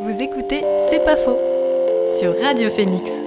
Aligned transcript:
Vous 0.00 0.22
écoutez 0.22 0.62
C'est 0.90 1.02
pas 1.04 1.16
faux 1.16 1.38
sur 2.20 2.40
Radio 2.40 2.70
Phoenix. 2.70 3.26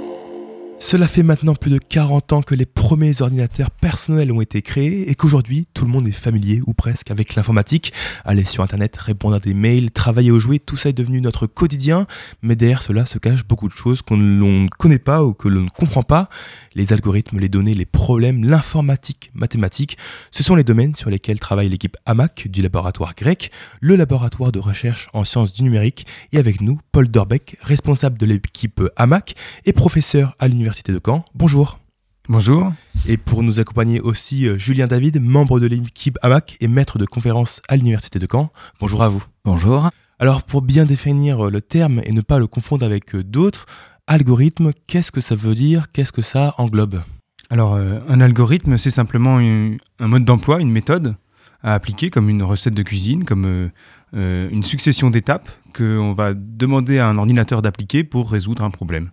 Cela 0.79 1.07
fait 1.07 1.21
maintenant 1.21 1.53
plus 1.53 1.69
de 1.69 1.77
40 1.77 2.31
ans 2.31 2.41
que 2.41 2.55
les 2.55 2.65
premiers 2.91 3.21
ordinateurs 3.21 3.71
personnels 3.71 4.33
ont 4.33 4.41
été 4.41 4.61
créés 4.61 5.09
et 5.09 5.15
qu'aujourd'hui 5.15 5.65
tout 5.73 5.85
le 5.85 5.91
monde 5.91 6.09
est 6.09 6.11
familier 6.11 6.59
ou 6.67 6.73
presque 6.73 7.09
avec 7.09 7.35
l'informatique. 7.35 7.93
Aller 8.25 8.43
sur 8.43 8.63
internet, 8.63 8.97
répondre 8.97 9.35
à 9.35 9.39
des 9.39 9.53
mails, 9.53 9.91
travailler 9.91 10.29
au 10.29 10.41
jouet, 10.41 10.59
tout 10.59 10.75
ça 10.75 10.89
est 10.89 10.93
devenu 10.93 11.21
notre 11.21 11.47
quotidien. 11.47 12.05
Mais 12.41 12.57
derrière 12.57 12.81
cela 12.81 13.05
se 13.05 13.17
cachent 13.17 13.45
beaucoup 13.45 13.69
de 13.69 13.73
choses 13.73 14.01
qu'on 14.01 14.17
ne 14.17 14.67
connaît 14.67 14.99
pas 14.99 15.23
ou 15.23 15.33
que 15.33 15.47
l'on 15.47 15.61
ne 15.61 15.69
comprend 15.69 16.03
pas. 16.03 16.27
Les 16.75 16.91
algorithmes, 16.91 17.39
les 17.39 17.47
données, 17.47 17.75
les 17.75 17.85
problèmes, 17.85 18.43
l'informatique, 18.43 19.31
mathématiques, 19.33 19.97
ce 20.29 20.43
sont 20.43 20.55
les 20.55 20.65
domaines 20.65 20.93
sur 20.93 21.09
lesquels 21.09 21.39
travaille 21.39 21.69
l'équipe 21.69 21.95
AMAC 22.05 22.49
du 22.49 22.61
laboratoire 22.61 23.15
grec, 23.15 23.51
le 23.79 23.95
laboratoire 23.95 24.51
de 24.51 24.59
recherche 24.59 25.07
en 25.13 25.23
sciences 25.23 25.53
du 25.53 25.63
numérique. 25.63 26.05
Et 26.33 26.39
avec 26.39 26.59
nous, 26.59 26.77
Paul 26.91 27.07
Dorbeck, 27.07 27.55
responsable 27.61 28.17
de 28.17 28.25
l'équipe 28.25 28.81
AMAC 28.97 29.35
et 29.63 29.71
professeur 29.71 30.35
à 30.39 30.49
l'université 30.49 30.91
de 30.91 30.99
Caen. 31.01 31.23
Bonjour. 31.33 31.80
Bonjour. 32.29 32.71
Et 33.07 33.17
pour 33.17 33.41
nous 33.41 33.59
accompagner 33.59 33.99
aussi 33.99 34.47
euh, 34.47 34.57
Julien 34.57 34.85
David, 34.85 35.19
membre 35.19 35.59
de 35.59 35.65
l'équipe 35.65 36.19
AMAC 36.21 36.55
et 36.61 36.67
maître 36.67 36.99
de 36.99 37.05
conférence 37.05 37.61
à 37.67 37.75
l'université 37.75 38.19
de 38.19 38.27
Caen. 38.31 38.51
Bonjour 38.79 39.01
à 39.01 39.09
vous. 39.09 39.23
Bonjour. 39.43 39.89
Alors 40.19 40.43
pour 40.43 40.61
bien 40.61 40.85
définir 40.85 41.47
euh, 41.47 41.49
le 41.49 41.61
terme 41.61 41.99
et 42.05 42.11
ne 42.11 42.21
pas 42.21 42.37
le 42.37 42.45
confondre 42.45 42.85
avec 42.85 43.15
euh, 43.15 43.23
d'autres, 43.23 43.65
algorithme, 44.05 44.71
qu'est-ce 44.85 45.11
que 45.11 45.19
ça 45.19 45.33
veut 45.33 45.55
dire? 45.55 45.91
Qu'est-ce 45.91 46.11
que 46.11 46.21
ça 46.21 46.53
englobe? 46.59 47.01
Alors 47.49 47.75
un 47.75 48.21
algorithme, 48.21 48.77
c'est 48.77 48.91
simplement 48.91 49.39
un 49.39 50.07
mode 50.07 50.23
d'emploi, 50.23 50.61
une 50.61 50.71
méthode 50.71 51.15
à 51.63 51.73
appliquer 51.73 52.09
comme 52.09 52.29
une 52.29 52.43
recette 52.43 52.73
de 52.73 52.81
cuisine, 52.81 53.25
comme 53.25 53.71
une 54.13 54.63
succession 54.63 55.09
d'étapes 55.09 55.49
qu'on 55.75 56.13
va 56.13 56.33
demander 56.33 56.99
à 56.99 57.07
un 57.09 57.17
ordinateur 57.17 57.61
d'appliquer 57.61 58.05
pour 58.05 58.31
résoudre 58.31 58.63
un 58.63 58.69
problème. 58.69 59.11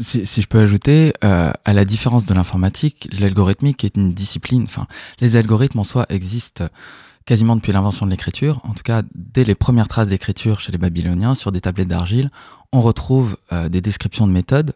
Si, 0.00 0.24
je 0.24 0.46
peux 0.48 0.58
ajouter, 0.58 1.12
euh, 1.22 1.52
à 1.64 1.72
la 1.72 1.84
différence 1.84 2.26
de 2.26 2.34
l'informatique, 2.34 3.08
l'algorithmique 3.12 3.84
est 3.84 3.96
une 3.96 4.12
discipline. 4.12 4.64
Enfin, 4.64 4.88
les 5.20 5.36
algorithmes 5.36 5.78
en 5.78 5.84
soi 5.84 6.04
existent 6.08 6.64
quasiment 7.26 7.54
depuis 7.54 7.72
l'invention 7.72 8.04
de 8.04 8.10
l'écriture. 8.10 8.60
En 8.64 8.74
tout 8.74 8.82
cas, 8.82 9.02
dès 9.14 9.44
les 9.44 9.54
premières 9.54 9.86
traces 9.86 10.08
d'écriture 10.08 10.58
chez 10.58 10.72
les 10.72 10.78
Babyloniens, 10.78 11.36
sur 11.36 11.52
des 11.52 11.60
tablettes 11.60 11.88
d'argile, 11.88 12.30
on 12.72 12.80
retrouve 12.80 13.36
euh, 13.52 13.68
des 13.68 13.80
descriptions 13.80 14.26
de 14.26 14.32
méthodes 14.32 14.72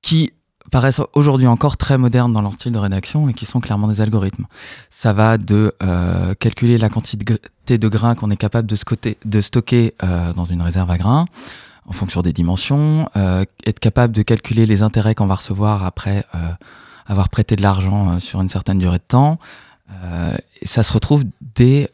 qui 0.00 0.32
paraissent 0.70 1.02
aujourd'hui 1.12 1.46
encore 1.46 1.76
très 1.76 1.98
modernes 1.98 2.32
dans 2.32 2.40
leur 2.40 2.54
style 2.54 2.72
de 2.72 2.78
rédaction 2.78 3.28
et 3.28 3.34
qui 3.34 3.44
sont 3.44 3.60
clairement 3.60 3.88
des 3.88 4.00
algorithmes. 4.00 4.46
Ça 4.88 5.12
va 5.12 5.36
de 5.36 5.74
euh, 5.82 6.34
calculer 6.34 6.78
la 6.78 6.88
quantité 6.88 7.78
de 7.78 7.88
grains 7.88 8.14
qu'on 8.14 8.30
est 8.30 8.36
capable 8.36 8.66
de, 8.66 8.76
de 9.26 9.40
stocker 9.42 9.94
dans 10.34 10.46
une 10.46 10.62
réserve 10.62 10.90
à 10.90 10.96
grains, 10.96 11.26
en 11.86 11.92
fonction 11.92 12.22
des 12.22 12.32
dimensions, 12.32 13.08
euh, 13.16 13.44
être 13.64 13.78
capable 13.78 14.14
de 14.14 14.22
calculer 14.22 14.66
les 14.66 14.82
intérêts 14.82 15.14
qu'on 15.14 15.26
va 15.26 15.36
recevoir 15.36 15.84
après 15.84 16.24
euh, 16.34 16.38
avoir 17.06 17.28
prêté 17.28 17.56
de 17.56 17.62
l'argent 17.62 18.10
euh, 18.10 18.18
sur 18.18 18.40
une 18.40 18.48
certaine 18.48 18.78
durée 18.78 18.98
de 18.98 19.04
temps. 19.06 19.38
et 20.60 20.66
ça 20.66 20.82
se 20.82 20.92
retrouve 20.92 21.24
dès 21.54 21.90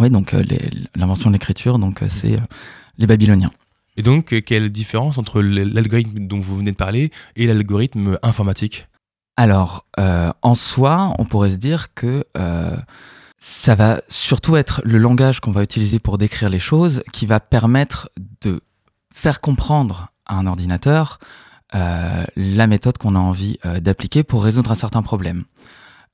oui, 0.00 0.10
donc 0.10 0.32
l'invention 0.94 1.28
de 1.30 1.34
l'écriture, 1.34 1.78
donc 1.80 2.02
c'est 2.08 2.38
les 2.98 3.06
Babyloniens. 3.08 3.50
Et 3.96 4.02
donc, 4.02 4.42
quelle 4.42 4.70
différence 4.70 5.18
entre 5.18 5.42
l'algorithme 5.42 6.20
dont 6.20 6.38
vous 6.38 6.56
venez 6.56 6.70
de 6.70 6.76
parler 6.76 7.10
et 7.34 7.48
l'algorithme 7.48 8.16
informatique? 8.22 8.86
Alors, 9.36 9.86
en 9.96 10.54
soi, 10.54 11.14
on 11.18 11.24
pourrait 11.24 11.50
se 11.50 11.56
dire 11.56 11.94
que 11.94 12.24
ça 13.38 13.76
va 13.76 14.02
surtout 14.08 14.56
être 14.56 14.82
le 14.84 14.98
langage 14.98 15.40
qu'on 15.40 15.52
va 15.52 15.62
utiliser 15.62 16.00
pour 16.00 16.18
décrire 16.18 16.50
les 16.50 16.58
choses 16.58 17.02
qui 17.12 17.24
va 17.24 17.38
permettre 17.38 18.10
de 18.40 18.60
faire 19.14 19.40
comprendre 19.40 20.08
à 20.26 20.34
un 20.34 20.46
ordinateur 20.46 21.20
euh, 21.74 22.24
la 22.34 22.66
méthode 22.66 22.98
qu'on 22.98 23.14
a 23.14 23.18
envie 23.18 23.58
euh, 23.64 23.78
d'appliquer 23.78 24.24
pour 24.24 24.42
résoudre 24.42 24.72
un 24.72 24.74
certain 24.74 25.02
problème. 25.02 25.44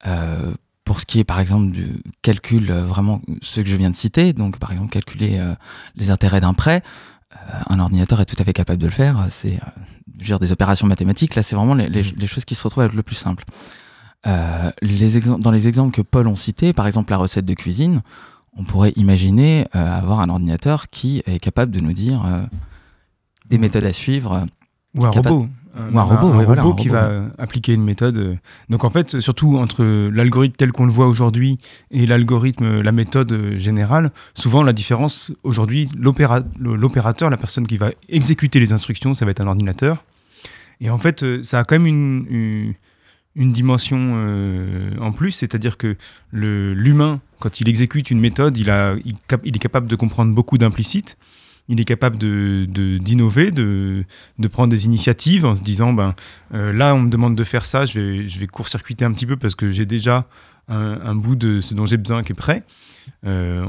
Euh, 0.07 0.53
pour 0.85 1.01
ce 1.01 1.07
qui 1.07 1.19
est 1.19 1.25
par 1.25 1.41
exemple 1.41 1.73
du 1.73 2.03
calcul, 2.21 2.71
vraiment 2.71 3.23
ce 3.41 3.63
que 3.63 3.69
je 3.69 3.77
viens 3.77 3.89
de 3.89 3.95
citer, 3.95 4.35
donc 4.35 4.59
par 4.59 4.71
exemple 4.71 4.91
calculer 4.91 5.43
les 5.97 6.11
intérêts 6.11 6.43
d'un 6.43 6.53
prêt, 6.53 6.83
un 7.71 7.81
ordinateur 7.81 8.21
est 8.21 8.27
tout 8.27 8.37
à 8.39 8.45
fait 8.45 8.53
capable 8.53 8.83
de 8.83 8.87
le 8.87 8.93
faire. 8.93 9.27
C'est 9.31 9.59
dire 10.07 10.39
des 10.39 10.53
opérations 10.53 10.87
mathématiques. 10.87 11.37
Là, 11.37 11.43
c'est 11.43 11.57
vraiment 11.57 11.73
les, 11.73 11.89
les, 11.89 12.27
choses 12.27 12.45
qui 12.45 12.55
se 12.55 12.63
retrouvent 12.65 12.85
être 12.85 12.93
le 12.93 13.03
plus 13.03 13.15
simple. 13.15 13.45
Euh, 14.27 14.71
les 14.81 15.21
dans 15.21 15.51
les 15.51 15.69
exemples 15.69 15.95
que 15.95 16.03
Paul 16.03 16.27
ont 16.29 16.37
cités, 16.37 16.73
par 16.73 16.87
exemple 16.87 17.11
la 17.11 17.19
recette 17.19 17.45
de 17.45 17.55
cuisine, 17.55 18.03
on 18.57 18.65
pourrait 18.65 18.93
imaginer 18.97 19.67
euh, 19.75 19.99
avoir 19.99 20.21
un 20.21 20.29
ordinateur 20.29 20.89
qui 20.89 21.23
est 21.27 21.39
capable 21.39 21.73
de 21.73 21.81
nous 21.81 21.93
dire 21.93 22.25
euh, 22.25 22.43
des 23.47 23.59
méthodes 23.59 23.85
à 23.85 23.93
suivre. 23.93 24.47
Ou 24.95 25.05
un 25.05 25.11
robot. 25.11 25.49
Ou 25.77 25.99
un, 25.99 26.03
robot, 26.05 26.29
un, 26.29 26.45
robot 26.45 26.75
qui 26.75 26.89
va 26.89 27.25
appliquer 27.37 27.75
une 27.75 27.83
méthode. 27.83 28.39
Donc 28.71 28.85
en 28.85 28.91
fait, 28.91 29.21
surtout 29.21 29.59
entre 29.59 29.85
l'algorithme 29.85 30.55
tel 30.57 30.71
qu'on 30.71 30.87
le 30.87 30.93
voit 30.93 31.09
aujourd'hui 31.09 31.59
et 31.91 32.07
l'algorithme, 32.07 32.81
la 32.81 32.93
méthode 32.93 33.57
générale, 33.57 34.13
souvent 34.35 34.63
la 34.63 34.73
différence 34.73 35.33
aujourd'hui, 35.43 35.91
l'opérateur, 35.99 37.29
la 37.29 37.37
personne 37.37 37.67
qui 37.67 37.77
va 37.77 37.91
exécuter 38.09 38.61
les 38.61 38.73
instructions, 38.73 39.15
ça 39.15 39.25
va 39.25 39.33
être 39.33 39.41
un 39.41 39.49
ordinateur. 39.49 40.05
Et 40.81 40.91
en 40.91 40.99
fait, 40.99 41.25
ça 41.43 41.59
a 41.59 41.65
quand 41.65 41.75
même 41.75 41.87
une 41.87 42.27
une 42.31 42.75
dimension 43.37 44.15
euh, 44.17 44.91
en 45.01 45.13
plus, 45.13 45.33
c'est-à-dire 45.33 45.77
que 45.77 45.97
l'humain, 46.33 47.21
quand 47.41 47.61
il 47.61 47.69
exécute 47.69 48.11
une 48.11 48.21
méthode, 48.21 48.57
il, 48.57 48.69
est 48.69 49.59
capable 49.59 49.87
de 49.87 49.97
comprendre 49.97 50.33
beaucoup 50.33 50.59
d'implicites, 50.59 51.17
il 51.69 51.81
est 51.81 51.85
capable 51.85 52.19
d'innover, 52.19 53.51
de, 53.51 54.05
de, 54.39 54.49
prendre 54.49 54.69
des 54.69 54.85
initiatives 54.85 55.47
en 55.47 55.55
se 55.55 55.63
disant, 55.63 55.93
ben, 55.93 56.15
euh, 56.53 56.73
là 56.73 56.95
on 56.95 57.01
me 57.01 57.11
demande 57.11 57.35
de 57.35 57.45
faire 57.45 57.67
ça, 57.67 57.87
je 57.87 58.01
vais, 58.01 58.29
je 58.29 58.39
vais 58.39 58.47
court-circuiter 58.47 59.05
un 59.05 59.13
petit 59.13 59.27
peu 59.27 59.37
parce 59.37 59.55
que 59.55 59.71
j'ai 59.71 59.87
déjà 59.87 60.27
un, 60.69 61.15
bout 61.15 61.37
de 61.37 61.61
ce 61.61 61.75
dont 61.75 61.85
j'ai 61.85 61.99
besoin 61.99 62.23
qui 62.23 62.33
est 62.33 62.37
prêt. 62.37 62.63
Euh, 63.27 63.67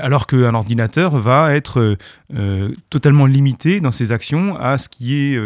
alors 0.00 0.26
qu'un 0.26 0.54
ordinateur 0.54 1.16
va 1.16 1.54
être 1.54 1.96
totalement 2.90 3.26
limité 3.26 3.80
dans 3.80 3.92
ses 3.92 4.10
actions 4.10 4.56
à 4.56 4.78
ce 4.78 4.88
qui 4.88 5.14
est 5.14 5.38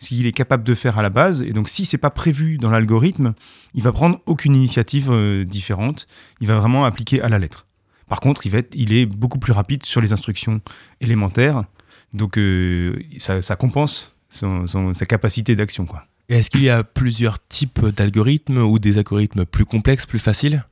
ce 0.00 0.08
qu'il 0.08 0.26
est 0.26 0.32
capable 0.32 0.64
de 0.64 0.74
faire 0.74 0.98
à 0.98 1.02
la 1.02 1.10
base. 1.10 1.42
Et 1.42 1.52
donc, 1.52 1.68
si 1.68 1.84
c'est 1.84 1.98
pas 1.98 2.10
prévu 2.10 2.58
dans 2.58 2.70
l'algorithme, 2.70 3.34
il 3.74 3.82
va 3.82 3.92
prendre 3.92 4.20
aucune 4.26 4.56
initiative 4.56 5.10
euh, 5.10 5.44
différente. 5.44 6.08
Il 6.40 6.46
va 6.46 6.58
vraiment 6.58 6.84
appliquer 6.84 7.20
à 7.20 7.28
la 7.28 7.38
lettre. 7.38 7.66
Par 8.08 8.20
contre, 8.20 8.44
il, 8.46 8.92
est 8.92 9.06
beaucoup 9.06 9.38
plus 9.38 9.52
rapide 9.52 9.84
sur 9.84 10.00
les 10.00 10.12
instructions 10.12 10.60
élémentaires. 11.00 11.64
Donc, 12.12 12.38
euh, 12.38 12.98
ça, 13.18 13.56
compense 13.56 14.16
sa 14.30 15.06
capacité 15.06 15.54
d'action. 15.54 15.86
Est-ce 16.28 16.50
qu'il 16.50 16.62
y 16.62 16.70
a 16.70 16.82
plusieurs 16.82 17.38
types 17.46 17.84
d'algorithmes 17.86 18.58
ou 18.58 18.78
des 18.78 18.98
algorithmes 18.98 19.44
plus 19.44 19.64
complexes, 19.64 20.06
plus 20.06 20.18
faciles? 20.18 20.64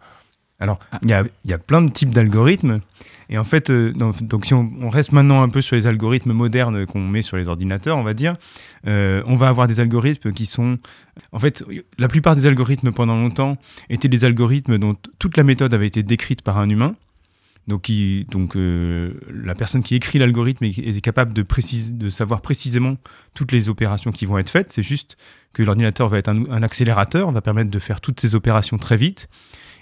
Alors, 0.61 0.81
ah. 0.91 0.99
il 1.03 1.11
y, 1.45 1.53
a, 1.53 1.59
plein 1.59 1.83
de 1.83 1.91
types 1.91 2.11
d'algorithmes. 2.11 2.79
Et 3.31 3.39
en 3.39 3.45
fait, 3.45 3.71
euh, 3.71 3.93
donc, 3.93 4.45
si 4.45 4.55
on, 4.55 4.89
reste 4.89 5.13
maintenant 5.13 5.43
un 5.43 5.49
peu 5.49 5.61
sur 5.61 5.77
les 5.77 5.87
algorithmes 5.87 6.33
modernes 6.33 6.85
qu'on 6.87 7.01
met 7.01 7.23
sur 7.23 7.37
les 7.37 7.49
ordinateurs, 7.49 7.97
on 7.97 8.03
va 8.03 8.15
dire, 8.15 8.35
euh, 8.87 9.23
on 9.27 9.37
va 9.37 9.49
avoir 9.49 9.69
des 9.69 9.81
algorithmes 9.81 10.33
qui 10.33 10.47
sont... 10.47 10.79
En 11.33 11.39
fait, 11.39 11.65
la 11.99 12.09
plupart 12.09 12.35
des 12.35 12.47
algorithmes 12.47 12.91
pendant 12.91 13.17
longtemps 13.17 13.57
étaient 13.89 14.09
des 14.09 14.25
algorithmes 14.25 14.79
dont 14.79 14.97
toute 15.19 15.37
la 15.37 15.45
méthode 15.45 15.75
avait 15.75 15.87
été 15.87 16.03
décrite 16.03 16.43
par 16.43 16.59
un 16.59 16.69
humain. 16.69 16.97
Donc, 17.69 17.93
donc 18.31 18.57
euh, 18.57 19.13
la 19.31 19.55
personne 19.55 19.83
qui 19.83 19.95
écrit 19.95 20.19
l'algorithme 20.19 20.65
est, 20.65 21.01
capable 21.03 21.35
de, 21.35 21.45
de 21.93 22.09
savoir 22.09 22.41
précisément 22.41 22.97
toutes 23.35 23.53
les 23.53 23.69
opérations 23.69 24.11
qui 24.11 24.25
vont 24.25 24.39
être 24.39 24.49
faites. 24.49 24.73
C'est 24.73 24.83
juste 24.83 25.19
que 25.53 25.63
l'ordinateur 25.63 26.09
va 26.09 26.19
être 26.19 26.29
un, 26.29 26.51
un 26.51 26.63
accélérateur, 26.63 27.31
va 27.31 27.43
permettre 27.43 27.71
de 27.71 27.79
faire 27.79 28.01
toutes 28.01 28.21
ces 28.21 28.35
opérations 28.35 28.79
très 28.79 28.97
vite. 28.97 29.29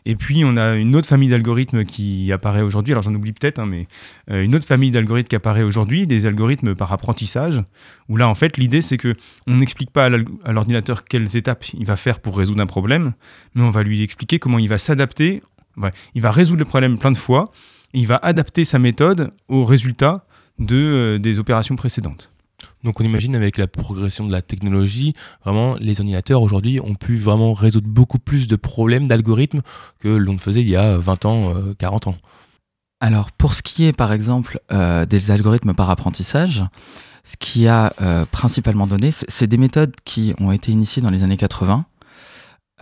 Et 0.09 0.15
puis, 0.15 0.45
on 0.45 0.57
a 0.57 0.77
une 0.77 0.95
autre 0.95 1.09
famille 1.09 1.29
d'algorithmes 1.29 1.85
qui 1.85 2.31
apparaît 2.31 2.63
aujourd'hui. 2.63 2.93
Alors, 2.93 3.03
j'en 3.03 3.13
oublie 3.13 3.33
peut-être, 3.33 3.59
hein, 3.59 3.67
mais 3.67 3.89
euh, 4.31 4.45
une 4.45 4.55
autre 4.55 4.65
famille 4.65 4.93
d'algorithmes 4.93 5.27
qui 5.27 5.35
apparaît 5.35 5.65
aujourd'hui, 5.65 6.07
des 6.07 6.27
algorithmes 6.27 6.77
par 6.77 6.93
apprentissage, 6.93 7.61
où 8.09 8.17
là, 8.17 8.29
en 8.29 8.37
fait, 8.37 8.57
l'idée, 8.57 8.83
c'est 8.83 8.99
que 8.99 9.15
on 9.49 9.57
n'explique 9.57 9.91
pas 9.91 10.05
à 10.45 10.53
l'ordinateur 10.53 11.05
quelles 11.05 11.37
étapes 11.37 11.65
il 11.75 11.85
va 11.85 11.97
faire 11.97 12.21
pour 12.21 12.39
résoudre 12.39 12.63
un 12.63 12.67
problème, 12.67 13.15
mais 13.57 13.63
on 13.63 13.71
va 13.71 13.83
lui 13.83 14.01
expliquer 14.01 14.39
comment 14.39 14.61
il 14.61 14.69
va 14.69 14.79
s'adapter. 14.79 15.43
il 16.15 16.23
va 16.23 16.31
résoudre 16.31 16.61
le 16.61 16.67
problème 16.67 16.99
plein 16.99 17.11
de 17.11 17.17
fois, 17.17 17.51
et 17.93 17.99
il 17.99 18.07
va 18.07 18.21
adapter 18.23 18.65
sa 18.65 18.79
méthode 18.79 19.33
aux 19.49 19.65
résultats 19.65 20.25
de, 20.61 20.77
euh, 20.77 21.19
des 21.19 21.41
opérations 21.41 21.75
précédentes. 21.75 22.31
Donc 22.85 23.01
on 23.01 23.05
imagine 23.05 23.35
avec 23.35 23.59
la 23.59 23.67
progression 23.67 24.27
de 24.27 24.33
la 24.33 24.43
technologie, 24.43 25.15
vraiment 25.45 25.77
les 25.79 26.01
ordinateurs 26.01 26.43
aujourd'hui 26.43 26.81
ont 26.81 26.95
pu 26.95 27.17
vraiment 27.17 27.53
résoudre 27.53 27.89
beaucoup 27.89 28.19
plus 28.19 28.47
de 28.47 28.57
problèmes 28.57 29.07
d'algorithmes 29.07 29.63
que 29.99 30.09
l'on 30.09 30.35
ne 30.35 30.39
faisait 30.39 30.61
il 30.61 30.69
y 30.69 30.77
a 30.77 30.97
20 30.97 31.25
ans, 31.27 31.55
40 31.79 32.07
euh, 32.07 32.11
ans. 32.11 32.17
Alors 33.01 33.33
pour 33.33 33.55
ce 33.55 33.63
qui 33.63 33.85
est 33.85 33.93
par 33.93 34.13
exemple 34.13 34.61
euh, 34.73 35.05
des 35.05 35.31
algorithmes 35.31 35.75
par 35.75 35.91
apprentissage, 35.91 36.65
ce 37.25 37.37
qui 37.39 37.67
a 37.67 37.93
euh, 38.01 38.25
principalement 38.27 38.87
donné, 38.87 39.11
c'est 39.11 39.47
des 39.47 39.59
méthodes 39.59 39.95
qui 40.05 40.35
ont 40.39 40.53
été 40.53 40.73
initiées 40.73 41.03
dans 41.03 41.11
les 41.11 41.23
années 41.23 41.37
80. 41.37 41.85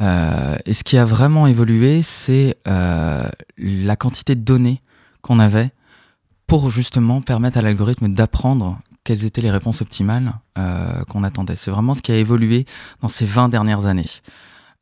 et 0.01 0.73
ce 0.73 0.85
qui 0.85 0.99
a 0.99 1.05
vraiment 1.05 1.47
évolué, 1.47 2.03
c'est 2.03 2.59
la 2.67 3.97
quantité 3.97 4.35
de 4.35 4.43
données 4.43 4.83
qu'on 5.23 5.41
avait 5.41 5.71
pour 6.47 6.71
justement 6.71 7.23
permettre 7.23 7.57
à 7.57 7.63
l'algorithme 7.63 8.13
d'apprendre 8.13 8.79
quelles 9.05 9.25
étaient 9.25 9.43
les 9.43 9.51
réponses 9.51 9.83
optimales 9.83 10.33
euh, 10.59 11.05
qu'on 11.05 11.23
attendait. 11.23 11.57
C'est 11.57 11.71
vraiment 11.71 11.95
ce 11.95 12.03
qui 12.03 12.11
a 12.11 12.17
évolué 12.17 12.65
dans 13.03 13.09
ces 13.09 13.27
20 13.27 13.51
dernières 13.51 13.87
années. 13.87 14.09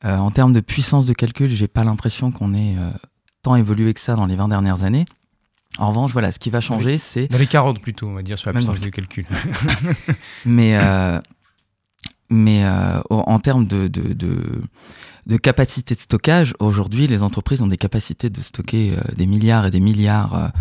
Euh, 0.05 0.17
en 0.17 0.31
termes 0.31 0.53
de 0.53 0.61
puissance 0.61 1.07
de 1.07 1.13
calcul, 1.13 1.51
j'ai 1.51 1.69
pas 1.69 1.85
l'impression 1.85 2.31
qu'on 2.31 2.55
ait 2.55 2.77
euh, 2.79 2.91
tant 3.43 3.57
évolué 3.57 3.93
que 3.93 4.01
ça 4.01 4.15
dans 4.15 4.27
les 4.27 4.37
20 4.37 4.49
dernières 4.49 4.85
années. 4.85 5.05
En 5.79 5.89
revanche, 5.89 6.13
voilà, 6.13 6.33
ce 6.33 6.39
qui 6.39 6.51
va 6.51 6.61
changer, 6.61 6.99
c'est. 6.99 7.29
Dans 7.29 7.39
les 7.39 7.47
40 7.47 7.81
plutôt, 7.81 8.07
on 8.07 8.15
va 8.15 8.23
dire, 8.23 8.39
sur 8.39 8.53
la 8.53 8.59
puissance 8.59 8.81
de 8.81 8.91
calcul. 8.91 9.27
mais 10.45 10.79
mais 12.29 12.65
en 13.11 13.39
termes 13.39 13.67
de, 13.67 13.89
de, 13.89 14.13
de, 14.13 14.39
de, 15.27 15.37
capacité 15.37 15.95
de 15.95 16.01
stockage, 16.01 16.55
aujourd'hui, 16.59 17.07
les 17.07 17.23
entreprises 17.23 17.63
ont 17.63 17.67
des 17.67 17.79
capacités 17.79 18.29
de 18.29 18.41
stocker 18.41 18.95
des 19.17 19.27
milliards 19.27 19.67
et 19.67 19.71
des 19.71 19.81
milliards 19.81 20.53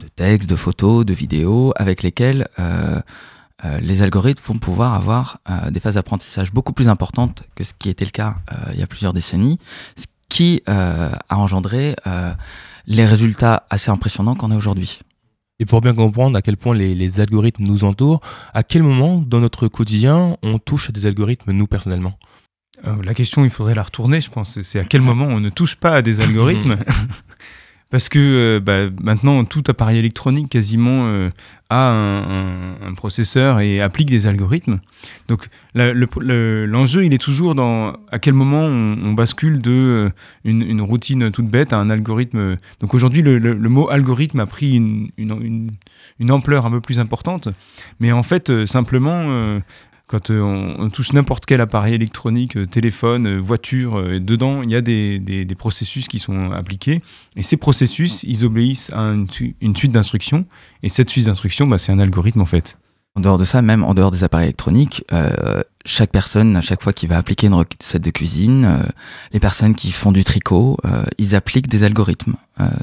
de 0.00 0.08
textes, 0.08 0.48
de 0.50 0.56
photos, 0.56 1.04
de 1.04 1.14
vidéos, 1.14 1.72
avec 1.76 2.02
lesquels 2.02 2.48
euh, 2.58 3.00
euh, 3.64 3.78
les 3.80 4.02
algorithmes 4.02 4.42
vont 4.44 4.58
pouvoir 4.58 4.94
avoir 4.94 5.38
euh, 5.48 5.70
des 5.70 5.80
phases 5.80 5.94
d'apprentissage 5.94 6.52
beaucoup 6.52 6.72
plus 6.72 6.88
importantes 6.88 7.44
que 7.54 7.62
ce 7.62 7.72
qui 7.78 7.88
était 7.88 8.04
le 8.04 8.10
cas 8.10 8.36
il 8.72 8.80
y 8.80 8.82
a 8.82 8.86
plusieurs 8.86 9.12
décennies, 9.12 9.58
ce 9.96 10.06
qui 10.28 10.62
a 10.66 11.18
engendré 11.30 11.96
les 12.86 13.04
résultats 13.04 13.66
assez 13.68 13.90
impressionnants 13.90 14.34
qu'on 14.34 14.50
a 14.50 14.56
aujourd'hui. 14.56 15.00
Et 15.58 15.66
pour 15.66 15.82
bien 15.82 15.92
comprendre 15.92 16.38
à 16.38 16.42
quel 16.42 16.56
point 16.56 16.74
les, 16.74 16.94
les, 16.94 17.20
algorithmes 17.20 17.64
nous 17.64 17.84
entourent, 17.84 18.20
à 18.54 18.62
quel 18.62 18.82
moment 18.82 19.18
dans 19.18 19.40
notre 19.40 19.68
quotidien 19.68 20.36
on 20.42 20.58
touche 20.58 20.88
à 20.88 20.92
des 20.92 21.04
algorithmes 21.04 21.52
nous 21.52 21.66
personnellement? 21.66 22.18
La 23.04 23.12
question, 23.12 23.44
il 23.44 23.50
faudrait 23.50 23.74
la 23.74 23.82
retourner, 23.82 24.20
je 24.20 24.30
pense. 24.30 24.62
C'est 24.62 24.78
à 24.78 24.84
quel 24.84 25.02
moment 25.02 25.26
on 25.26 25.40
ne 25.40 25.50
touche 25.50 25.76
pas 25.76 25.96
à 25.96 26.02
des 26.02 26.20
algorithmes? 26.20 26.78
Parce 27.90 28.08
que 28.08 28.18
euh, 28.18 28.60
bah, 28.60 28.88
maintenant, 29.02 29.44
tout 29.44 29.64
appareil 29.66 29.98
électronique 29.98 30.48
quasiment 30.48 31.06
euh, 31.06 31.28
a 31.70 31.90
un, 31.90 32.94
processeur 32.94 33.60
et 33.60 33.80
applique 33.80 34.10
des 34.10 34.26
algorithmes. 34.26 34.80
Donc 35.28 35.48
l'enjeu, 35.74 37.04
il 37.04 37.14
est 37.14 37.18
toujours 37.18 37.54
dans 37.54 37.96
à 38.10 38.18
quel 38.18 38.34
moment 38.34 38.64
on, 38.64 39.12
bascule 39.12 39.60
de 39.60 39.70
euh, 39.70 40.10
une, 40.44 40.80
routine 40.82 41.30
toute 41.30 41.46
bête 41.46 41.72
à 41.72 41.78
un 41.78 41.90
algorithme. 41.90 42.56
Donc 42.80 42.94
aujourd'hui, 42.94 43.22
le, 43.22 43.54
mot 43.68 43.88
algorithme 43.88 44.40
a 44.40 44.46
pris 44.46 44.76
une, 44.76 45.10
une, 45.16 46.30
ampleur 46.30 46.66
un 46.66 46.70
peu 46.70 46.80
plus 46.80 47.00
importante. 47.00 47.48
Mais 47.98 48.12
en 48.12 48.22
fait, 48.22 48.66
simplement, 48.66 49.60
quand 50.10 50.30
euh, 50.30 50.40
on, 50.42 50.90
touche 50.90 51.12
n'importe 51.12 51.46
quel 51.46 51.60
appareil 51.60 51.94
électronique, 51.94 52.56
euh, 52.56 52.66
téléphone, 52.66 53.28
euh, 53.28 53.38
voiture, 53.38 54.02
dedans, 54.20 54.62
il 54.62 54.70
y 54.70 54.74
a 54.74 54.80
des, 54.80 55.46
processus 55.56 56.08
qui 56.08 56.18
sont 56.18 56.50
appliqués. 56.50 57.00
Et 57.36 57.44
ces 57.44 57.56
processus, 57.56 58.24
ils 58.24 58.44
obéissent 58.44 58.90
à 58.92 59.02
une, 59.02 59.28
suite 59.76 59.92
d'instructions. 59.92 60.46
Et 60.82 60.88
cette 60.88 61.10
suite 61.10 61.26
d'instructions, 61.26 61.68
bah, 61.68 61.78
c'est 61.78 61.92
un 61.92 62.00
algorithme 62.00 62.40
en 62.40 62.46
fait. 62.46 62.76
En 63.14 63.20
dehors 63.20 63.38
de 63.38 63.44
ça, 63.44 63.62
même 63.62 63.84
en 63.84 63.94
dehors 63.94 64.10
des 64.10 64.24
appareils 64.24 64.46
électroniques, 64.46 65.04
chaque 65.84 66.10
personne, 66.10 66.56
à 66.56 66.60
chaque 66.60 66.80
fois 66.80 66.92
qu'il 66.92 67.08
va 67.08 67.16
appliquer 67.18 67.48
une 67.48 67.54
recette 67.54 68.02
de 68.02 68.10
cuisine, 68.10 68.84
les 69.32 69.40
personnes 69.40 69.74
qui 69.74 69.90
font 69.90 70.12
du 70.12 70.22
tricot, 70.22 70.76
ils 71.18 71.34
appliquent 71.34 71.68
des 71.68 71.82
algorithmes. 71.82 72.36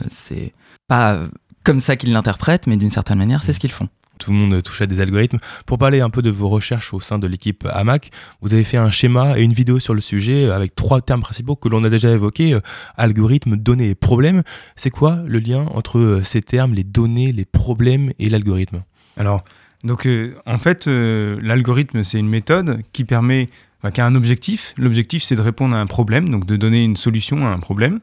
c'est 0.09 0.53
pas 0.89 1.21
comme 1.63 1.79
ça 1.79 1.95
qu'ils 1.95 2.11
l'interprètent, 2.11 2.67
mais 2.67 2.75
d'une 2.75 2.91
certaine 2.91 3.17
manière, 3.17 3.41
c'est 3.41 3.53
ce 3.53 3.59
qu'ils 3.59 3.71
font 3.71 3.87
tout 4.17 4.31
le 4.31 4.37
monde 4.37 4.61
touche 4.63 4.81
à 4.81 4.85
des 4.85 4.99
algorithmes. 4.99 5.39
Pour 5.65 5.77
parler 5.77 6.01
un 6.01 6.09
peu 6.09 6.21
de 6.21 6.29
vos 6.29 6.49
recherches 6.49 6.93
au 6.93 6.99
sein 6.99 7.19
de 7.19 7.27
l'équipe 7.27 7.67
AMAC, 7.71 8.11
vous 8.41 8.53
avez 8.53 8.63
fait 8.63 8.77
un 8.77 8.91
schéma 8.91 9.37
et 9.37 9.43
une 9.43 9.53
vidéo 9.53 9.79
sur 9.79 9.93
le 9.93 10.01
sujet 10.01 10.49
avec 10.49 10.75
trois 10.75 11.01
termes 11.01 11.21
principaux 11.21 11.55
que 11.55 11.69
l'on 11.69 11.83
a 11.83 11.89
déjà 11.89 12.11
évoqués, 12.11 12.53
euh, 12.53 12.61
algorithme, 12.97 13.55
données 13.55 13.89
et 13.89 13.95
problèmes. 13.95 14.43
C'est 14.75 14.89
quoi 14.89 15.19
le 15.25 15.39
lien 15.39 15.65
entre 15.73 15.99
euh, 15.99 16.23
ces 16.23 16.41
termes, 16.41 16.73
les 16.73 16.83
données, 16.83 17.31
les 17.31 17.45
problèmes 17.45 18.11
et 18.19 18.29
l'algorithme? 18.29 18.83
Alors, 19.17 19.43
donc 19.83 20.05
euh, 20.05 20.35
en 20.45 20.57
fait, 20.57 20.87
l'algorithme, 20.87 22.03
c'est 22.03 22.19
une 22.19 22.29
méthode 22.29 22.81
qui 22.93 23.03
permet, 23.03 23.47
qui 23.93 24.01
a 24.01 24.05
un 24.05 24.15
objectif. 24.15 24.73
L'objectif, 24.77 25.23
c'est 25.23 25.35
de 25.35 25.41
répondre 25.41 25.75
à 25.75 25.79
un 25.79 25.85
problème, 25.85 26.29
donc 26.29 26.45
de 26.45 26.55
donner 26.55 26.83
une 26.83 26.95
solution 26.95 27.45
à 27.45 27.49
un 27.49 27.59
problème. 27.59 27.99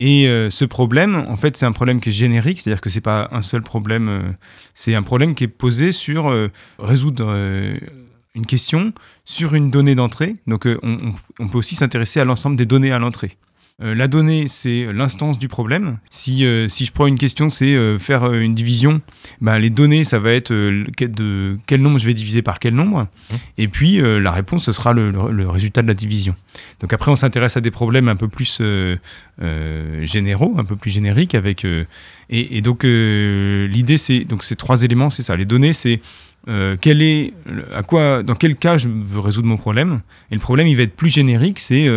Et 0.00 0.28
euh, 0.28 0.48
ce 0.48 0.64
problème, 0.64 1.24
en 1.28 1.36
fait, 1.36 1.56
c'est 1.56 1.66
un 1.66 1.72
problème 1.72 2.00
qui 2.00 2.10
est 2.10 2.12
générique, 2.12 2.60
c'est-à-dire 2.60 2.80
que 2.80 2.90
c'est 2.90 3.00
pas 3.00 3.28
un 3.32 3.40
seul 3.40 3.62
problème, 3.62 4.08
euh, 4.08 4.22
c'est 4.74 4.94
un 4.94 5.02
problème 5.02 5.34
qui 5.34 5.44
est 5.44 5.48
posé 5.48 5.90
sur 5.90 6.28
euh, 6.28 6.48
résoudre 6.78 7.34
une 8.34 8.46
question 8.46 8.92
sur 9.24 9.54
une 9.54 9.70
donnée 9.70 9.96
d'entrée. 9.96 10.36
Donc, 10.46 10.66
on, 10.66 10.98
on, 11.40 11.48
peut 11.48 11.58
aussi 11.58 11.74
s'intéresser 11.74 12.20
à 12.20 12.24
l'ensemble 12.24 12.56
des 12.56 12.66
données 12.66 12.92
à 12.92 13.00
l'entrée. 13.00 13.36
Euh, 13.80 13.94
la 13.94 14.08
donnée, 14.08 14.48
c'est 14.48 14.92
l'instance 14.92 15.38
du 15.38 15.46
problème. 15.46 15.98
Si, 16.10 16.44
euh, 16.44 16.66
si 16.66 16.84
je 16.84 16.90
prends 16.90 17.06
une 17.06 17.18
question, 17.18 17.48
c'est 17.48 17.76
euh, 17.76 17.96
faire 17.96 18.32
une 18.32 18.52
division, 18.52 19.00
bah, 19.40 19.56
les 19.60 19.70
données, 19.70 20.02
ça 20.02 20.18
va 20.18 20.32
être 20.32 20.52
de 20.52 21.56
quel 21.66 21.80
nombre 21.80 22.00
je 22.00 22.06
vais 22.06 22.14
diviser 22.14 22.42
par 22.42 22.58
quel 22.58 22.74
nombre. 22.74 23.02
Mmh. 23.02 23.34
Et 23.58 23.68
puis, 23.68 24.00
la 24.00 24.32
réponse, 24.32 24.64
ce 24.64 24.72
sera 24.72 24.92
le, 24.92 25.48
résultat 25.48 25.82
de 25.82 25.86
la 25.86 25.94
division. 25.94 26.34
Donc 26.80 26.92
après, 26.92 27.12
on 27.12 27.16
s'intéresse 27.16 27.56
à 27.56 27.60
des 27.60 27.70
problèmes 27.70 28.08
un 28.08 28.16
peu 28.16 28.26
plus 28.28 28.60
généraux, 30.02 30.54
un 30.58 30.64
peu 30.64 30.76
plus 30.76 30.90
génériques. 30.90 31.34
Avec, 31.34 31.64
et, 32.30 32.60
donc, 32.60 32.82
l'idée, 32.82 33.98
c'est 33.98 34.24
donc 34.24 34.42
ces 34.42 34.56
trois 34.56 34.82
éléments, 34.82 35.10
c'est 35.10 35.22
ça. 35.22 35.36
Les 35.36 35.44
données, 35.44 35.72
c'est 35.72 36.00
quel 36.80 37.02
est, 37.02 37.32
à 37.74 37.82
quoi, 37.82 38.22
dans 38.22 38.34
quel 38.34 38.56
cas 38.56 38.76
je 38.76 38.88
veux 38.88 39.20
résoudre 39.20 39.46
mon 39.48 39.56
problème. 39.56 40.00
Et 40.30 40.34
le 40.34 40.40
problème, 40.40 40.66
il 40.66 40.76
va 40.76 40.82
être 40.82 40.96
plus 40.96 41.10
générique, 41.10 41.58
c'est 41.58 41.88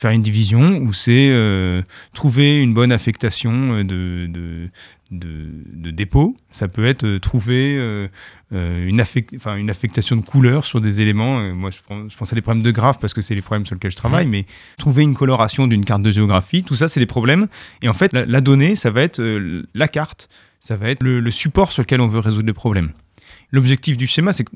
faire 0.00 0.12
une 0.12 0.22
division 0.22 0.78
ou 0.78 0.94
c'est 0.94 1.28
euh, 1.30 1.82
trouver 2.14 2.56
une 2.56 2.72
bonne 2.72 2.90
affectation 2.90 3.52
euh, 3.52 3.84
de, 3.84 4.26
de, 4.30 4.70
de, 5.10 5.90
dépôt. 5.90 6.36
Ça 6.50 6.68
peut 6.68 6.86
être 6.86 7.04
euh, 7.04 7.18
trouver 7.18 7.74
une, 8.50 9.00
affectation 9.00 10.16
de 10.16 10.22
couleur 10.22 10.64
sur 10.64 10.80
des 10.80 11.02
éléments. 11.02 11.54
moi, 11.54 11.68
je, 11.70 11.78
je, 12.08 12.16
pense 12.16 12.32
à 12.32 12.34
des 12.34 12.40
problèmes 12.40 12.62
de 12.62 12.70
graphes 12.70 12.98
parce 12.98 13.12
que 13.12 13.20
c'est 13.20 13.34
les 13.34 13.42
problèmes 13.42 13.66
sur 13.66 13.74
lesquels 13.74 13.90
je 13.90 13.96
travaille, 13.96 14.26
mais 14.26 14.46
trouver 14.78 15.02
une 15.02 15.14
coloration 15.14 15.66
d'une 15.66 15.84
carte 15.84 16.02
de 16.02 16.10
géographie, 16.10 16.62
tout 16.62 16.74
ça, 16.74 16.88
c'est 16.88 17.00
les 17.00 17.06
problèmes. 17.06 17.48
Et 17.82 17.88
en 17.88 17.92
fait, 17.92 18.14
la, 18.14 18.40
donnée, 18.40 18.76
ça 18.76 18.90
va 18.90 19.02
être 19.02 19.20
la 19.74 19.88
carte, 19.88 20.30
ça 20.60 20.76
va 20.76 20.88
être 20.88 21.02
le, 21.02 21.30
support 21.30 21.72
sur 21.72 21.82
lequel 21.82 22.00
on 22.00 22.06
veut 22.06 22.20
résoudre 22.20 22.46
les 22.46 22.54
problèmes. 22.54 22.92
L'objectif 23.52 23.98
du 23.98 24.06
schéma, 24.06 24.32
c'est 24.32 24.44
que 24.44 24.50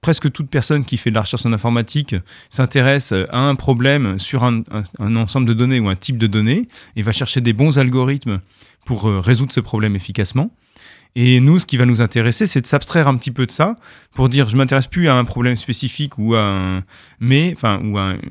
presque 0.00 0.30
toute 0.30 0.48
personne 0.48 0.84
qui 0.84 0.96
fait 0.96 1.10
de 1.10 1.14
la 1.14 1.22
recherche 1.22 1.44
en 1.46 1.52
informatique 1.52 2.14
s'intéresse 2.50 3.12
à 3.12 3.40
un 3.40 3.54
problème 3.54 4.18
sur 4.18 4.44
un, 4.44 4.62
ensemble 5.00 5.46
de 5.46 5.54
données 5.54 5.80
ou 5.80 5.88
un 5.88 5.96
type 5.96 6.18
de 6.18 6.26
données 6.26 6.68
et 6.96 7.02
va 7.02 7.12
chercher 7.12 7.40
des 7.40 7.52
bons 7.52 7.78
algorithmes 7.78 8.38
pour 8.84 9.08
euh, 9.08 9.20
résoudre 9.20 9.52
ce 9.52 9.60
problème 9.60 9.96
efficacement. 9.96 10.50
Et 11.14 11.40
nous, 11.40 11.58
ce 11.58 11.66
qui 11.66 11.76
va 11.76 11.86
nous 11.86 12.00
intéresser, 12.02 12.46
c'est 12.46 12.60
de 12.60 12.66
s'abstraire 12.66 13.08
un 13.08 13.16
petit 13.16 13.30
peu 13.30 13.46
de 13.46 13.50
ça 13.50 13.74
pour 14.14 14.28
dire 14.28 14.48
je 14.48 14.56
m'intéresse 14.56 14.86
plus 14.86 15.08
à 15.08 15.16
un 15.16 15.24
problème 15.24 15.56
spécifique 15.56 16.18
ou 16.18 16.34
à 16.34 16.42
un 16.42 16.84
mais 17.18 17.54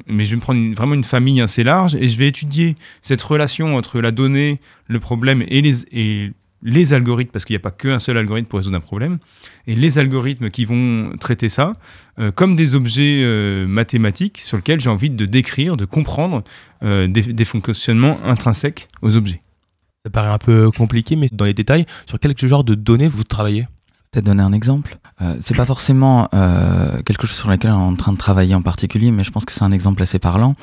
mais 0.08 0.25
je 0.25 0.30
vais 0.30 0.36
me 0.36 0.41
prendre 0.41 0.74
vraiment 0.74 0.94
une 0.94 1.03
famille 1.03 1.41
assez 1.41 1.63
large 1.63 1.96
et 1.96 2.08
je 2.08 2.18
vais 2.18 2.27
étudier 2.27 2.75
cette 3.01 3.22
relation 3.22 3.75
entre 3.75 4.00
la 4.00 4.12
donnée, 4.12 4.60
le 4.88 5.00
problème 5.00 5.44
et 5.48 5.62
les 5.62 6.32
les 6.64 6.94
algorithmes, 6.94 7.32
parce 7.32 7.46
qu'il 7.46 7.54
n'y 7.54 7.60
a 7.60 7.62
pas 7.62 7.72
qu'un 7.72 8.00
seul 8.00 8.18
algorithme 8.18 8.48
pour 8.48 8.58
résoudre 8.58 8.78
un 8.78 8.82
problème, 8.82 9.20
et 9.68 9.76
les 9.76 10.00
algorithmes 10.00 10.50
qui 10.50 10.66
vont 10.66 11.12
traiter 11.20 11.50
ça 11.50 11.74
euh, 12.20 12.32
comme 12.32 12.56
des 12.56 12.76
objets 12.76 13.22
euh, 13.24 13.68
mathématiques 13.68 14.40
sur 14.40 14.58
lesquels 14.58 14.80
j'ai 14.80 14.90
envie 14.90 15.10
de 15.10 15.26
décrire, 15.26 15.78
de 15.78 15.86
comprendre 15.86 16.44
euh, 16.84 17.08
des, 17.08 17.46
fonctionnements 17.46 18.18
intrinsèques 18.26 18.88
aux 19.02 19.16
objets. 19.16 19.42
Ça 20.04 20.12
paraît 20.12 20.30
un 20.30 20.40
peu 20.40 20.72
compliqué, 20.72 21.16
mais 21.16 21.30
dans 21.32 21.46
les 21.46 21.54
détails, 21.54 21.86
sur 22.08 22.20
quel 22.20 22.36
genre 22.38 22.64
de 22.64 22.76
données 22.76 23.08
vous 23.08 23.24
travaillez? 23.24 23.68
Peut-être 24.12 24.26
donner 24.26 24.42
un 24.42 24.54
exemple. 24.54 24.98
c'est 25.42 25.56
pas 25.56 25.66
forcément 25.66 26.30
quelque 27.06 27.28
chose 27.28 27.36
sur 27.36 27.50
lequel 27.50 27.72
on 27.72 27.90
est 27.90 27.92
en 27.92 27.96
train 27.98 28.14
de 28.14 28.18
travailler 28.18 28.56
en 28.56 28.62
particulier, 28.62 29.12
mais 29.12 29.26
je 29.26 29.32
pense 29.32 29.44
que 29.44 29.52
c'est 29.52 29.66
un 29.66 29.74
exemple 29.74 30.02
assez 30.02 30.18
parlant 30.18 30.56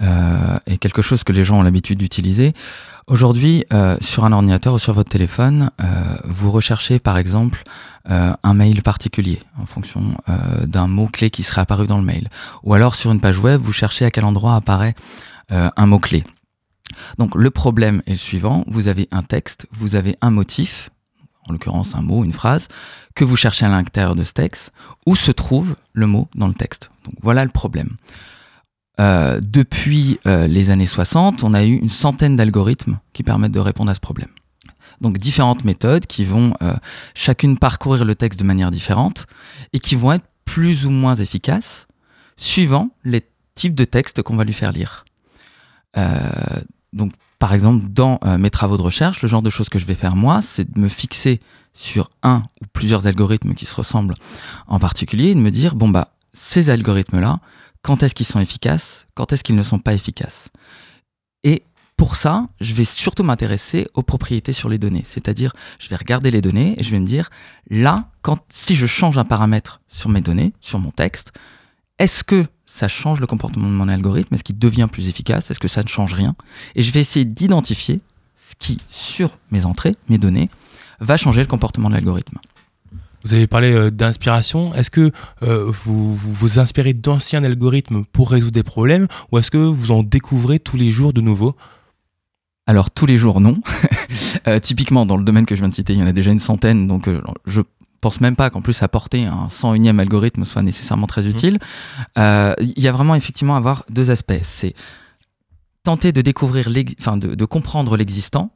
et 0.00 0.76
quelque 0.78 1.00
chose 1.00 1.22
que 1.22 1.30
les 1.30 1.44
gens 1.44 1.60
ont 1.60 1.62
l'habitude 1.62 2.00
d'utiliser. 2.00 2.52
Aujourd'hui, 3.10 3.64
euh, 3.72 3.96
sur 4.00 4.24
un 4.24 4.30
ordinateur 4.30 4.74
ou 4.74 4.78
sur 4.78 4.92
votre 4.92 5.10
téléphone, 5.10 5.72
euh, 5.82 5.84
vous 6.26 6.52
recherchez 6.52 7.00
par 7.00 7.18
exemple 7.18 7.64
euh, 8.08 8.32
un 8.44 8.54
mail 8.54 8.84
particulier 8.84 9.40
en 9.60 9.66
fonction 9.66 10.16
d'un 10.64 10.86
mot-clé 10.86 11.28
qui 11.30 11.42
serait 11.42 11.62
apparu 11.62 11.88
dans 11.88 11.98
le 11.98 12.04
mail. 12.04 12.28
Ou 12.62 12.72
alors 12.72 12.94
sur 12.94 13.10
une 13.10 13.20
page 13.20 13.40
web, 13.40 13.60
vous 13.60 13.72
cherchez 13.72 14.04
à 14.04 14.12
quel 14.12 14.24
endroit 14.24 14.54
apparaît 14.54 14.94
un 15.48 15.86
mot-clé. 15.86 16.22
Donc 17.18 17.34
le 17.34 17.50
problème 17.50 18.00
est 18.06 18.12
le 18.12 18.16
suivant, 18.16 18.62
vous 18.68 18.86
avez 18.86 19.08
un 19.10 19.24
texte, 19.24 19.66
vous 19.72 19.96
avez 19.96 20.16
un 20.20 20.30
motif, 20.30 20.90
en 21.48 21.52
l'occurrence 21.52 21.96
un 21.96 22.02
mot, 22.02 22.22
une 22.22 22.32
phrase, 22.32 22.68
que 23.16 23.24
vous 23.24 23.34
cherchez 23.34 23.66
à 23.66 23.70
l'intérieur 23.70 24.14
de 24.14 24.22
ce 24.22 24.34
texte, 24.34 24.72
où 25.04 25.16
se 25.16 25.32
trouve 25.32 25.74
le 25.94 26.06
mot 26.06 26.28
dans 26.36 26.46
le 26.46 26.54
texte. 26.54 26.92
Donc 27.04 27.14
voilà 27.20 27.44
le 27.44 27.50
problème. 27.50 27.96
Euh, 28.98 29.40
depuis 29.42 30.18
euh, 30.26 30.46
les 30.46 30.70
années 30.70 30.86
60, 30.86 31.44
on 31.44 31.54
a 31.54 31.64
eu 31.64 31.74
une 31.74 31.90
centaine 31.90 32.36
d'algorithmes 32.36 32.98
qui 33.12 33.22
permettent 33.22 33.52
de 33.52 33.60
répondre 33.60 33.90
à 33.90 33.94
ce 33.94 34.00
problème. 34.00 34.28
Donc 35.00 35.16
différentes 35.16 35.64
méthodes 35.64 36.06
qui 36.06 36.24
vont 36.24 36.54
euh, 36.62 36.74
chacune 37.14 37.56
parcourir 37.56 38.04
le 38.04 38.14
texte 38.14 38.40
de 38.40 38.44
manière 38.44 38.70
différente 38.70 39.26
et 39.72 39.78
qui 39.78 39.94
vont 39.94 40.12
être 40.12 40.26
plus 40.44 40.84
ou 40.84 40.90
moins 40.90 41.14
efficaces 41.14 41.86
suivant 42.36 42.90
les 43.04 43.22
types 43.54 43.74
de 43.74 43.84
textes 43.84 44.22
qu'on 44.22 44.36
va 44.36 44.44
lui 44.44 44.52
faire 44.52 44.72
lire. 44.72 45.04
donc 46.92 47.12
par 47.38 47.54
exemple, 47.54 47.86
dans 47.88 48.18
mes 48.38 48.50
travaux 48.50 48.76
de 48.76 48.82
recherche, 48.82 49.22
le 49.22 49.28
genre 49.28 49.42
de 49.42 49.50
choses 49.50 49.68
que 49.68 49.78
je 49.78 49.86
vais 49.86 49.94
faire 49.94 50.16
moi, 50.16 50.42
c'est 50.42 50.70
de 50.70 50.78
me 50.78 50.88
fixer 50.88 51.40
sur 51.72 52.10
un 52.22 52.42
ou 52.60 52.66
plusieurs 52.72 53.06
algorithmes 53.06 53.54
qui 53.54 53.66
se 53.66 53.74
ressemblent 53.74 54.14
en 54.66 54.78
particulier 54.78 55.30
et 55.30 55.34
de 55.34 55.40
me 55.40 55.50
dire, 55.50 55.74
bon, 55.74 55.88
bah, 55.88 56.12
ces 56.32 56.70
algorithmes-là, 56.70 57.38
quand 57.82 58.02
est-ce 58.02 58.14
qu'ils 58.14 58.26
sont 58.26 58.40
efficaces, 58.40 59.06
quand 59.14 59.32
est-ce 59.32 59.44
qu'ils 59.44 59.56
ne 59.56 59.62
sont 59.62 59.78
pas 59.78 59.94
efficaces. 59.94 60.48
Et 61.44 61.62
pour 61.96 62.16
ça, 62.16 62.48
je 62.60 62.72
vais 62.72 62.84
surtout 62.84 63.22
m'intéresser 63.22 63.86
aux 63.94 64.02
propriétés 64.02 64.52
sur 64.52 64.68
les 64.68 64.78
données. 64.78 65.02
C'est-à-dire, 65.04 65.52
je 65.78 65.88
vais 65.88 65.96
regarder 65.96 66.30
les 66.30 66.40
données 66.40 66.74
et 66.78 66.82
je 66.82 66.90
vais 66.90 66.98
me 66.98 67.06
dire, 67.06 67.30
là, 67.68 68.08
quand, 68.22 68.38
si 68.48 68.74
je 68.74 68.86
change 68.86 69.18
un 69.18 69.24
paramètre 69.24 69.80
sur 69.86 70.08
mes 70.08 70.22
données, 70.22 70.52
sur 70.60 70.78
mon 70.78 70.90
texte, 70.90 71.32
est-ce 71.98 72.24
que 72.24 72.46
ça 72.64 72.88
change 72.88 73.20
le 73.20 73.26
comportement 73.26 73.68
de 73.68 73.74
mon 73.74 73.88
algorithme? 73.88 74.34
Est-ce 74.34 74.44
qu'il 74.44 74.58
devient 74.58 74.88
plus 74.90 75.08
efficace? 75.08 75.50
Est-ce 75.50 75.60
que 75.60 75.68
ça 75.68 75.82
ne 75.82 75.88
change 75.88 76.14
rien? 76.14 76.34
Et 76.74 76.82
je 76.82 76.90
vais 76.90 77.00
essayer 77.00 77.26
d'identifier 77.26 78.00
ce 78.36 78.54
qui, 78.58 78.78
sur 78.88 79.36
mes 79.50 79.66
entrées, 79.66 79.94
mes 80.08 80.16
données, 80.16 80.48
va 81.00 81.18
changer 81.18 81.42
le 81.42 81.46
comportement 81.46 81.88
de 81.88 81.94
l'algorithme. 81.94 82.38
Vous 83.24 83.34
avez 83.34 83.46
parlé 83.46 83.72
euh, 83.72 83.90
d'inspiration. 83.90 84.72
Est-ce 84.74 84.90
que 84.90 85.12
euh, 85.42 85.66
vous, 85.66 86.14
vous, 86.14 86.32
vous 86.32 86.58
inspirez 86.58 86.94
d'anciens 86.94 87.44
algorithmes 87.44 88.04
pour 88.04 88.30
résoudre 88.30 88.52
des 88.52 88.62
problèmes 88.62 89.06
ou 89.30 89.38
est-ce 89.38 89.50
que 89.50 89.58
vous 89.58 89.92
en 89.92 90.02
découvrez 90.02 90.58
tous 90.58 90.76
les 90.76 90.90
jours 90.90 91.12
de 91.12 91.20
nouveau 91.20 91.56
Alors 92.66 92.90
tous 92.90 93.06
les 93.06 93.16
jours 93.16 93.40
non. 93.40 93.56
Euh, 94.46 94.58
typiquement 94.58 95.06
dans 95.06 95.16
le 95.16 95.24
domaine 95.24 95.46
que 95.46 95.54
je 95.54 95.60
viens 95.60 95.68
de 95.68 95.74
citer, 95.74 95.92
il 95.92 95.98
y 95.98 96.02
en 96.02 96.06
a 96.06 96.12
déjà 96.12 96.30
une 96.30 96.38
centaine, 96.38 96.86
donc 96.86 97.08
euh, 97.08 97.20
je 97.46 97.60
pense 98.00 98.20
même 98.20 98.36
pas 98.36 98.48
qu'en 98.50 98.62
plus 98.62 98.82
apporter 98.82 99.26
un 99.26 99.48
101e 99.48 99.98
algorithme 99.98 100.44
soit 100.44 100.62
nécessairement 100.62 101.06
très 101.06 101.26
utile. 101.26 101.58
Euh, 102.18 102.54
Il 102.60 102.82
y 102.82 102.88
a 102.88 102.92
vraiment 102.92 103.14
effectivement 103.14 103.54
à 103.54 103.58
avoir 103.58 103.84
deux 103.90 104.10
aspects. 104.10 104.40
C'est 104.42 104.74
tenter 105.82 106.12
de 106.12 106.22
découvrir, 106.22 106.68
enfin 107.00 107.16
de, 107.16 107.34
de 107.34 107.44
comprendre 107.44 107.96
l'existant, 107.96 108.50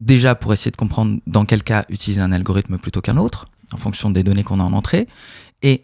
déjà 0.00 0.34
pour 0.34 0.52
essayer 0.52 0.70
de 0.70 0.76
comprendre 0.76 1.20
dans 1.26 1.44
quel 1.44 1.62
cas 1.62 1.84
utiliser 1.88 2.20
un 2.20 2.32
algorithme 2.32 2.78
plutôt 2.78 3.00
qu'un 3.00 3.16
autre, 3.16 3.46
en 3.72 3.76
fonction 3.76 4.10
des 4.10 4.22
données 4.22 4.44
qu'on 4.44 4.60
a 4.60 4.64
en 4.64 4.72
entrée, 4.72 5.08
et 5.62 5.82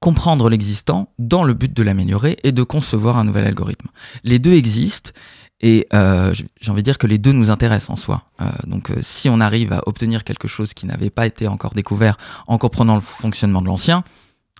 comprendre 0.00 0.50
l'existant 0.50 1.12
dans 1.18 1.44
le 1.44 1.54
but 1.54 1.72
de 1.72 1.82
l'améliorer 1.82 2.36
et 2.42 2.52
de 2.52 2.62
concevoir 2.62 3.16
un 3.16 3.24
nouvel 3.24 3.46
algorithme. 3.46 3.88
Les 4.22 4.38
deux 4.38 4.52
existent 4.52 5.12
et 5.60 5.86
euh, 5.94 6.34
j'ai 6.60 6.70
envie 6.70 6.82
de 6.82 6.84
dire 6.84 6.98
que 6.98 7.06
les 7.06 7.16
deux 7.16 7.32
nous 7.32 7.48
intéressent 7.48 7.88
en 7.90 7.96
soi. 7.96 8.24
Euh, 8.42 8.44
donc 8.66 8.90
euh, 8.90 8.98
si 9.00 9.30
on 9.30 9.40
arrive 9.40 9.72
à 9.72 9.80
obtenir 9.86 10.22
quelque 10.24 10.46
chose 10.46 10.74
qui 10.74 10.84
n'avait 10.84 11.08
pas 11.08 11.26
été 11.26 11.48
encore 11.48 11.72
découvert 11.72 12.18
en 12.46 12.58
comprenant 12.58 12.96
le 12.96 13.00
fonctionnement 13.00 13.62
de 13.62 13.66
l'ancien, 13.66 14.04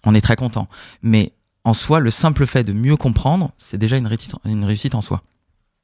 on 0.05 0.15
est 0.15 0.23
très 0.23 0.37
content. 0.37 0.67
Mais 1.03 1.33
en 1.65 1.75
soi, 1.75 2.01
le 2.01 2.11
simple 2.11 2.47
fait 2.47 2.65
de 2.65 2.73
mieux 2.73 2.97
comprendre, 2.97 3.53
c'est 3.59 3.77
déjà 3.79 3.99
une 3.99 4.65
réussite 4.65 4.95
en 4.95 5.03
soi. 5.03 5.23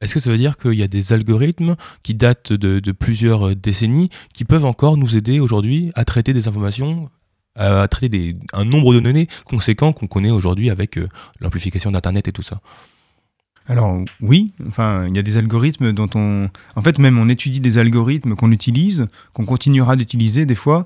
Est-ce 0.00 0.14
que 0.14 0.20
ça 0.20 0.30
veut 0.30 0.38
dire 0.38 0.56
qu'il 0.56 0.74
y 0.74 0.82
a 0.82 0.88
des 0.88 1.12
algorithmes 1.12 1.76
qui 2.02 2.14
datent 2.14 2.52
de, 2.52 2.92
plusieurs 2.92 3.48
euh, 3.48 3.54
décennies 3.54 4.08
qui 4.32 4.44
peuvent 4.44 4.64
encore 4.64 4.96
nous 4.96 5.16
aider 5.16 5.40
aujourd'hui 5.40 5.92
à 5.94 6.04
traiter 6.04 6.32
des 6.32 6.48
informations, 6.48 7.10
à 7.54 7.86
traiter 7.88 8.08
des, 8.08 8.36
un 8.54 8.64
nombre 8.64 8.94
de 8.94 9.00
données 9.00 9.28
conséquent 9.44 9.92
qu'on 9.92 10.06
connaît 10.06 10.30
aujourd'hui 10.30 10.70
avec 10.70 10.96
euh, 10.96 11.08
l'amplification 11.40 11.90
d'Internet 11.90 12.28
et 12.28 12.32
tout 12.32 12.42
ça? 12.42 12.60
Alors 13.66 14.02
oui, 14.22 14.52
enfin 14.66 15.06
il 15.06 15.14
y 15.14 15.18
a 15.18 15.22
des 15.22 15.36
algorithmes 15.36 15.92
dont 15.92 16.08
on, 16.14 16.48
en 16.74 16.82
fait 16.82 16.98
même 16.98 17.18
on 17.18 17.28
étudie 17.28 17.60
des 17.60 17.76
algorithmes 17.76 18.34
qu'on 18.34 18.50
utilise, 18.50 19.06
qu'on 19.34 19.44
continuera 19.44 19.96
d'utiliser 19.96 20.46
des 20.46 20.54
fois, 20.54 20.84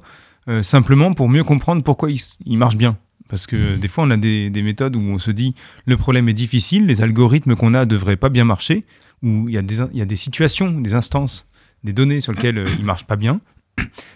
euh, 0.48 0.62
simplement 0.62 1.14
pour 1.14 1.28
mieux 1.28 1.44
comprendre 1.44 1.82
pourquoi 1.82 2.10
ils 2.10 2.58
marchent 2.58 2.76
bien. 2.76 2.98
Parce 3.34 3.48
que 3.48 3.74
des 3.74 3.88
fois 3.88 4.04
on 4.04 4.10
a 4.12 4.16
des, 4.16 4.48
des 4.48 4.62
méthodes 4.62 4.94
où 4.94 5.00
on 5.00 5.18
se 5.18 5.32
dit 5.32 5.56
le 5.86 5.96
problème 5.96 6.28
est 6.28 6.34
difficile, 6.34 6.86
les 6.86 7.02
algorithmes 7.02 7.56
qu'on 7.56 7.74
a 7.74 7.84
devraient 7.84 8.14
pas 8.14 8.28
bien 8.28 8.44
marcher, 8.44 8.84
où 9.24 9.48
il 9.48 9.54
y 9.54 9.58
a 9.58 9.62
des, 10.04 10.14
situations, 10.14 10.70
des 10.70 10.94
instances, 10.94 11.48
des 11.82 11.92
données 11.92 12.20
sur 12.20 12.30
lesquelles 12.30 12.58
euh, 12.58 12.66
ils 12.78 12.84
marchent 12.84 13.08
pas 13.08 13.16
bien, 13.16 13.40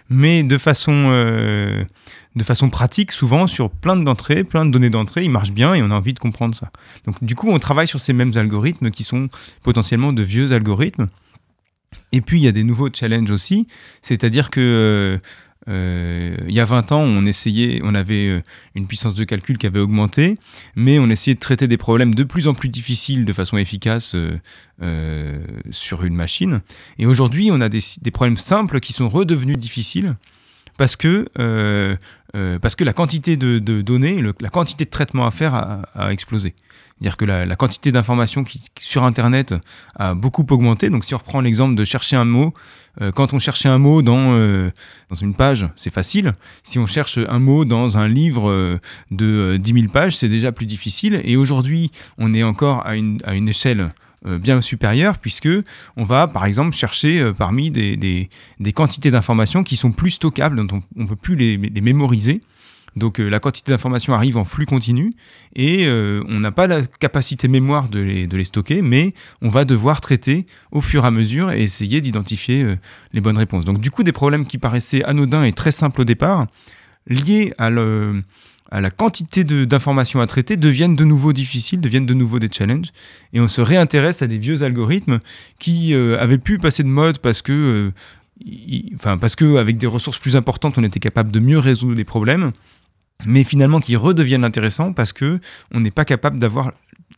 mais 0.09 0.43
de 0.43 0.57
façon 0.57 1.09
euh, 1.09 1.83
pratique, 2.71 3.11
souvent 3.11 3.45
sur 3.45 3.69
plein 3.69 3.97
d'entrées, 3.97 4.45
plein 4.45 4.65
de 4.65 4.71
données 4.71 4.89
d'entrée, 4.89 5.25
ils 5.25 5.29
marchent 5.29 5.51
bien 5.51 5.73
et 5.73 5.83
on 5.83 5.91
a 5.91 5.95
envie 5.95 6.13
de 6.13 6.19
comprendre 6.19 6.55
ça. 6.55 6.71
Donc 7.05 7.21
du 7.21 7.35
coup, 7.35 7.49
on 7.49 7.59
travaille 7.59 7.89
sur 7.89 7.99
ces 7.99 8.13
mêmes 8.13 8.31
algorithmes 8.37 8.89
qui 8.89 9.03
sont 9.03 9.27
potentiellement 9.63 10.13
de 10.13 10.23
vieux 10.23 10.53
algorithmes. 10.53 11.07
Et 12.13 12.21
puis, 12.21 12.39
il 12.39 12.43
y 12.43 12.47
a 12.47 12.53
des 12.53 12.63
nouveaux 12.63 12.89
challenges 12.89 13.31
aussi, 13.31 13.67
c'est-à-dire 14.01 14.49
que 14.49 14.61
euh, 14.61 15.17
euh, 15.69 16.35
il 16.47 16.53
y 16.53 16.59
a 16.59 16.65
20 16.65 16.91
ans, 16.91 17.01
on 17.01 17.25
essayait, 17.25 17.79
on 17.83 17.93
avait 17.93 18.27
euh, 18.27 18.41
une 18.75 18.87
puissance 18.87 19.13
de 19.13 19.23
calcul 19.23 19.57
qui 19.57 19.67
avait 19.67 19.79
augmenté, 19.79 20.37
mais 20.75 20.99
on 20.99 21.09
essayait 21.09 21.35
de 21.35 21.39
traiter 21.39 21.67
des 21.67 21.77
problèmes 21.77 22.15
de 22.15 22.23
plus 22.23 22.47
en 22.47 22.53
plus 22.53 22.69
difficiles 22.69 23.23
de 23.25 23.33
façon 23.33 23.57
efficace 23.57 24.15
euh, 24.81 25.39
sur 25.69 26.03
une 26.03 26.15
machine. 26.15 26.61
Et 26.97 27.05
aujourd'hui, 27.05 27.49
on 27.51 27.61
a 27.61 27.69
des, 27.69 27.81
problèmes 28.11 28.37
simples 28.37 28.79
qui 28.79 28.93
sont 28.93 29.09
redevenus 29.09 29.57
difficiles 29.57 30.15
parce 30.77 30.95
que, 30.95 31.27
parce 32.61 32.75
que 32.75 32.83
la 32.83 32.93
quantité 32.93 33.37
de, 33.37 33.59
données, 33.81 34.23
la 34.39 34.49
quantité 34.49 34.85
de 34.85 34.89
traitement 34.89 35.27
à 35.27 35.31
faire 35.31 35.53
a 35.53 36.11
explosé. 36.13 36.53
C'est-à-dire 36.99 37.17
que 37.17 37.25
la, 37.25 37.55
quantité 37.55 37.93
d'informations 37.93 38.43
qui, 38.43 38.61
sur 38.77 39.05
Internet 39.05 39.55
a 39.95 40.13
beaucoup 40.13 40.45
augmenté. 40.49 40.89
Donc 40.89 41.05
si 41.05 41.15
on 41.15 41.17
reprend 41.17 41.39
l'exemple 41.39 41.75
de 41.75 41.85
chercher 41.85 42.17
un 42.17 42.25
mot, 42.25 42.53
euh, 43.01 43.13
quand 43.13 43.33
on 43.33 43.39
cherchait 43.39 43.69
un 43.69 43.77
mot 43.77 44.01
dans, 44.01 44.33
euh, 44.33 44.69
dans 45.09 45.15
une 45.15 45.33
page, 45.33 45.65
c'est 45.77 45.93
facile. 45.93 46.33
Si 46.63 46.77
on 46.77 46.85
cherche 46.85 47.17
un 47.17 47.39
mot 47.39 47.63
dans 47.63 47.97
un 47.97 48.07
livre 48.07 48.49
euh, 48.49 48.79
de 49.11 49.55
euh, 49.55 49.57
10 49.57 49.73
000 49.73 49.93
pages, 49.93 50.17
c'est 50.17 50.27
déjà 50.27 50.51
plus 50.51 50.65
difficile. 50.65 51.21
Et 51.23 51.37
aujourd'hui, 51.37 51.89
on 52.17 52.33
est 52.33 52.43
encore 52.43 52.85
à 52.85 52.95
une, 52.95 53.19
à 53.23 53.33
une 53.33 53.47
échelle 53.47 53.89
bien 54.25 54.59
supérieure, 54.59 55.17
puisque 55.17 55.47
on 55.95 56.03
va, 56.03 56.27
par 56.27 56.43
exemple, 56.43 56.75
chercher 56.75 57.31
parmi 57.37 57.71
des, 57.71 57.95
des, 57.95 58.29
des 58.59 58.73
quantités 58.73 59.11
d'informations 59.11 59.63
qui 59.63 59.77
sont 59.77 59.93
plus 59.93 60.11
stockables, 60.11 60.57
dont 60.67 60.81
on 60.97 61.03
ne 61.03 61.07
peut 61.07 61.15
plus 61.15 61.37
les 61.37 61.57
mémoriser. 61.79 62.41
Donc 62.95 63.19
euh, 63.19 63.29
la 63.29 63.39
quantité 63.39 63.71
d'informations 63.71 64.13
arrive 64.13 64.37
en 64.37 64.45
flux 64.45 64.65
continu 64.65 65.11
et 65.55 65.85
euh, 65.85 66.23
on 66.27 66.39
n'a 66.39 66.51
pas 66.51 66.67
la 66.67 66.81
capacité 66.83 67.47
mémoire 67.47 67.89
de 67.89 67.99
les, 67.99 68.43
stocker, 68.43 68.81
mais 68.81 69.13
on 69.41 69.49
va 69.49 69.65
devoir 69.65 70.01
traiter 70.01 70.45
au 70.71 70.81
fur 70.81 71.03
et 71.03 71.07
à 71.07 71.11
mesure 71.11 71.51
et 71.51 71.61
essayer 71.61 72.01
d'identifier 72.01 72.63
euh, 72.63 72.75
les 73.13 73.21
bonnes 73.21 73.37
réponses. 73.37 73.65
Donc 73.65 73.79
du 73.79 73.91
coup, 73.91 74.03
des 74.03 74.11
problèmes 74.11 74.45
qui 74.45 74.57
paraissaient 74.57 75.03
anodins 75.03 75.43
et 75.43 75.53
très 75.53 75.71
simples 75.71 76.01
au 76.01 76.05
départ, 76.05 76.47
liés 77.07 77.53
à, 77.57 77.69
la 77.69 78.91
quantité 78.91 79.43
d'informations 79.43 80.21
à 80.21 80.27
traiter, 80.27 80.57
deviennent 80.57 80.95
de 80.95 81.03
nouveau 81.03 81.33
difficiles, 81.33 81.81
deviennent 81.81 82.05
de 82.05 82.13
nouveau 82.13 82.39
des 82.39 82.49
challenges, 82.51 82.89
et 83.33 83.39
on 83.39 83.47
se 83.47 83.61
réintéresse 83.61 84.21
à 84.21 84.27
des 84.27 84.37
vieux 84.37 84.61
algorithmes 84.61 85.19
qui 85.57 85.95
avaient 85.95 86.37
pu 86.37 86.59
passer 86.59 86.83
de 86.83 86.89
mode 86.89 87.19
parce 87.19 87.41
que... 87.41 87.91
Enfin, 88.95 89.17
parce 89.17 89.35
qu'avec 89.35 89.77
des 89.77 89.87
ressources 89.87 90.17
plus 90.17 90.37
importantes, 90.37 90.77
on 90.77 90.83
était 90.83 91.01
capable 91.01 91.29
de 91.29 91.39
mieux 91.39 91.59
résoudre 91.59 91.95
les 91.95 92.05
problèmes, 92.05 92.53
mais 93.25 93.43
finalement 93.43 93.79
qui 93.79 93.95
redeviennent 93.95 94.43
intéressants 94.43 94.93
parce 94.93 95.13
que 95.13 95.39
on 95.73 95.79
n'est 95.79 95.91
pas 95.91 96.05
capable 96.05 96.39
d'avoir 96.39 96.71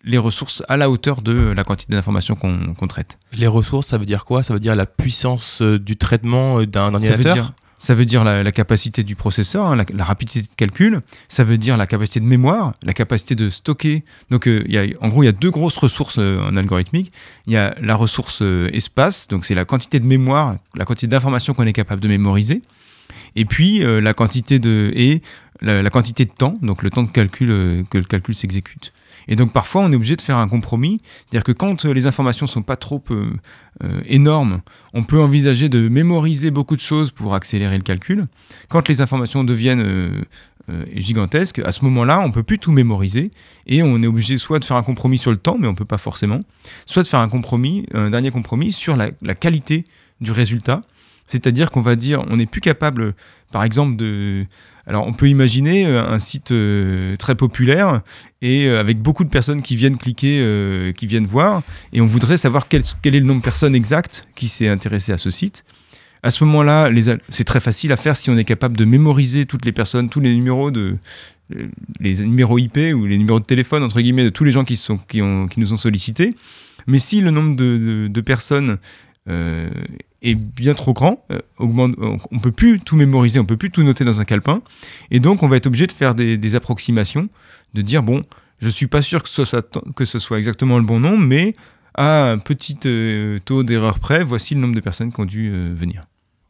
les 0.04 0.18
ressources 0.18 0.64
à 0.68 0.78
la 0.78 0.90
hauteur 0.90 1.22
de 1.22 1.54
la 1.56 1.64
quantité 1.64 1.94
d'informations 1.94 2.36
qu'on 2.36 2.88
traite. 2.88 3.20
Les 3.34 3.48
ressources, 3.48 3.88
ça 3.88 3.98
veut 3.98 4.06
dire 4.06 4.26
quoi? 4.26 4.42
Ça 4.42 4.54
veut 4.54 4.60
dire 4.60 4.76
la 4.76 4.88
puissance 4.88 5.62
euh, 5.62 5.78
du 5.78 5.96
traitement 5.96 6.60
euh, 6.60 6.66
d'un 6.66 6.92
Ça 6.98 7.08
veut 7.08 7.12
ordinateur 7.14 7.34
dire, 7.36 7.54
ça 7.78 7.94
veut 7.94 8.06
dire 8.06 8.24
la, 8.24 8.44
la 8.44 8.52
capacité 8.52 9.04
du 9.04 9.16
processeur, 9.16 9.66
hein, 9.66 9.76
la, 9.76 9.86
la 9.94 10.04
rapidité 10.04 10.42
de 10.42 10.48
calcul, 10.56 11.02
ça 11.28 11.44
veut 11.44 11.58
dire 11.58 11.78
la 11.78 11.88
capacité 11.88 12.20
de 12.20 12.26
mémoire, 12.26 12.74
la 12.84 12.94
capacité 12.94 13.36
de 13.36 13.50
stocker. 13.50 14.04
Donc, 14.30 14.48
euh, 14.48 14.64
il 14.68 14.74
y 14.74 14.78
a, 14.78 14.86
en 15.02 15.08
gros, 15.08 15.24
il 15.24 15.26
y 15.26 15.30
a 15.30 15.34
deux 15.34 15.52
grosses 15.52 15.78
ressources 15.78 16.18
euh, 16.20 16.38
en 16.38 16.56
algorithmique. 16.58 17.12
Il 17.48 17.54
y 17.54 17.58
a 17.58 17.76
la 17.82 17.96
ressource 17.96 18.42
euh, 18.44 18.70
espace, 18.74 19.28
donc 19.28 19.46
c'est 19.46 19.56
la 19.56 19.66
quantité 19.66 20.00
de 20.00 20.06
mémoire, 20.06 20.58
la 20.76 20.86
quantité 20.86 21.08
d'informations 21.08 21.54
qu'on 21.54 21.66
est 21.66 21.74
capable 21.74 22.02
de 22.02 22.08
mémoriser. 22.08 22.62
Et 23.36 23.46
puis, 23.46 23.84
euh, 23.84 24.02
la 24.02 24.14
quantité 24.14 24.60
de. 24.60 24.92
et 24.96 25.22
la, 25.62 25.90
quantité 25.90 26.26
de 26.26 26.32
temps, 26.32 26.56
donc 26.62 26.82
le 26.82 26.90
temps 26.90 27.04
de 27.04 27.12
calcul 27.12 27.52
euh, 27.52 27.84
que 27.90 27.98
le 27.98 28.04
calcul 28.04 28.34
s'exécute. 28.34 28.94
Et 29.28 29.36
donc 29.36 29.54
parfois 29.54 29.84
on 29.84 29.92
est 29.92 29.96
obligé 29.96 30.16
de 30.16 30.22
faire 30.22 30.38
un 30.38 30.48
compromis, 30.48 31.00
c'est-à-dire 31.04 31.44
que 31.44 31.52
quand 31.52 31.86
euh, 31.86 31.94
les 31.94 32.08
informations 32.08 32.48
sont 32.48 32.64
pas 32.64 32.76
trop 32.76 33.04
énormes, 34.06 34.62
on 34.94 35.04
peut 35.04 35.20
envisager 35.20 35.70
de 35.70 35.88
mémoriser 35.88 36.50
beaucoup 36.52 36.76
de 36.76 36.82
choses 36.82 37.12
pour 37.12 37.36
accélérer 37.36 37.78
le 37.78 37.84
calcul. 37.84 38.26
Quand 38.70 38.88
les 38.88 39.02
informations 39.02 39.44
deviennent 39.44 40.24
gigantesques, 40.96 41.60
à 41.60 41.72
ce 41.72 41.84
moment-là, 41.86 42.22
on 42.22 42.32
peut 42.32 42.44
plus 42.44 42.60
tout 42.60 42.72
mémoriser 42.72 43.32
et 43.66 43.82
on 43.82 44.02
est 44.04 44.08
obligé 44.08 44.38
soit 44.38 44.60
de 44.60 44.66
faire 44.66 44.78
un 44.78 44.84
compromis 44.84 45.18
sur 45.18 45.32
le 45.32 45.38
temps, 45.38 45.58
mais 45.60 45.68
on 45.68 45.74
peut 45.74 45.86
pas 45.86 45.98
forcément, 45.98 46.40
soit 46.86 47.02
de 47.02 47.08
faire 47.08 47.22
un 47.22 47.30
compromis, 47.30 47.86
un 47.94 48.12
dernier 48.12 48.30
compromis 48.30 48.72
sur 48.72 48.96
la 48.96 49.36
qualité 49.36 49.84
du 50.22 50.32
résultat. 50.32 50.82
C'est-à-dire 51.32 51.72
qu'on 51.72 51.82
va 51.82 51.96
dire, 51.96 52.26
on 52.30 52.36
n'est 52.36 52.46
plus 52.46 52.60
capable, 52.60 53.14
par 53.54 53.64
exemple, 53.64 53.96
de. 53.96 54.46
Alors, 54.86 55.08
on 55.08 55.14
peut 55.14 55.30
imaginer 55.30 55.86
euh, 55.86 56.04
un 56.04 56.20
site 56.20 56.52
euh, 56.52 57.16
très 57.16 57.36
populaire 57.36 58.02
et 58.42 58.66
euh, 58.66 58.82
avec 58.82 59.00
beaucoup 59.00 59.24
de 59.24 59.30
personnes 59.30 59.62
qui 59.62 59.78
viennent 59.78 59.98
cliquer, 59.98 60.94
qui 60.98 61.08
viennent 61.08 61.28
voir, 61.28 61.62
et 61.94 62.02
on 62.02 62.06
voudrait 62.06 62.36
savoir 62.36 62.68
quel, 62.68 62.82
est 62.82 63.10
le 63.12 63.20
nombre 63.22 63.40
de 63.40 63.46
personnes 63.46 63.76
exact 63.76 64.28
qui 64.36 64.50
s'est 64.50 64.68
intéressé 64.68 65.14
à 65.14 65.18
ce 65.18 65.30
site. 65.30 65.64
À 66.22 66.32
ce 66.32 66.44
moment-là, 66.44 66.90
c'est 67.30 67.46
très 67.46 67.62
facile 67.62 67.94
à 67.94 67.98
faire 67.98 68.18
si 68.18 68.30
on 68.30 68.38
est 68.38 68.44
capable 68.44 68.76
de 68.76 68.84
mémoriser 68.84 69.46
toutes 69.46 69.64
les 69.64 69.72
personnes, 69.72 70.10
tous 70.10 70.20
les 70.20 70.36
numéros 70.36 70.70
de 70.70 70.98
les 72.00 72.16
numéros 72.16 72.58
IP 72.58 72.78
ou 72.96 73.06
les 73.06 73.18
numéros 73.18 73.40
de 73.40 73.46
téléphone 73.46 73.84
entre 73.84 74.00
guillemets 74.00 74.24
de 74.24 74.30
tous 74.30 74.46
les 74.46 74.52
gens 74.52 74.64
qui, 74.64 74.80
nous 75.22 75.74
ont 75.74 75.78
sollicités. 75.78 76.34
Mais 76.88 77.00
si 77.00 77.22
le 77.22 77.32
nombre 77.32 77.56
de- 77.56 78.08
de 78.10 78.22
personnes 78.22 78.78
est 79.28 80.36
bien 80.36 80.74
trop 80.74 80.94
grand, 80.94 81.26
augmente, 81.58 81.96
on 82.32 82.40
peut 82.40 82.52
plus 82.52 82.80
tout 82.80 82.96
mémoriser, 82.96 83.40
on 83.40 83.46
peut 83.46 83.58
plus 83.58 83.72
tout 83.72 83.84
noter 83.84 84.04
dans 84.04 84.20
un 84.20 84.26
calepin, 84.26 84.62
et 85.10 85.20
donc 85.20 85.44
on 85.44 85.48
va 85.48 85.58
être 85.58 85.68
obligé 85.68 85.88
de 85.88 85.92
faire 85.92 86.16
des, 86.16 86.56
approximations, 86.56 87.28
de 87.74 87.82
dire 87.82 88.04
bon, 88.04 88.22
je 88.60 88.70
suis 88.70 88.88
pas 88.88 89.02
sûr 89.02 89.24
que 89.24 89.30
ce, 89.30 89.46
soit, 89.46 89.80
que 89.96 90.06
ce 90.06 90.20
soit 90.20 90.38
exactement 90.38 90.78
le 90.78 90.84
bon 90.84 91.00
nombre, 91.00 91.26
mais 91.26 91.54
à 91.94 92.32
un 92.32 92.38
petit 92.38 92.76
taux 93.46 93.64
d'erreur 93.64 94.00
près, 94.00 94.24
voici 94.24 94.56
le 94.56 94.62
nombre 94.62 94.76
de 94.76 94.82
personnes 94.82 95.12
qui 95.12 95.20
ont 95.20 95.26
dû 95.26 95.52
venir. 95.76 96.02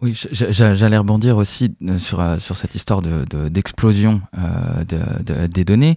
Oui, 0.02 0.20
j'allais 0.32 0.98
rebondir 0.98 1.38
aussi 1.38 1.76
euh, 1.84 2.00
sur, 2.00 2.20
euh, 2.20 2.40
sur 2.40 2.58
cette 2.58 2.74
histoire 2.74 3.04
d'explosion 3.04 4.20
de, 4.34 4.98
euh, 5.30 5.48
des 5.48 5.64
données 5.64 5.96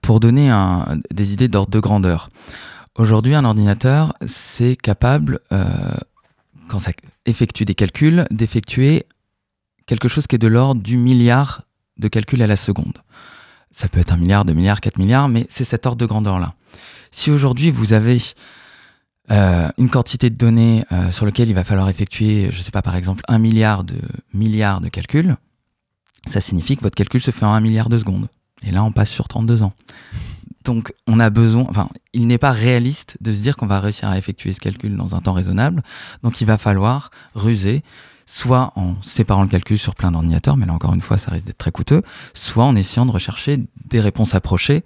pour 0.00 0.20
donner 0.20 0.50
des 1.14 1.32
idées 1.32 1.48
d'ordre 1.48 1.70
de 1.70 1.78
grandeur. 1.78 2.30
Aujourd'hui, 2.96 3.34
un 3.34 3.44
ordinateur, 3.44 4.14
c'est 4.26 4.76
capable, 4.76 5.40
quand 6.68 6.80
ça 6.80 6.92
effectue 7.26 7.64
des 7.64 7.74
calculs, 7.74 8.26
d'effectuer 8.30 9.06
quelque 9.86 10.08
chose 10.08 10.26
qui 10.26 10.36
est 10.36 10.38
de 10.38 10.46
l'ordre 10.46 10.80
du 10.80 10.96
milliard 10.96 11.62
de 11.98 12.08
calculs 12.08 12.42
à 12.42 12.46
la 12.46 12.56
seconde. 12.56 12.98
Ça 13.72 13.88
peut 13.88 14.00
être 14.00 14.12
un 14.12 14.16
milliard, 14.16 14.44
deux 14.44 14.54
milliards, 14.54 14.80
quatre 14.80 14.98
milliards, 14.98 15.28
mais 15.28 15.46
c'est 15.48 15.64
cet 15.64 15.84
ordre 15.86 15.98
de 15.98 16.06
grandeur-là. 16.06 16.54
Si 17.10 17.30
aujourd'hui 17.30 17.70
vous 17.70 17.92
avez 17.92 18.18
euh, 19.30 19.68
une 19.78 19.90
quantité 19.90 20.30
de 20.30 20.36
données 20.36 20.84
euh, 20.92 21.10
sur 21.10 21.26
lequel 21.26 21.48
il 21.48 21.54
va 21.54 21.64
falloir 21.64 21.88
effectuer, 21.88 22.48
je 22.50 22.58
ne 22.58 22.62
sais 22.62 22.70
pas, 22.70 22.82
par 22.82 22.96
exemple, 22.96 23.22
un 23.28 23.38
milliard 23.38 23.84
de 23.84 23.96
milliards 24.32 24.80
de 24.80 24.88
calculs, 24.88 25.36
ça 26.26 26.40
signifie 26.40 26.76
que 26.76 26.82
votre 26.82 26.96
calcul 26.96 27.20
se 27.20 27.30
fait 27.30 27.46
en 27.46 27.52
un 27.52 27.60
milliard 27.60 27.88
de 27.88 27.98
secondes. 27.98 28.28
Et 28.62 28.70
là, 28.70 28.84
on 28.84 28.92
passe 28.92 29.10
sur 29.10 29.26
32 29.26 29.62
ans. 29.62 29.72
Donc, 30.64 30.92
on 31.06 31.20
a 31.20 31.30
besoin, 31.30 31.66
enfin, 31.68 31.88
il 32.12 32.26
n'est 32.26 32.38
pas 32.38 32.52
réaliste 32.52 33.16
de 33.20 33.32
se 33.32 33.40
dire 33.40 33.56
qu'on 33.56 33.66
va 33.66 33.80
réussir 33.80 34.08
à 34.08 34.18
effectuer 34.18 34.52
ce 34.52 34.60
calcul 34.60 34.96
dans 34.96 35.14
un 35.14 35.20
temps 35.20 35.32
raisonnable. 35.32 35.82
Donc, 36.22 36.40
il 36.40 36.46
va 36.46 36.58
falloir 36.58 37.10
ruser, 37.34 37.82
soit 38.26 38.72
en 38.76 39.00
séparant 39.02 39.42
le 39.42 39.48
calcul 39.48 39.78
sur 39.78 39.94
plein 39.94 40.12
d'ordinateurs, 40.12 40.56
mais 40.56 40.66
là 40.66 40.74
encore 40.74 40.94
une 40.94 41.00
fois, 41.00 41.18
ça 41.18 41.30
risque 41.30 41.46
d'être 41.46 41.58
très 41.58 41.72
coûteux, 41.72 42.02
soit 42.34 42.64
en 42.64 42.76
essayant 42.76 43.06
de 43.06 43.10
rechercher 43.10 43.58
des 43.88 44.00
réponses 44.00 44.34
approchées, 44.34 44.84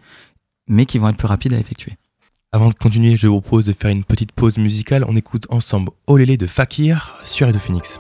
mais 0.69 0.87
qui 0.87 0.99
vont 0.99 1.09
être 1.09 1.16
plus 1.16 1.28
rapides 1.28 1.52
à 1.52 1.59
effectuer. 1.59 1.97
Avant 2.52 2.69
de 2.69 2.75
continuer, 2.75 3.16
je 3.16 3.26
vous 3.26 3.40
propose 3.40 3.66
de 3.66 3.73
faire 3.73 3.90
une 3.90 4.04
petite 4.04 4.31
pause 4.31 4.59
musicale. 4.59 5.04
On 5.09 5.16
écoute 5.16 5.47
ensemble 5.50 5.90
Olélé 6.07 6.37
de 6.37 6.47
Fakir 6.47 7.19
sur 7.25 7.47
Radio 7.47 7.61
Phoenix. 7.61 7.99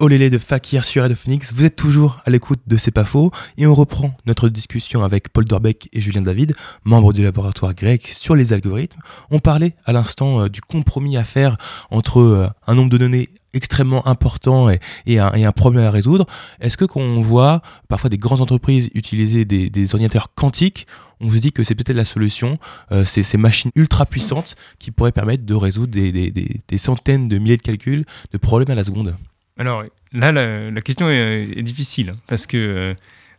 Olélé 0.00 0.30
de 0.30 0.38
Fakir 0.38 0.84
sur 0.84 1.02
Radio 1.02 1.16
Phoenix. 1.16 1.52
Vous 1.52 1.64
êtes 1.64 1.74
toujours 1.74 2.20
à 2.24 2.30
l'écoute 2.30 2.60
de 2.66 2.76
C'est 2.76 2.90
pas 2.90 3.04
faux 3.04 3.30
et 3.56 3.66
on 3.66 3.74
reprend 3.74 4.14
notre 4.26 4.48
discussion 4.48 5.02
avec 5.02 5.28
Paul 5.30 5.44
Dorbeck 5.44 5.88
et 5.92 6.00
Julien 6.00 6.22
David, 6.22 6.54
membres 6.84 7.12
du 7.12 7.22
laboratoire 7.22 7.74
grec 7.74 8.06
sur 8.06 8.36
les 8.36 8.52
algorithmes. 8.52 9.00
On 9.30 9.40
parlait 9.40 9.74
à 9.84 9.92
l'instant 9.92 10.42
euh, 10.42 10.48
du 10.48 10.60
compromis 10.60 11.16
à 11.16 11.24
faire 11.24 11.56
entre 11.90 12.20
euh, 12.20 12.48
un 12.66 12.74
nombre 12.74 12.90
de 12.90 12.98
données 12.98 13.30
extrêmement 13.54 14.06
important 14.06 14.68
et, 15.06 15.18
un, 15.18 15.52
problème 15.52 15.84
à 15.84 15.90
résoudre. 15.90 16.26
Est-ce 16.60 16.76
que 16.76 16.84
quand 16.84 17.00
on 17.00 17.20
voit 17.20 17.62
parfois 17.88 18.10
des 18.10 18.18
grandes 18.18 18.40
entreprises 18.40 18.90
utiliser 18.94 19.44
des, 19.44 19.94
ordinateurs 19.94 20.34
quantiques, 20.34 20.86
on 21.20 21.30
se 21.32 21.38
dit 21.38 21.50
que 21.50 21.64
c'est 21.64 21.74
peut-être 21.74 21.96
la 21.96 22.04
solution, 22.04 22.58
euh, 22.92 23.04
c'est 23.04 23.22
ces 23.22 23.38
machines 23.38 23.72
ultra 23.74 24.06
puissantes 24.06 24.54
qui 24.78 24.90
pourraient 24.90 25.12
permettre 25.12 25.44
de 25.44 25.54
résoudre 25.54 25.92
des, 25.92 26.12
des, 26.12 26.78
centaines 26.78 27.28
de 27.28 27.38
milliers 27.38 27.56
de 27.56 27.62
calculs 27.62 28.04
de 28.30 28.38
problèmes 28.38 28.70
à 28.70 28.74
la 28.74 28.84
seconde? 28.84 29.16
Alors 29.58 29.84
là, 30.12 30.32
la, 30.32 30.80
question 30.80 31.10
est, 31.10 31.62
difficile 31.62 32.10
hein, 32.10 32.18
parce 32.28 32.46
que 32.46 32.56
euh, 32.56 32.94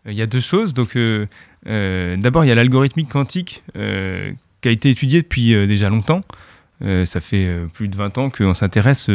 il 0.05 0.13
y 0.13 0.21
a 0.21 0.27
deux 0.27 0.41
choses. 0.41 0.73
Donc, 0.73 0.95
euh, 0.95 1.25
euh, 1.67 2.17
d'abord, 2.17 2.43
il 2.43 2.49
y 2.49 2.51
a 2.51 2.55
l'algorithmique 2.55 3.09
quantique 3.09 3.63
qui 3.73 4.67
a 4.67 4.71
été 4.71 4.89
étudié 4.89 5.21
depuis 5.21 5.55
déjà 5.67 5.89
longtemps. 5.89 6.21
ça 6.81 7.21
fait 7.21 7.49
plus 7.73 7.87
de 7.87 7.95
20 7.95 8.17
ans 8.17 8.29
qu'on 8.29 8.53
s'intéresse 8.53 9.09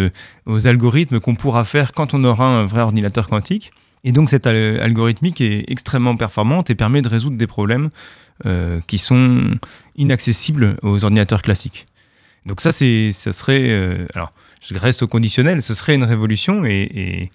aux 0.46 0.66
algorithmes 0.66 1.20
qu'on 1.20 1.34
pourra 1.34 1.64
faire 1.64 1.92
quand 1.92 2.14
on 2.14 2.24
aura 2.24 2.46
un 2.46 2.64
vrai 2.64 2.80
ordinateur 2.80 3.28
quantique. 3.28 3.72
Et 4.04 4.12
donc 4.12 4.30
cette 4.30 4.46
algorithmique 4.46 5.40
est 5.40 5.64
extrêmement 5.68 6.16
performante 6.16 6.70
et 6.70 6.74
permet 6.74 7.02
de 7.02 7.08
résoudre 7.08 7.36
des 7.36 7.46
problèmes 7.46 7.90
qui 8.86 8.98
sont 8.98 9.58
inaccessibles 9.96 10.78
aux 10.82 11.04
ordinateurs 11.04 11.42
classiques. 11.42 11.86
Donc 12.46 12.62
ça, 12.62 12.72
ça 12.72 13.32
serait... 13.32 14.06
je 14.66 14.78
reste 14.78 15.02
au 15.02 15.08
conditionnel, 15.08 15.62
ce 15.62 15.74
serait 15.74 15.94
une 15.94 16.04
révolution 16.04 16.64
et, 16.64 17.30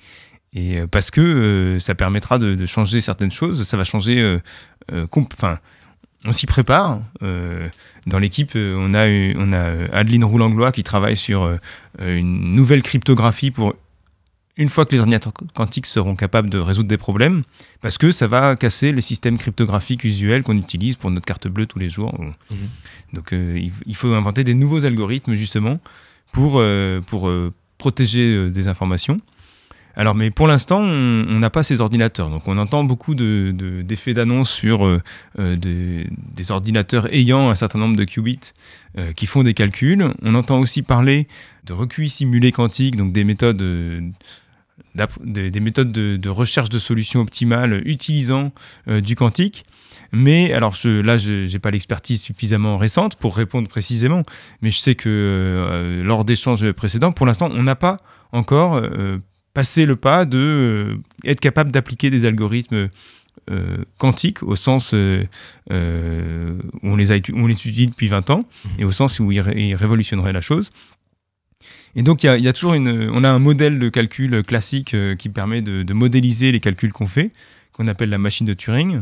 et, 0.54 0.80
euh, 0.80 0.88
parce 0.88 1.12
que 1.12 1.22
euh, 1.22 1.80
ça 1.80 1.96
permettra 1.96 2.40
de, 2.40 2.66
changer 2.66 3.02
certaines 3.02 3.32
choses, 3.32 3.64
ça 3.64 3.78
va 3.78 3.84
changer. 3.84 4.20
Euh, 4.20 5.08
enfin, 5.16 5.58
on 6.26 6.32
s'y 6.32 6.48
prépare. 6.48 7.00
dans 7.22 8.20
l'équipe, 8.20 8.52
on 8.56 8.94
a, 8.94 9.08
on 9.38 9.54
a 9.54 9.96
Adeline 9.96 10.26
Roulanglois 10.26 10.72
qui 10.72 10.84
travaille 10.84 11.16
sur 11.16 11.58
une 12.00 12.56
nouvelle 12.56 12.84
cryptographie 12.84 13.52
pour 13.52 13.76
une 14.58 14.68
fois 14.68 14.86
que 14.86 14.92
les 14.92 15.00
ordinateurs 15.00 15.32
quantiques 15.56 15.86
seront 15.86 16.18
capables 16.18 16.50
de 16.50 16.58
résoudre 16.58 16.90
des 16.90 16.98
problèmes, 16.98 17.44
parce 17.80 17.98
que 17.98 18.12
ça 18.12 18.28
va 18.28 18.58
casser 18.58 18.92
les 18.92 19.00
systèmes 19.00 19.38
cryptographiques 19.38 20.04
usuels 20.04 20.44
qu'on 20.44 20.58
utilise 20.58 20.98
pour 20.98 21.10
notre 21.10 21.26
carte 21.26 21.48
bleue 21.48 21.66
tous 21.66 21.80
les 21.80 21.88
jours. 21.88 22.14
Mmh. 22.20 22.56
Donc 23.14 23.32
il, 23.32 23.96
faut 23.96 24.14
inventer 24.14 24.44
des 24.44 24.56
nouveaux 24.56 24.86
algorithmes 24.86 25.36
justement 25.36 25.80
pour, 26.32 26.54
euh, 26.56 27.02
pour 27.02 27.28
euh, 27.28 27.54
protéger 27.78 28.34
euh, 28.34 28.50
des 28.50 28.68
informations. 28.68 29.18
Alors, 29.96 30.16
mais 30.16 30.32
pour 30.32 30.48
l'instant, 30.48 30.80
on 30.80 31.40
n'a 31.40 31.50
pas 31.50 31.64
ces 31.64 31.82
ordinateurs. 31.82 32.30
Donc, 32.30 32.48
on 32.48 32.58
entend 32.58 32.86
beaucoup 32.86 33.16
d'effets 33.16 34.12
de, 34.12 34.16
d'annonce 34.16 34.50
sur 34.50 35.02
des, 35.38 36.06
ordinateurs 36.52 37.14
ayant 37.14 37.50
un 37.50 37.56
certain 37.56 37.80
nombre 37.80 37.98
de 37.98 38.06
qubits 38.06 38.54
qui 39.18 39.26
font 39.26 39.44
des 39.44 39.54
calculs. 39.54 40.08
On 40.22 40.36
entend 40.36 40.60
aussi 40.60 40.84
parler 40.84 41.28
de 41.66 41.74
recuits 41.74 42.10
simulés 42.10 42.54
quantiques, 42.54 42.96
donc 42.96 43.12
des 43.12 43.26
méthodes, 43.26 43.58
des, 45.26 45.60
méthodes 45.60 45.92
de, 45.92 46.30
recherche 46.30 46.70
de 46.70 46.80
solutions 46.80 47.20
optimales 47.20 47.82
utilisant 47.86 48.54
du 48.88 49.18
quantique. 49.18 49.66
Mais 50.12 50.54
alors 50.54 50.76
là, 50.84 51.18
je 51.18 51.52
n'ai 51.52 51.60
pas 51.60 51.72
l'expertise 51.72 52.22
suffisamment 52.22 52.78
récente 52.78 53.16
pour 53.16 53.36
répondre 53.36 53.68
précisément, 53.68 54.24
mais 54.62 54.70
je 54.70 54.78
sais 54.78 54.96
que 54.96 55.10
euh, 55.10 56.04
lors 56.04 56.26
d'échanges 56.26 56.72
précédents, 56.72 57.12
pour 57.12 57.26
l'instant, 57.26 57.50
on 57.52 57.64
n'a 57.64 57.76
pas 57.76 57.98
encore 58.32 58.76
euh, 58.76 59.18
passé 59.54 59.86
le 59.86 59.96
pas 59.96 60.26
de 60.26 60.38
euh, 60.38 60.98
être 61.26 61.40
capable 61.40 61.72
d'appliquer 61.72 62.10
des 62.10 62.26
algorithmes 62.26 62.90
quantiques 63.98 64.44
au 64.44 64.56
sens 64.56 64.94
où 64.94 65.26
on 65.72 66.96
les, 66.96 67.12
a, 67.12 67.16
on 67.34 67.48
les 67.48 67.56
étudie 67.56 67.88
depuis 67.88 68.08
20 68.08 68.30
ans 68.30 68.42
mmh. 68.42 68.70
et 68.78 68.86
au 68.86 68.92
sens 68.92 69.20
où 69.20 69.32
ils, 69.32 69.42
révolutionneraient 69.42 70.34
la 70.34 70.42
chose. 70.42 70.70
Et 71.96 72.04
donc, 72.04 72.24
il 72.24 72.28
y, 72.28 72.48
a 72.48 72.54
toujours 72.54 72.76
une, 72.76 73.10
on 73.12 73.24
a 73.24 73.30
un 73.30 73.40
modèle 73.40 73.80
de 73.80 73.90
calcul 73.90 74.44
classique 74.44 74.96
qui 75.18 75.30
permet 75.30 75.64
de, 75.64 75.82
de 75.82 75.94
modéliser 75.94 76.52
les 76.52 76.60
calculs 76.60 76.92
qu'on 76.92 77.08
fait, 77.08 77.32
qu'on 77.80 77.88
appelle 77.88 78.10
la 78.10 78.18
machine 78.18 78.46
de 78.46 78.54
Turing. 78.54 79.02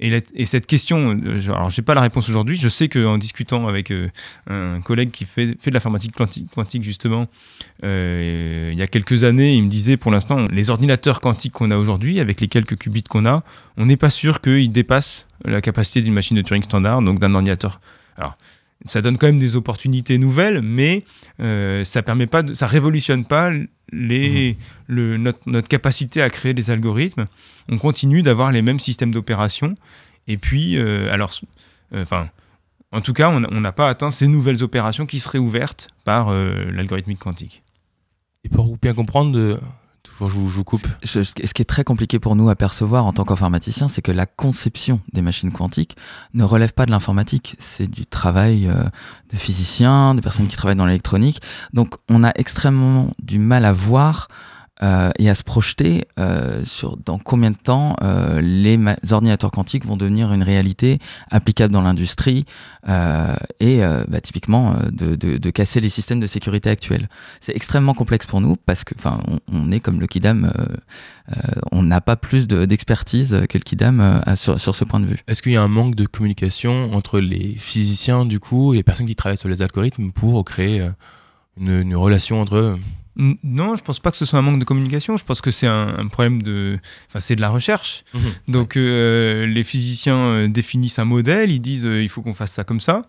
Et, 0.00 0.44
cette 0.44 0.66
question, 0.66 1.18
euh, 1.24 1.40
alors 1.46 1.70
j'ai 1.70 1.80
pas 1.80 1.94
la 1.94 2.02
réponse 2.02 2.28
aujourd'hui, 2.28 2.56
je 2.56 2.68
sais 2.68 2.90
qu'en 2.90 3.16
discutant 3.16 3.66
avec 3.66 3.90
euh, 3.90 4.10
un 4.46 4.82
collègue 4.82 5.10
qui 5.10 5.24
fait, 5.24 5.56
fait 5.58 5.70
de 5.70 5.74
l'informatique 5.74 6.14
quantique, 6.14 6.46
quantique, 6.54 6.82
justement, 6.82 7.26
euh, 7.84 8.68
il 8.70 8.78
y 8.78 8.82
a 8.82 8.86
quelques 8.86 9.24
années, 9.24 9.54
il 9.54 9.62
me 9.62 9.70
disait 9.70 9.96
pour 9.96 10.10
l'instant, 10.10 10.46
les 10.50 10.68
ordinateurs 10.68 11.20
quantiques 11.20 11.54
qu'on 11.54 11.70
a 11.70 11.78
aujourd'hui, 11.78 12.20
avec 12.20 12.42
les 12.42 12.48
quelques 12.48 12.76
qubits 12.76 13.02
qu'on 13.02 13.24
a, 13.24 13.42
on 13.78 13.86
n'est 13.86 13.96
pas 13.96 14.10
sûr 14.10 14.42
qu'ils 14.42 14.72
dépassent 14.72 15.26
la 15.46 15.62
capacité 15.62 16.02
d'une 16.02 16.14
machine 16.14 16.36
de 16.36 16.42
Turing 16.42 16.62
standard, 16.62 17.00
donc 17.00 17.20
d'un 17.20 17.34
ordinateur. 17.34 17.80
Alors, 18.18 18.36
ça 18.84 19.02
donne 19.02 19.18
quand 19.18 19.26
même 19.26 19.38
des 19.38 19.56
opportunités 19.56 20.18
nouvelles, 20.18 20.62
mais 20.62 21.02
euh, 21.40 21.84
ça 21.84 22.02
permet 22.02 22.26
pas, 22.26 22.42
de, 22.42 22.54
ça 22.54 22.66
révolutionne 22.66 23.24
pas 23.24 23.50
les, 23.92 24.52
mmh. 24.52 24.94
le, 24.94 25.16
notre, 25.16 25.68
capacité 25.68 26.22
à 26.22 26.30
créer 26.30 26.54
des 26.54 26.70
algorithmes. 26.70 27.24
On 27.68 27.78
continue 27.78 28.22
d'avoir 28.22 28.52
les 28.52 28.62
mêmes 28.62 28.80
systèmes 28.80 29.12
d'opération. 29.12 29.74
Et 30.26 30.36
puis, 30.36 30.76
euh, 30.76 31.12
alors, 31.12 31.32
euh, 31.92 32.02
enfin, 32.02 32.28
en 32.92 33.00
tout 33.00 33.12
cas, 33.12 33.30
on 33.30 33.60
n'a 33.60 33.72
pas 33.72 33.88
atteint 33.88 34.10
ces 34.10 34.26
nouvelles 34.28 34.62
opérations 34.62 35.06
qui 35.06 35.18
seraient 35.18 35.38
ouvertes 35.38 35.88
par 36.04 36.32
l'algorithmique 36.32 37.18
quantique. 37.18 37.62
Et 38.44 38.48
pour 38.48 38.78
bien 38.78 38.94
comprendre, 38.94 39.60
je 40.20 40.34
vous, 40.34 40.64
coupe. 40.64 40.86
Ce, 41.04 41.20
qui 41.20 41.62
est 41.62 41.64
très 41.64 41.84
compliqué 41.84 42.18
pour 42.18 42.34
nous 42.34 42.48
à 42.48 42.56
percevoir 42.56 43.06
en 43.06 43.12
tant 43.12 43.24
qu'informaticien, 43.24 43.88
c'est 43.88 44.02
que 44.02 44.10
la 44.10 44.26
conception 44.26 45.00
des 45.12 45.22
machines 45.22 45.52
quantiques 45.52 45.96
ne 46.34 46.42
relève 46.42 46.72
pas 46.72 46.86
de 46.86 46.90
l'informatique. 46.90 47.54
C'est 47.58 47.88
du 47.88 48.06
travail 48.06 48.66
euh, 48.66 48.82
de 49.32 49.36
physiciens, 49.36 50.14
de 50.14 50.20
personnes 50.20 50.48
qui 50.48 50.56
travaillent 50.56 50.76
dans 50.76 50.86
l'électronique. 50.86 51.40
Donc 51.72 51.94
on 52.08 52.24
a 52.24 52.32
extrêmement 52.34 53.12
du 53.22 53.38
mal 53.38 53.64
à 53.64 53.72
voir 53.72 54.28
euh, 54.80 55.10
et 55.18 55.28
à 55.28 55.34
se 55.34 55.42
projeter 55.42 56.06
euh, 56.20 56.64
sur 56.64 56.96
dans 56.98 57.18
combien 57.18 57.50
de 57.50 57.56
temps 57.56 57.96
euh, 58.02 58.40
les 58.40 58.78
ordinateurs 59.10 59.50
quantiques 59.50 59.84
vont 59.84 59.96
devenir 59.96 60.32
une 60.32 60.44
réalité 60.44 61.00
applicable 61.32 61.72
dans 61.72 61.82
l'industrie 61.82 62.44
et 63.60 63.80
bah, 64.08 64.20
typiquement 64.22 64.74
de, 64.90 65.14
de, 65.14 65.36
de, 65.36 65.50
casser 65.50 65.80
les 65.80 65.88
systèmes 65.88 66.20
de 66.20 66.26
sécurité 66.26 66.70
actuels. 66.70 67.08
C'est 67.40 67.54
extrêmement 67.54 67.92
complexe 67.92 68.26
pour 68.26 68.40
nous 68.40 68.56
parce 68.56 68.84
que 68.84 68.94
enfin 68.96 69.20
on, 69.28 69.38
on, 69.52 69.72
est 69.72 69.80
comme 69.80 70.00
le 70.00 70.06
Kidam, 70.06 70.50
on 71.70 71.82
n'a 71.82 72.00
pas 72.00 72.16
plus 72.16 72.48
d'expertise 72.48 73.42
que 73.48 73.58
le 73.58 73.62
Kidam 73.62 74.22
sur, 74.36 74.58
sur, 74.58 74.74
ce 74.74 74.84
point 74.84 75.00
de 75.00 75.06
vue. 75.06 75.18
Est-ce 75.26 75.42
qu'il 75.42 75.52
y 75.52 75.56
a 75.56 75.62
un 75.62 75.68
manque 75.68 75.96
de 75.96 76.06
communication 76.06 76.92
entre 76.94 77.20
les 77.20 77.54
physiciens 77.58 78.24
du 78.24 78.40
coup 78.40 78.72
et 78.72 78.78
les 78.78 78.82
personnes 78.82 79.06
qui 79.06 79.16
travaillent 79.16 79.36
sur 79.36 79.48
les 79.48 79.60
algorithmes 79.60 80.12
pour 80.12 80.42
créer 80.44 80.88
une, 81.58 81.70
une 81.70 81.96
relation 81.96 82.40
entre 82.40 82.56
eux? 82.56 82.78
Non, 83.18 83.74
je 83.74 83.82
pense 83.82 83.98
pas 83.98 84.12
que 84.12 84.16
ce 84.16 84.24
soit 84.24 84.38
un 84.38 84.42
manque 84.42 84.60
de 84.60 84.64
communication. 84.64 85.16
Je 85.16 85.24
pense 85.24 85.40
que 85.40 85.50
c'est 85.50 85.66
un, 85.66 86.06
problème 86.06 86.40
de, 86.40 86.78
enfin, 87.08 87.18
c'est 87.18 87.34
de 87.34 87.40
la 87.40 87.50
recherche. 87.50 88.04
Mhm. 88.14 88.20
Donc, 88.46 88.76
euh, 88.76 89.46
les 89.46 89.64
physiciens 89.64 90.18
euh, 90.18 90.48
définissent 90.48 91.00
un 91.00 91.04
modèle, 91.04 91.50
ils 91.50 91.60
disent 91.60 91.86
euh, 91.86 92.02
il 92.02 92.08
faut 92.08 92.22
qu'on 92.22 92.34
fasse 92.34 92.52
ça 92.52 92.62
comme 92.62 92.80
ça, 92.80 93.08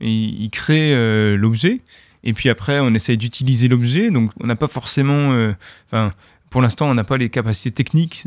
et 0.00 0.10
ils 0.10 0.50
créent 0.50 0.94
l'objet. 1.36 1.80
Et 2.24 2.32
puis 2.32 2.48
après, 2.48 2.78
on 2.80 2.94
essaye 2.94 3.16
d'utiliser 3.16 3.68
l'objet. 3.68 4.10
Donc, 4.10 4.30
on 4.40 4.46
n'a 4.46 4.56
pas 4.56 4.68
forcément, 4.68 5.52
enfin, 5.86 6.12
pour 6.50 6.62
l'instant, 6.62 6.88
on 6.88 6.94
n'a 6.94 7.04
pas 7.04 7.16
les 7.16 7.30
capacités 7.30 7.72
techniques 7.72 8.24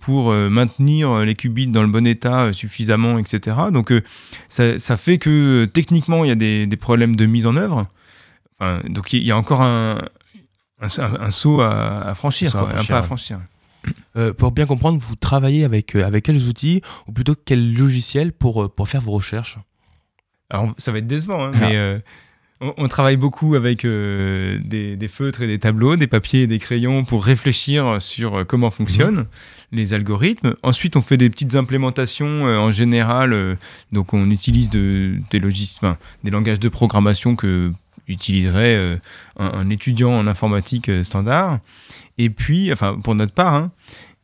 pour 0.00 0.32
maintenir 0.32 1.24
les 1.24 1.34
qubits 1.34 1.66
dans 1.66 1.82
le 1.82 1.88
bon 1.88 2.06
état 2.06 2.52
suffisamment, 2.52 3.18
etc. 3.18 3.56
Donc, 3.72 3.92
ça, 4.48 4.78
ça, 4.78 4.96
fait 4.96 5.18
que 5.18 5.68
techniquement, 5.72 6.24
il 6.24 6.28
y 6.28 6.32
a 6.32 6.36
des, 6.36 6.66
des 6.66 6.76
problèmes 6.76 7.16
de 7.16 7.26
mise 7.26 7.46
en 7.46 7.56
œuvre. 7.56 7.82
Enfin, 8.60 8.80
donc, 8.88 9.12
il 9.12 9.24
y 9.24 9.32
a 9.32 9.36
encore 9.36 9.62
un, 9.62 10.00
un, 10.80 11.30
saut 11.30 11.60
à, 11.60 12.12
franchir, 12.14 12.54
un, 12.56 12.84
pas 12.84 12.98
à 12.98 13.02
franchir. 13.02 13.40
Euh, 14.16 14.32
pour 14.32 14.52
bien 14.52 14.66
comprendre, 14.66 14.98
vous 14.98 15.16
travaillez 15.16 15.64
avec, 15.64 15.94
euh, 15.94 16.04
avec 16.04 16.24
quels 16.24 16.48
outils 16.48 16.82
ou 17.06 17.12
plutôt 17.12 17.34
quel 17.34 17.74
logiciel 17.74 18.32
pour, 18.32 18.64
euh, 18.64 18.68
pour 18.68 18.88
faire 18.88 19.00
vos 19.00 19.12
recherches? 19.12 19.58
Alors, 20.50 20.74
ça 20.78 20.92
va 20.92 20.98
être 20.98 21.06
décevant, 21.06 21.44
hein, 21.44 21.52
mais 21.60 22.02
on, 22.60 22.88
travaille 22.88 23.18
beaucoup 23.18 23.54
avec 23.54 23.84
des, 23.84 24.96
des, 24.96 25.08
feutres 25.08 25.42
et 25.42 25.46
des 25.46 25.58
tableaux, 25.58 25.94
des 25.94 26.06
papiers 26.06 26.42
et 26.42 26.46
des 26.46 26.58
crayons 26.58 27.04
pour 27.04 27.22
réfléchir 27.22 28.00
sur 28.00 28.46
comment 28.46 28.70
fonctionnent 28.70 29.20
mhm. 29.20 29.26
les 29.72 29.92
algorithmes. 29.92 30.54
Ensuite, 30.62 30.96
on 30.96 31.02
fait 31.02 31.18
des 31.18 31.28
petites 31.28 31.54
implémentations 31.54 32.44
en 32.44 32.72
général. 32.72 33.58
donc, 33.92 34.14
on 34.14 34.30
utilise 34.30 34.70
de, 34.70 35.18
des, 35.30 35.40
des 36.24 36.30
langages 36.30 36.60
de 36.60 36.68
programmation 36.70 37.36
que 37.36 37.72
utiliserait 38.08 38.76
euh, 38.76 38.96
un, 39.38 39.68
étudiant 39.70 40.12
en 40.12 40.26
informatique 40.26 40.88
euh, 40.88 41.02
standard. 41.02 41.60
Et 42.16 42.30
puis, 42.30 42.72
enfin, 42.72 42.98
pour 43.02 43.14
notre 43.14 43.32
part, 43.32 43.54
hein. 43.54 43.70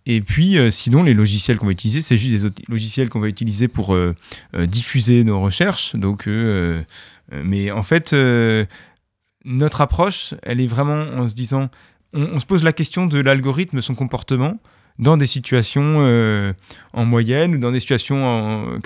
et 0.07 0.21
puis, 0.21 0.59
euh, 0.59 0.71
sinon, 0.71 1.03
les 1.03 1.15
logiciels 1.15 1.59
qu'on 1.59 1.67
va 1.67 1.73
utiliser, 1.73 2.01
c'est 2.01 2.19
juste 2.19 2.47
des 2.47 2.65
logiciels 2.69 3.09
qu'on 3.09 3.21
va 3.21 3.29
utiliser 3.29 3.69
pour 3.69 3.97
diffuser 4.55 5.25
nos 5.25 5.41
recherches. 5.41 5.95
Donc, 5.95 6.29
mais 7.33 7.71
en 7.71 7.83
fait, 7.83 8.15
notre 9.45 9.81
approche, 9.81 10.35
elle 10.43 10.61
est 10.61 10.67
vraiment 10.67 11.03
en 11.17 11.29
se 11.29 11.35
disant, 11.35 11.71
on, 12.13 12.39
se 12.39 12.47
pose 12.47 12.65
la 12.65 12.73
question 12.73 13.07
de 13.07 13.19
l'algorithme, 13.19 13.81
son 13.81 13.95
comportement 13.95 14.59
dans 14.99 15.17
des 15.17 15.27
situations 15.27 16.55
en 16.93 17.05
moyenne 17.05 17.55
ou 17.55 17.59
dans 17.59 17.73
des 17.73 17.81
situations 17.81 18.25
en 18.25 18.79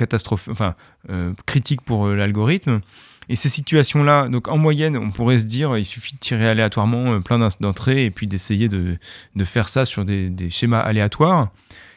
enfin, 0.51 0.75
euh, 1.11 1.33
critiques 1.47 1.83
pour 1.83 2.09
l'algorithme. 2.09 2.81
Et 3.29 3.37
ces 3.37 3.49
situations-là, 3.49 4.29
donc 4.29 4.49
en 4.49 4.57
moyenne, 4.57 4.97
on 4.97 5.11
pourrait 5.11 5.41
se 5.41 5.45
dire, 5.45 5.77
il 5.77 5.85
suffit 5.85 6.15
de 6.15 6.19
tirer 6.19 6.49
aléatoirement 6.49 7.21
plein 7.21 7.39
d'entrées 7.61 8.05
et 8.05 8.11
puis 8.11 8.27
d'essayer 8.27 8.69
de, 8.69 8.99
faire 9.45 9.69
ça 9.69 9.85
sur 9.85 10.05
des, 10.05 10.51
schémas 10.51 10.81
aléatoires. 10.81 11.51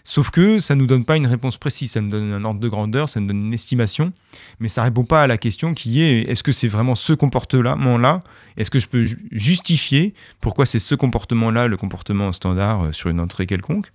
Sauf 0.04 0.32
que 0.32 0.60
ça 0.60 0.76
ne 0.76 0.82
nous 0.82 0.88
donne 0.88 1.06
pas 1.06 1.16
une 1.16 1.28
réponse 1.28 1.58
précise, 1.58 1.92
ça 1.92 2.02
nous 2.02 2.10
donne 2.10 2.34
un 2.34 2.44
ordre 2.44 2.60
de 2.60 2.68
grandeur, 2.68 3.08
ça 3.08 3.20
nous 3.20 3.28
donne 3.28 3.46
une 3.46 3.54
estimation, 3.54 4.12
mais 4.60 4.68
ça 4.68 4.82
ne 4.82 4.86
répond 4.88 5.04
pas 5.04 5.22
à 5.22 5.28
la 5.28 5.38
question 5.38 5.74
qui 5.76 6.02
est 6.02 6.22
est-ce 6.24 6.42
que 6.42 6.52
c'est 6.52 6.68
vraiment 6.68 6.96
ce 6.96 7.14
comportement-là? 7.14 8.22
Est-ce 8.58 8.72
que 8.72 8.80
je 8.80 8.88
peux 8.88 9.06
justifier 9.32 10.14
pourquoi 10.40 10.66
c'est 10.66 10.80
ce 10.80 10.96
comportement-là, 10.96 11.68
le 11.68 11.78
comportement 11.78 12.32
standard 12.32 12.86
euh, 12.86 12.92
sur 12.92 13.10
une 13.10 13.20
entrée 13.20 13.46
quelconque? 13.46 13.92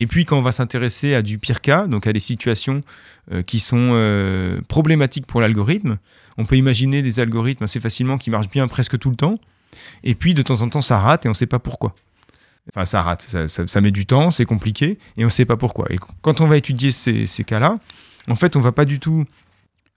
Et 0.00 0.06
puis 0.06 0.24
quand 0.24 0.38
on 0.38 0.42
va 0.42 0.52
s'intéresser 0.52 1.14
à 1.14 1.22
du 1.22 1.38
pire 1.38 1.60
cas, 1.60 1.86
donc 1.86 2.06
à 2.06 2.12
des 2.12 2.20
situations 2.20 2.80
euh, 3.32 3.42
qui 3.42 3.60
sont 3.60 3.90
euh, 3.92 4.60
problématiques 4.68 5.26
pour 5.26 5.40
l'algorithme, 5.40 5.98
on 6.38 6.46
peut 6.46 6.56
imaginer 6.56 7.02
des 7.02 7.20
algorithmes 7.20 7.64
assez 7.64 7.80
facilement 7.80 8.16
qui 8.16 8.30
marchent 8.30 8.48
bien 8.48 8.66
presque 8.68 8.98
tout 8.98 9.10
le 9.10 9.16
temps, 9.16 9.34
et 10.04 10.14
puis 10.14 10.32
de 10.32 10.42
temps 10.42 10.62
en 10.62 10.68
temps 10.70 10.82
ça 10.82 10.98
rate 10.98 11.26
et 11.26 11.28
on 11.28 11.32
ne 11.32 11.36
sait 11.36 11.46
pas 11.46 11.58
pourquoi. 11.58 11.94
Enfin, 12.70 12.84
ça 12.84 13.02
rate, 13.02 13.22
ça, 13.46 13.80
met 13.80 13.90
du 13.90 14.06
temps, 14.06 14.30
c'est 14.30 14.44
compliqué, 14.44 14.98
et 15.16 15.24
on 15.24 15.26
ne 15.26 15.30
sait 15.30 15.46
pas 15.46 15.56
pourquoi. 15.56 15.86
Et 15.90 15.98
quand 16.22 16.40
on 16.40 16.46
va 16.46 16.56
étudier 16.56 16.92
ces, 16.92 17.26
cas-là, 17.44 17.76
en 18.28 18.34
fait, 18.34 18.56
on 18.56 18.60
va 18.60 18.72
pas 18.72 18.84
du 18.84 18.98
tout 19.00 19.24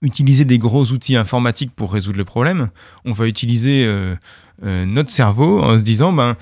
utiliser 0.00 0.44
des 0.44 0.58
gros 0.58 0.86
outils 0.86 1.16
informatiques 1.16 1.70
pour 1.76 1.92
résoudre 1.92 2.18
le 2.18 2.24
problème. 2.24 2.70
On 3.04 3.12
va 3.12 3.26
utiliser 3.26 3.84
euh, 3.84 4.16
euh, 4.64 4.86
notre 4.86 5.10
cerveau 5.10 5.62
en 5.62 5.78
se 5.78 5.82
disant, 5.82 6.12
ben, 6.12 6.36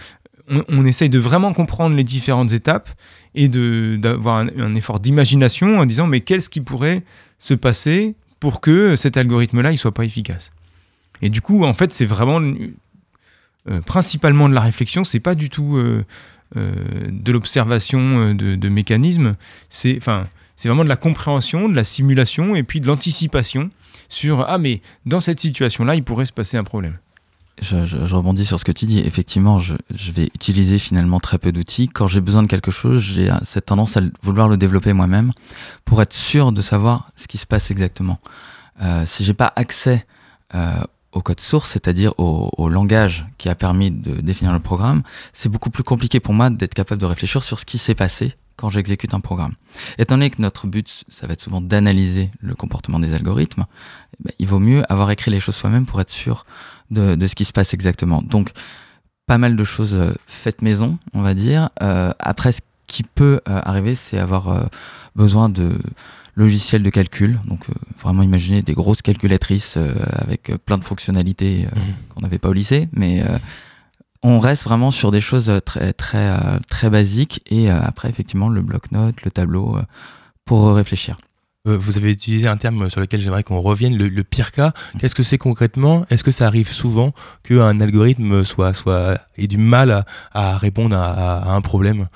on, 0.69 0.85
essaye 0.85 1.09
de 1.09 1.19
vraiment 1.19 1.53
comprendre 1.53 1.95
les 1.95 2.05
différentes 2.05 2.53
étapes 2.53 2.89
et 3.35 3.49
d'avoir 3.49 4.39
un, 4.39 4.75
effort 4.75 5.01
d'imagination 5.01 5.79
en 5.79 5.87
disant, 5.87 6.07
mais 6.07 6.21
qu'est-ce 6.21 6.49
qui 6.49 6.61
pourrait 6.61 7.03
se 7.39 7.55
passer 7.55 8.15
pour 8.41 8.61
que 8.61 8.97
cet 8.97 9.17
algorithme-là, 9.17 9.71
il 9.71 9.79
soit 9.79 9.95
pas 9.95 10.05
efficace. 10.05 10.53
Et 11.23 11.29
du 11.29 11.43
coup, 11.43 11.65
en 11.65 11.75
fait, 11.75 11.93
c'est 11.93 12.07
vraiment 12.07 12.41
euh, 13.69 13.81
principalement 13.83 14.49
de 14.49 14.55
la 14.55 14.63
réflexion, 14.63 15.05
c'est 15.05 15.21
pas 15.21 15.35
du 15.35 15.51
tout 15.51 15.77
euh, 15.77 16.05
euh, 16.57 16.73
de 17.11 17.31
l'observation 17.31 18.35
de, 18.35 18.69
mécanismes, 18.69 19.35
c'est 19.69 19.97
enfin 19.99 20.23
c'est 20.57 20.69
vraiment 20.69 20.85
de 20.85 20.89
la 20.89 20.97
compréhension, 20.97 21.69
de 21.69 21.77
la 21.77 21.85
simulation 21.85 22.55
et 22.55 22.63
puis 22.63 22.81
de 22.81 22.87
l'anticipation 22.87 23.69
sur 24.09 24.47
ah 24.49 24.59
mais 24.59 24.81
dans 25.05 25.21
cette 25.21 25.41
situation 25.41 25.85
là 25.85 25.95
il 25.95 26.03
pourrait 26.03 26.25
se 26.25 26.33
passer 26.33 26.57
un 26.57 26.65
problème. 26.65 26.97
Je, 27.61 28.15
rebondis 28.15 28.47
sur 28.47 28.59
ce 28.59 28.65
que 28.65 28.73
tu 28.73 28.87
dis. 28.87 29.01
Effectivement, 29.01 29.59
je, 29.59 29.75
vais 30.13 30.31
utiliser 30.35 30.79
finalement 30.79 31.21
très 31.21 31.39
peu 31.39 31.53
d'outils. 31.53 31.89
Quand 31.89 32.07
j'ai 32.07 32.21
besoin 32.21 32.43
de 32.43 32.49
quelque 32.49 32.71
chose, 32.71 33.03
j'ai 33.03 33.31
cette 33.45 33.67
tendance 33.67 33.97
à 33.97 34.01
vouloir 34.23 34.49
le 34.49 34.57
développer 34.57 34.93
moi-même 34.93 35.33
pour 35.85 36.01
être 36.01 36.15
sûr 36.15 36.53
de 36.53 36.63
savoir 36.63 37.11
ce 37.17 37.29
qui 37.29 37.39
se 37.39 37.47
passe 37.47 37.71
exactement. 37.71 38.19
Euh, 38.83 39.05
si 39.05 39.25
j'ai 39.25 39.35
pas 39.35 39.53
accès 39.57 40.07
euh, 40.55 40.83
au 41.13 41.21
code 41.21 41.41
source, 41.41 41.71
c'est-à-dire 41.71 42.15
au, 42.19 42.69
langage 42.69 43.27
qui 43.37 43.49
a 43.49 43.55
permis 43.55 43.91
de 43.91 44.21
définir 44.21 44.53
le 44.53 44.61
programme, 44.61 45.03
c'est 45.33 45.49
beaucoup 45.49 45.71
plus 45.71 45.85
compliqué 45.85 46.19
pour 46.21 46.35
moi 46.35 46.51
d'être 46.51 46.75
capable 46.75 47.01
de 47.01 47.07
réfléchir 47.07 47.43
sur 47.43 47.59
ce 47.59 47.65
qui 47.65 47.79
s'est 47.79 47.95
passé 47.95 48.35
quand 48.61 48.69
j'exécute 48.69 49.15
un 49.15 49.21
programme. 49.21 49.55
Étant 49.97 50.17
donné 50.17 50.29
que 50.29 50.43
notre 50.43 50.67
but, 50.67 51.05
ça 51.09 51.27
va 51.27 51.33
être 51.33 51.41
souvent 51.41 51.63
d'analyser 51.63 52.31
le 52.41 52.55
comportement 52.55 53.01
des 53.01 53.15
algorithmes, 53.15 53.65
eh 54.13 54.25
ben, 54.25 54.33
il 54.39 54.47
vaut 54.47 54.59
mieux 54.59 54.83
avoir 54.93 55.11
écrit 55.11 55.31
les 55.31 55.41
choses 55.41 55.57
soi-même 55.57 55.87
pour 55.87 55.99
être 56.01 56.11
sûr 56.11 56.45
de, 56.91 57.27
ce 57.27 57.35
qui 57.35 57.47
se 57.47 57.53
passe 57.53 57.73
exactement. 57.73 58.21
Donc, 58.21 58.51
pas 59.27 59.39
mal 59.39 59.57
de 59.57 59.65
choses 59.65 59.95
euh, 59.95 60.13
faites 60.27 60.61
maison, 60.61 60.99
on 61.15 61.23
va 61.23 61.33
dire. 61.33 61.71
Euh, 61.83 62.13
après, 62.19 62.53
ce 62.53 62.61
qui 62.87 63.03
peut 63.03 63.41
euh, 63.49 63.61
arriver, 63.65 63.95
c'est 63.95 64.19
avoir 64.19 64.69
besoin 65.17 65.49
de 65.49 65.79
logiciel 66.35 66.83
de 66.83 66.91
calcul. 66.91 67.41
Donc 67.47 67.71
euh, 67.71 67.73
vraiment 67.99 68.23
imaginer 68.23 68.61
des 68.61 68.75
grosses 68.75 69.03
calculatrices 69.03 69.79
avec 70.11 70.53
plein 70.67 70.77
de 70.77 70.85
fonctionnalités 70.85 71.67
mhm. 71.75 71.95
qu'on 72.11 72.21
n'avait 72.21 72.39
pas 72.39 72.51
au 72.51 72.53
lycée, 72.53 72.89
mais 72.93 73.25
on 74.23 74.39
reste 74.39 74.65
vraiment 74.65 74.91
sur 74.91 75.11
des 75.11 75.21
choses 75.21 75.53
très 75.65 75.93
très 75.93 76.31
très 76.69 76.91
basiques 76.91 77.43
et 77.47 77.71
après 77.71 78.09
effectivement 78.11 78.49
le 78.49 78.61
bloc-notes, 78.63 79.23
le 79.23 79.31
tableau 79.31 79.79
pour 80.45 80.75
réfléchir. 80.75 81.17
Vous 81.67 81.99
avez 81.99 82.11
utilisé 82.11 82.49
un 82.49 82.57
terme 82.57 82.89
sur 82.89 83.03
lequel 83.03 83.21
j'aimerais 83.21 83.43
qu'on 83.43 83.61
revienne, 83.61 83.95
le, 83.97 84.25
pire 84.25 84.51
cas. 84.51 84.73
Qu'est-ce 84.99 85.15
que 85.15 85.23
c'est 85.23 85.37
concrètement? 85.37 86.07
Est-ce 86.09 86.25
que 86.25 86.31
ça 86.31 86.47
arrive 86.47 86.69
souvent 86.69 87.13
qu'un 87.43 87.81
algorithme 87.81 88.45
soit, 88.45 88.73
soit, 88.73 89.21
ait 89.37 89.47
du 89.47 89.59
mal 89.59 90.07
à, 90.33 90.57
répondre 90.57 90.97
à, 90.97 91.53
un 91.53 91.61
problème? 91.61 92.09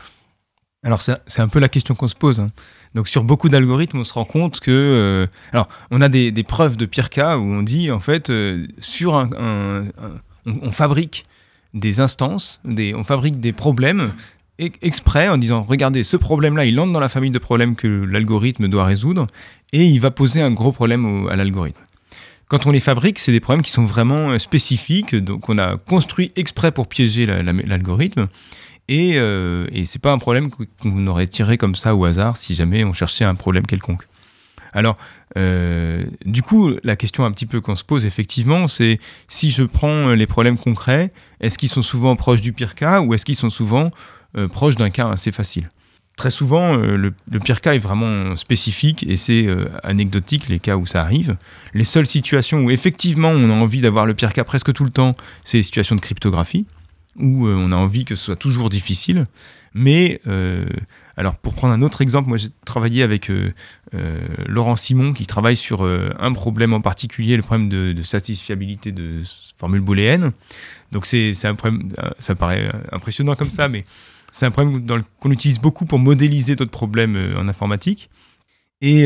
Alors 0.83 1.03
c'est 1.03 1.40
un 1.40 1.49
peu 1.49 1.59
la 1.59 1.69
question 1.69 1.95
qu'on 1.95 2.09
se 2.09 2.14
pose. 2.14 2.40
Hein. 2.40 2.47
Donc 2.95 3.07
sur 3.07 3.23
beaucoup 3.23 3.51
d'algorithmes, 3.51 3.99
on 3.99 4.05
se 4.05 4.14
rend 4.14 4.25
compte 4.25 4.61
que... 4.61 4.71
Euh, 4.71 5.27
alors, 5.53 5.69
on 5.90 6.01
a 6.01 6.09
des, 6.09 6.33
preuves 6.43 6.79
de 6.79 6.87
pire 6.87 7.11
cas 7.11 7.37
où 7.37 7.43
on 7.43 7.62
dit, 7.62 7.90
en 7.90 8.01
fait, 8.01 8.31
euh, 8.31 8.67
sur 8.79 9.14
un... 9.14 9.85
on, 10.47 10.71
fabrique 10.71 11.27
des 11.74 12.00
instances, 12.00 12.60
on 12.64 13.04
fabrique 13.04 13.40
des 13.40 13.52
problèmes 13.52 14.12
exprès 14.58 15.28
en 15.28 15.37
disant, 15.37 15.62
regardez, 15.62 16.02
ce 16.02 16.16
problème-là, 16.16 16.64
il 16.64 16.78
entre 16.78 16.92
dans 16.92 17.00
la 17.00 17.08
famille 17.08 17.32
de 17.32 17.38
problèmes 17.38 17.74
que 17.74 17.88
l'algorithme 17.88 18.68
doit 18.68 18.84
résoudre, 18.84 19.26
et 19.72 19.84
il 19.84 19.98
va 19.98 20.10
poser 20.10 20.40
un 20.40 20.52
gros 20.52 20.72
problème 20.72 21.26
à 21.28 21.37
l'algorithme. 21.37 21.80
Quand 22.48 22.66
on 22.66 22.70
les 22.70 22.80
fabrique, 22.80 23.18
c'est 23.18 23.32
des 23.32 23.40
problèmes 23.40 23.64
qui 23.64 23.72
sont 23.72 23.84
vraiment 23.84 24.30
euh, 24.30 24.38
spécifiques, 24.38 25.16
donc 25.16 25.48
on 25.48 25.58
a 25.58 25.76
construit 25.76 26.30
exprès 26.37 26.72
pour 26.72 26.87
piéger 26.87 27.26
l'algorithme. 27.26 28.26
Et, 28.87 29.14
euh, 29.16 29.66
et 29.72 29.87
c'est 29.87 30.00
pas 30.00 30.12
un 30.12 30.18
problème 30.18 30.50
qu'on 30.50 31.06
aurait 31.06 31.26
tiré 31.26 31.56
comme 31.56 31.74
ça 31.74 31.94
au 31.96 32.04
hasard 32.04 32.37
si 32.37 32.54
jamais 32.54 32.84
on 32.84 32.92
cherchait 32.92 33.24
un 33.24 33.34
problème 33.34 33.66
quelconque. 33.66 34.06
Alors, 34.74 34.98
euh, 35.37 36.05
du 36.25 36.42
coup, 36.42 36.73
la 36.85 36.97
question 36.97 37.25
un 37.25 37.33
petit 37.33 37.47
peu 37.47 37.61
qu'on 37.61 37.77
se 37.77 37.85
pose 37.85 38.07
effectivement, 38.07 38.68
c'est 38.68 38.99
si 39.29 39.51
je 39.51 39.64
prends 39.64 40.09
les 40.09 40.27
problèmes 40.27 40.59
concrets, 40.59 41.12
est-ce 41.40 41.59
qu'ils 41.59 41.68
sont 41.68 41.83
souvent 41.83 42.16
proches 42.16 42.40
du 42.40 42.53
pire 42.53 42.75
cas 42.75 43.01
ou 43.01 43.14
est-ce 43.14 43.25
qu'ils 43.25 43.35
sont 43.35 43.51
souvent 43.51 43.90
euh, 44.37 44.49
proches 44.49 44.77
d'un 44.77 44.90
cas 44.90 45.09
assez 45.09 45.33
facile? 45.33 45.68
Très 46.16 46.31
souvent, 46.31 46.77
le, 46.77 47.12
pire 47.42 47.61
cas 47.61 47.75
est 47.75 47.81
vraiment 47.81 48.37
spécifique 48.37 49.05
et 49.09 49.16
c'est 49.16 49.49
anecdotique 49.83 50.47
les 50.49 50.61
cas 50.61 50.77
où 50.77 50.87
ça 50.87 51.01
arrive. 51.01 51.37
Les 51.73 51.83
seules 51.83 52.07
situations 52.07 52.61
où 52.61 52.70
effectivement 52.70 53.31
on 53.31 53.51
a 53.51 53.53
envie 53.55 53.81
d'avoir 53.81 54.07
le 54.07 54.14
pire 54.14 54.33
cas 54.33 54.44
presque 54.44 54.73
tout 54.73 54.85
le 54.85 54.90
temps, 54.90 55.16
c'est 55.42 55.57
les 55.57 55.64
situations 55.64 55.97
de 55.97 56.01
cryptographie 56.01 56.66
où 57.16 57.47
euh, 57.47 57.55
on 57.55 57.73
a 57.73 57.77
envie 57.77 58.05
que 58.05 58.16
ce 58.16 58.25
soit 58.25 58.37
toujours 58.37 58.70
difficile. 58.70 59.25
Mais, 59.75 60.20
euh, 60.27 60.66
alors 61.16 61.37
pour 61.37 61.55
prendre 61.55 61.72
un 61.74 61.83
autre 61.83 62.03
exemple, 62.03 62.29
moi 62.29 62.38
j'ai 62.38 62.48
travaillé 62.64 63.03
avec 63.03 63.31
euh, 63.31 63.53
Laurent 64.46 64.77
Simon 64.77 65.12
qui 65.12 65.27
travaille 65.27 65.57
sur 65.57 65.85
un 65.85 66.33
problème 66.33 66.72
en 66.72 66.81
particulier, 66.81 67.37
le 67.37 67.42
problème 67.42 67.68
de, 67.68 68.03
satisfiabilité 68.03 68.92
de 68.92 69.22
formule 69.57 69.81
booléenne. 69.81 70.33
Donc 70.92 71.07
c'est 71.07 71.33
un 71.44 71.55
problème, 71.55 71.88
ça 72.18 72.35
paraît 72.35 72.70
impressionnant 72.92 73.37
comme 73.37 73.50
ça, 73.50 73.68
mais 73.68 73.85
c'est 74.33 74.46
un 74.46 74.50
problème 74.50 74.85
qu'on 75.20 75.31
utilise 75.31 75.61
beaucoup 75.61 75.87
pour 75.87 75.98
modéliser 75.98 76.57
d'autres 76.57 76.70
problèmes 76.70 77.35
en 77.37 77.46
informatique. 77.48 78.11
Et, 78.81 79.05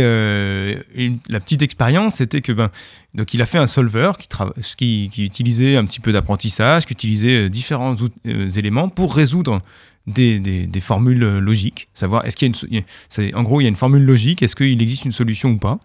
la 1.28 1.40
petite 1.40 1.62
expérience, 1.62 2.16
c'était 2.16 2.40
que 2.40 2.52
ben, 2.52 2.70
donc 3.14 3.32
il 3.34 3.42
a 3.42 3.46
fait 3.46 3.58
un 3.58 3.66
solver 3.66 4.12
qui, 4.18 5.08
qui, 5.10 5.24
utilisait 5.24 5.76
un 5.76 5.84
petit 5.84 6.00
peu 6.00 6.12
d'apprentissage, 6.12 6.86
qui 6.86 6.94
utilisait 6.94 7.46
euh, 7.46 7.48
différents 7.48 7.94
euh, 8.26 8.48
éléments 8.50 8.88
pour 8.88 9.14
résoudre 9.14 9.60
des, 10.08 10.80
formules 10.80 11.22
euh, 11.22 11.40
logiques, 11.40 11.88
savoir 11.94 12.24
est-ce 12.24 12.36
qu'il 12.36 12.48
y 12.70 12.76
a 12.78 12.82
une, 13.18 13.34
en 13.34 13.42
gros 13.42 13.60
il 13.60 13.64
y 13.64 13.66
a 13.66 13.68
une 13.68 13.76
formule 13.76 14.04
logique, 14.04 14.42
est-ce 14.42 14.56
qu'il 14.56 14.80
existe 14.82 15.04
une 15.04 15.12
solution 15.12 15.50
ou 15.50 15.58
pas? 15.58 15.78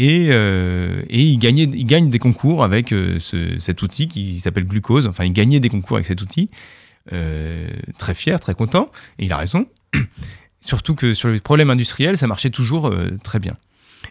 Et, 0.00 0.28
et 0.28 1.22
il, 1.24 1.38
gagnait, 1.38 1.64
il 1.64 1.84
gagne 1.84 2.08
des 2.08 2.20
concours 2.20 2.62
avec 2.62 2.94
cet 3.18 3.82
outil 3.82 4.06
qui 4.06 4.38
s'appelle 4.38 4.62
Glucose. 4.62 5.08
Enfin, 5.08 5.24
il 5.24 5.32
gagnait 5.32 5.58
des 5.58 5.70
concours 5.70 5.96
avec 5.96 6.06
cet 6.06 6.22
outil. 6.22 6.50
très 7.98 8.14
fier, 8.14 8.38
très 8.38 8.54
content. 8.54 8.92
Et 9.18 9.24
il 9.24 9.32
a 9.32 9.38
raison. 9.38 9.66
Surtout 10.60 10.94
que 10.94 11.14
sur 11.14 11.30
les 11.30 11.40
problèmes 11.40 11.70
industriels, 11.70 12.16
ça 12.16 12.28
marchait 12.28 12.50
toujours 12.50 12.94
très 13.24 13.40
bien. 13.40 13.56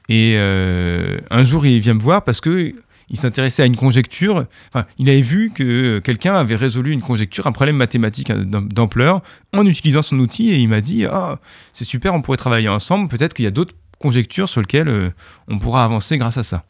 Et 0.10 0.36
euh, 0.38 1.20
un 1.30 1.44
jour, 1.44 1.66
il 1.66 1.80
vient 1.80 1.94
me 1.94 2.00
voir 2.00 2.24
parce 2.24 2.40
que 2.40 2.74
il 3.10 3.18
s'intéressait 3.18 3.64
à 3.64 3.66
une 3.66 3.76
conjecture. 3.76 4.46
Enfin, 4.70 4.86
il 4.98 5.10
avait 5.10 5.22
vu 5.22 5.52
que 5.54 6.00
quelqu'un 6.00 6.36
avait 6.36 6.56
résolu 6.56 6.92
une 6.92 7.02
conjecture, 7.02 7.48
un 7.48 7.52
problème 7.52 7.78
mathématique 7.78 8.32
d'ampleur, 8.32 9.22
en 9.54 9.66
utilisant 9.66 10.02
son 10.02 10.20
outil, 10.20 10.50
et 10.50 10.58
il 10.58 10.68
m'a 10.68 10.82
dit 10.82 11.06
Ah, 11.06 11.40
c'est 11.74 11.86
super, 11.86 12.14
on 12.14 12.22
pourrait 12.22 12.38
travailler 12.38 12.70
ensemble. 12.70 13.08
Peut-être 13.10 13.34
qu'il 13.34 13.46
y 13.46 13.48
a 13.48 13.52
d'autres 13.52 13.76
conjectures 14.00 14.50
sur 14.50 14.62
lesquelles 14.62 14.90
euh, 14.90 15.10
on 15.48 15.58
pourra 15.58 15.84
avancer 15.84 16.18
grâce 16.18 16.38
à 16.38 16.44
ça. 16.44 16.64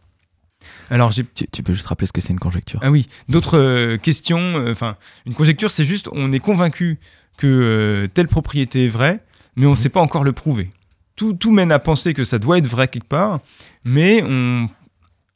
Alors, 0.89 1.13
tu, 1.13 1.26
tu, 1.52 1.63
peux 1.63 1.73
juste 1.73 1.88
rappeler 1.88 2.08
ce 2.08 2.13
que 2.13 2.21
c'est 2.21 2.32
une 2.32 2.39
conjecture 2.39 2.80
Ah 2.82 2.91
oui, 2.91 3.08
d'autres 3.28 3.58
euh, 3.58 3.97
questions. 3.97 4.65
Enfin, 4.69 4.95
une 5.26 5.34
conjecture, 5.34 5.71
c'est 5.71 5.86
juste 5.86 6.08
on 6.13 6.32
est 6.32 6.39
convaincu 6.39 7.00
que 7.38 8.10
telle 8.13 8.28
propriété 8.28 8.86
est 8.86 8.89
vraie, 8.89 9.19
mais 9.56 9.65
on 9.65 9.71
ne 9.71 9.73
mmh. 9.73 9.78
sait 9.78 9.89
pas 9.89 10.02
encore 10.02 10.23
le 10.23 10.32
prouver 10.32 10.71
tout, 11.17 11.52
mène 11.52 11.71
à 11.71 11.80
penser 11.80 12.13
que 12.13 12.23
ça 12.23 12.39
doit 12.39 12.60
être 12.60 12.67
vrai 12.67 12.88
quelque 12.88 13.08
part, 13.08 13.39
mais 13.84 14.23
on, 14.23 14.67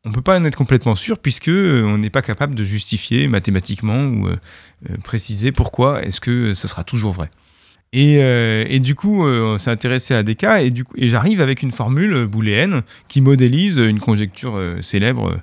on 0.03 0.11
peut 0.11 0.21
pas 0.21 0.39
en 0.39 0.45
être 0.45 0.55
complètement 0.55 0.95
sûr 0.95 1.19
puisque 1.19 1.49
on 1.49 1.97
n'est 1.97 2.09
pas 2.09 2.21
capable 2.21 2.55
de 2.55 2.63
justifier 2.63 3.27
mathématiquement 3.27 4.03
ou 4.03 4.29
préciser 5.03 5.51
pourquoi 5.51 6.03
est-ce 6.03 6.19
que 6.19 6.53
ce 6.53 6.67
sera 6.67 6.83
toujours 6.83 7.11
vrai. 7.11 7.29
Euh, 7.93 8.65
et, 8.69 8.79
du 8.79 8.95
coup, 8.95 9.25
euh, 9.25 9.55
on 9.55 9.57
s'est 9.57 9.69
intéressé 9.69 10.13
à 10.13 10.23
des 10.23 10.35
cas 10.35 10.63
et, 10.63 10.73
et 10.95 11.09
j'arrive 11.09 11.41
avec 11.41 11.61
une 11.61 11.71
formule 11.71 12.25
booléenne 12.25 12.83
qui 13.09 13.19
modélise 13.19 13.77
une 13.77 13.99
conjecture 13.99 14.55
euh, 14.55 14.81
célèbre 14.81 15.39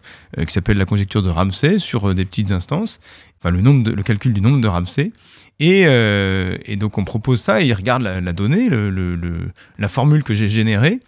qui 0.47 0.53
s'appelle 0.53 0.79
la 0.79 0.87
conjecture 0.87 1.23
de 1.23 1.29
Ramsey 1.29 1.79
sur 1.79 2.14
des 2.14 2.25
petites 2.25 2.53
instances, 2.53 3.01
enfin 3.40 3.51
le, 3.51 3.61
nombre 3.61 3.90
le 3.90 4.03
calcul 4.03 4.33
du 4.33 4.40
nombre 4.40 4.61
de 4.61 4.68
Ramsey. 4.68 5.12
Et, 5.61 6.77
donc 6.77 6.99
on 6.99 7.05
propose 7.05 7.40
ça 7.40 7.61
et 7.61 7.66
il 7.66 7.73
regarde 7.73 8.03
la, 8.03 8.33
donnée, 8.33 8.68
le, 8.68 9.51
la 9.79 9.88
formule 9.88 10.23
que 10.23 10.33
j'ai 10.33 10.49
générée 10.49 11.01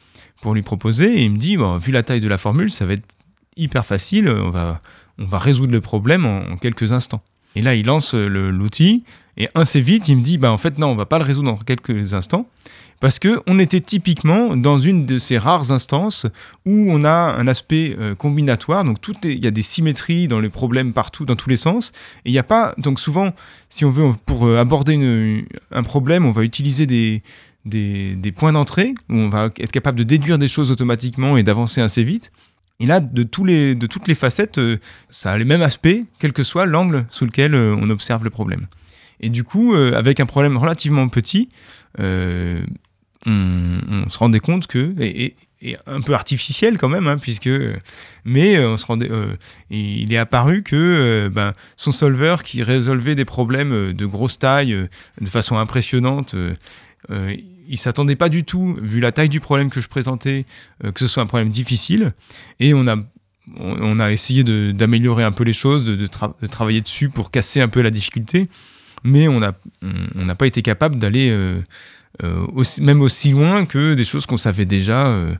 pour 0.43 0.55
lui 0.55 0.63
proposer 0.63 1.21
et 1.21 1.23
il 1.23 1.33
me 1.33 1.39
dit, 1.39 1.57
bon, 1.57 1.79
vu 1.79 1.93
la 1.93 2.03
taille 2.03 2.21
de 2.21 2.29
la 2.29 2.39
formule, 2.39 2.71
ça 2.71 2.85
va 2.85 2.95
être 2.95 3.07
hyper 3.61 3.85
facile, 3.85 4.29
on 4.29 4.51
va, 4.51 4.81
on 5.19 5.27
va 5.27 5.39
résoudre 5.39 5.73
le 5.73 5.81
problème 5.81 6.27
en 6.27 6.57
quelques 6.57 6.93
instants. 6.93 7.23
Et 7.57 7.63
là, 7.63 7.75
il 7.75 7.87
lance 7.87 8.15
l'outil 8.15 9.03
et 9.37 9.49
assez 9.55 9.81
vite, 9.81 10.09
il 10.09 10.19
me 10.19 10.23
dit, 10.23 10.39
bah 10.39 10.53
en 10.53 10.59
fait 10.59 10.79
non, 10.79 10.89
on 10.89 10.97
va 10.97 11.07
pas 11.07 11.19
le 11.19 11.25
résoudre 11.25 11.51
dans 11.51 11.57
quelques 11.57 12.15
instants, 12.15 12.47
parce 13.01 13.19
que 13.19 13.41
on 13.47 13.59
était 13.59 13.81
typiquement 13.81 14.55
dans 14.55 14.79
une 14.79 15.07
de 15.07 15.19
ces 15.19 15.39
rares 15.39 15.71
instances 15.71 16.27
où 16.67 16.93
on 16.93 17.05
a 17.05 17.37
un 17.39 17.49
aspect 17.49 17.97
euh, 17.99 18.15
combinatoire, 18.15 18.85
donc 18.85 18.99
il 19.25 19.43
y 19.43 19.47
a 19.47 19.51
des 19.51 19.63
symétries 19.63 20.29
dans 20.29 20.41
les 20.41 20.51
problèmes 20.51 20.93
partout, 20.93 21.25
dans 21.25 21.37
tous 21.37 21.49
les 21.49 21.57
sens, 21.57 21.93
et 22.25 22.29
il 22.29 22.33
n'y 22.33 22.39
a 22.39 22.43
pas, 22.43 22.75
donc 22.77 23.01
souvent, 23.01 23.33
si 23.71 23.85
on 23.85 23.91
veut 23.91 24.11
pour 24.27 24.47
euh, 24.47 24.59
aborder 24.59 25.45
un 25.73 25.83
problème, 25.83 26.27
on 26.27 26.33
va 26.33 26.43
utiliser 26.43 26.85
des, 26.87 27.23
des, 27.65 28.15
des 28.17 28.33
points 28.33 28.53
d'entrée 28.53 28.95
où 29.09 29.15
on 29.15 29.29
va 29.29 29.47
être 29.59 29.73
capable 29.73 29.99
de 29.99 30.05
déduire 30.05 30.39
des 30.39 30.49
choses 30.49 30.71
automatiquement 30.71 31.37
et 31.37 31.43
d'avancer 31.43 31.81
assez 31.81 32.03
vite. 32.03 32.31
Et 32.81 32.87
là, 32.87 33.01
de, 33.01 33.23
toutes 33.23 33.47
les 33.47 34.15
facettes, 34.15 34.59
euh, 34.59 34.79
ça 35.09 35.33
a 35.33 35.39
les 35.39 35.45
mêmes 35.45 35.63
aspects, 35.63 36.05
quel 36.19 36.33
que 36.33 36.43
soit 36.43 36.67
l'angle 36.67 37.07
sous 37.11 37.27
lequel 37.27 37.55
on 37.55 37.89
observe 37.91 38.25
le 38.25 38.31
problème. 38.31 38.67
Et 39.21 39.29
du 39.29 39.45
coup, 39.45 39.75
euh, 39.75 39.93
avec 39.95 40.19
un 40.19 40.27
problème 40.27 40.57
relativement 40.57 41.09
petit, 41.09 41.49
euh, 42.01 42.63
on, 43.27 44.09
se 44.09 44.19
rendait 44.19 44.41
compte 44.41 44.67
que, 44.67 44.95
et, 44.99 45.37
un 45.87 46.01
peu 46.01 46.15
artificiel 46.15 46.79
quand 46.79 46.89
même, 46.89 47.07
hein, 47.07 47.19
puisque, 47.19 47.51
mais 48.25 48.59
on 48.65 48.79
se 48.79 48.87
rendait, 48.87 49.11
euh, 49.11 49.35
il 49.69 50.11
est 50.11 50.17
apparu 50.17 50.63
que 50.63 51.31
ben, 51.31 51.53
son 51.77 51.91
solver 51.91 52.37
qui 52.43 52.63
résolvait 52.63 53.15
des 53.15 53.27
problèmes 53.27 53.93
de 53.93 54.07
grosse 54.07 54.39
taille 54.39 54.89
de 55.21 55.29
façon 55.29 55.59
impressionnante, 55.59 56.35
il 57.71 57.79
s'attendait 57.79 58.17
pas 58.17 58.29
du 58.29 58.45
tout, 58.45 58.77
vu 58.83 59.01
la 59.01 59.13
taille 59.13 59.29
du 59.29 59.41
problème 59.41 59.71
que 59.71 59.81
je 59.81 59.89
présentais, 59.89 60.45
que 60.83 60.99
ce 60.99 61.07
soit 61.07 61.23
un 61.23 61.27
problème 61.27 61.51
difficile. 61.51 62.09
Et 62.59 62.75
on 62.75 62.87
a, 62.87 62.97
on, 63.59 64.01
a 64.01 64.11
essayé 64.13 64.45
d'améliorer 64.73 65.25
un 65.25 65.33
peu 65.33 65.45
les 65.45 65.53
choses, 65.53 65.85
de, 65.85 66.07
travailler 66.49 66.81
dessus 66.81 67.09
pour 67.09 67.31
casser 67.31 67.61
un 67.61 67.69
peu 67.69 67.81
la 67.81 67.91
difficulté 67.91 68.49
mais 69.05 69.29
on 69.29 69.41
n'a 69.41 69.55
on, 69.83 70.35
pas 70.35 70.47
été 70.47 70.63
capable 70.63 70.97
d'aller 70.97 71.31
euh, 71.31 71.61
euh, 72.23 72.47
même 72.81 73.03
aussi 73.03 73.31
loin 73.31 73.65
que 73.65 73.95
des 73.95 74.05
choses 74.05 74.27
qu'on 74.27 74.37
savait 74.37 74.67
déjà 74.67 75.07
euh, 75.07 75.35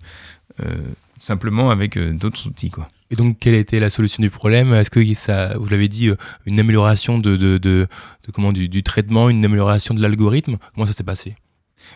simplement 1.19 1.71
avec 1.71 1.99
d'autres 1.99 2.47
outils. 2.47 2.71
Quoi. 2.71 2.89
Et 3.11 3.17
donc, 3.17 3.39
quelle 3.39 3.55
était 3.55 3.81
la 3.81 3.91
solution 3.91 4.23
du 4.23 4.31
problème? 4.31 4.73
Est-ce 4.73 4.91
que 4.91 5.15
ça, 5.15 5.57
vous 5.59 5.69
l'avez 5.69 5.89
dit, 5.89 6.11
une 6.47 6.61
amélioration 6.61 7.19
de, 7.19 7.37
de, 7.37 7.59
de, 7.59 7.89
comment, 8.33 8.53
du, 8.53 8.69
du, 8.69 8.83
traitement, 8.83 9.29
une 9.29 9.45
amélioration 9.45 9.95
de 9.95 10.01
l'algorithme? 10.01 10.57
Comment 10.75 10.87
ça 10.87 10.93
s'est 10.93 11.03
passé? 11.03 11.37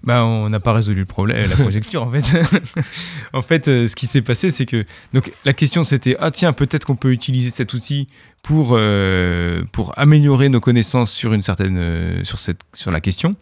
Bah, 0.02 0.24
on 0.24 0.48
n'a 0.48 0.60
pas 0.60 0.72
résolu 0.72 1.00
le 1.00 1.06
problème, 1.06 1.48
la 1.48 1.56
conjecture 1.56 2.02
en 2.02 2.10
fait. 2.10 2.36
en 3.32 3.42
fait, 3.42 3.68
euh, 3.68 3.86
ce 3.86 3.96
qui 3.96 4.06
s'est 4.06 4.22
passé, 4.22 4.50
c'est 4.50 4.66
que 4.66 4.84
donc 5.12 5.30
la 5.44 5.52
question 5.52 5.84
c'était 5.84 6.16
ah 6.20 6.30
tiens 6.30 6.52
peut-être 6.52 6.84
qu'on 6.84 6.96
peut 6.96 7.12
utiliser 7.12 7.50
cet 7.50 7.74
outil 7.74 8.08
pour 8.42 8.70
euh, 8.72 9.62
pour 9.72 9.98
améliorer 9.98 10.48
nos 10.48 10.60
connaissances 10.60 11.12
sur 11.12 11.32
une 11.32 11.42
certaine 11.42 11.78
euh, 11.78 12.24
sur 12.24 12.38
cette 12.38 12.62
sur 12.74 12.90
la 12.90 13.00
question. 13.00 13.32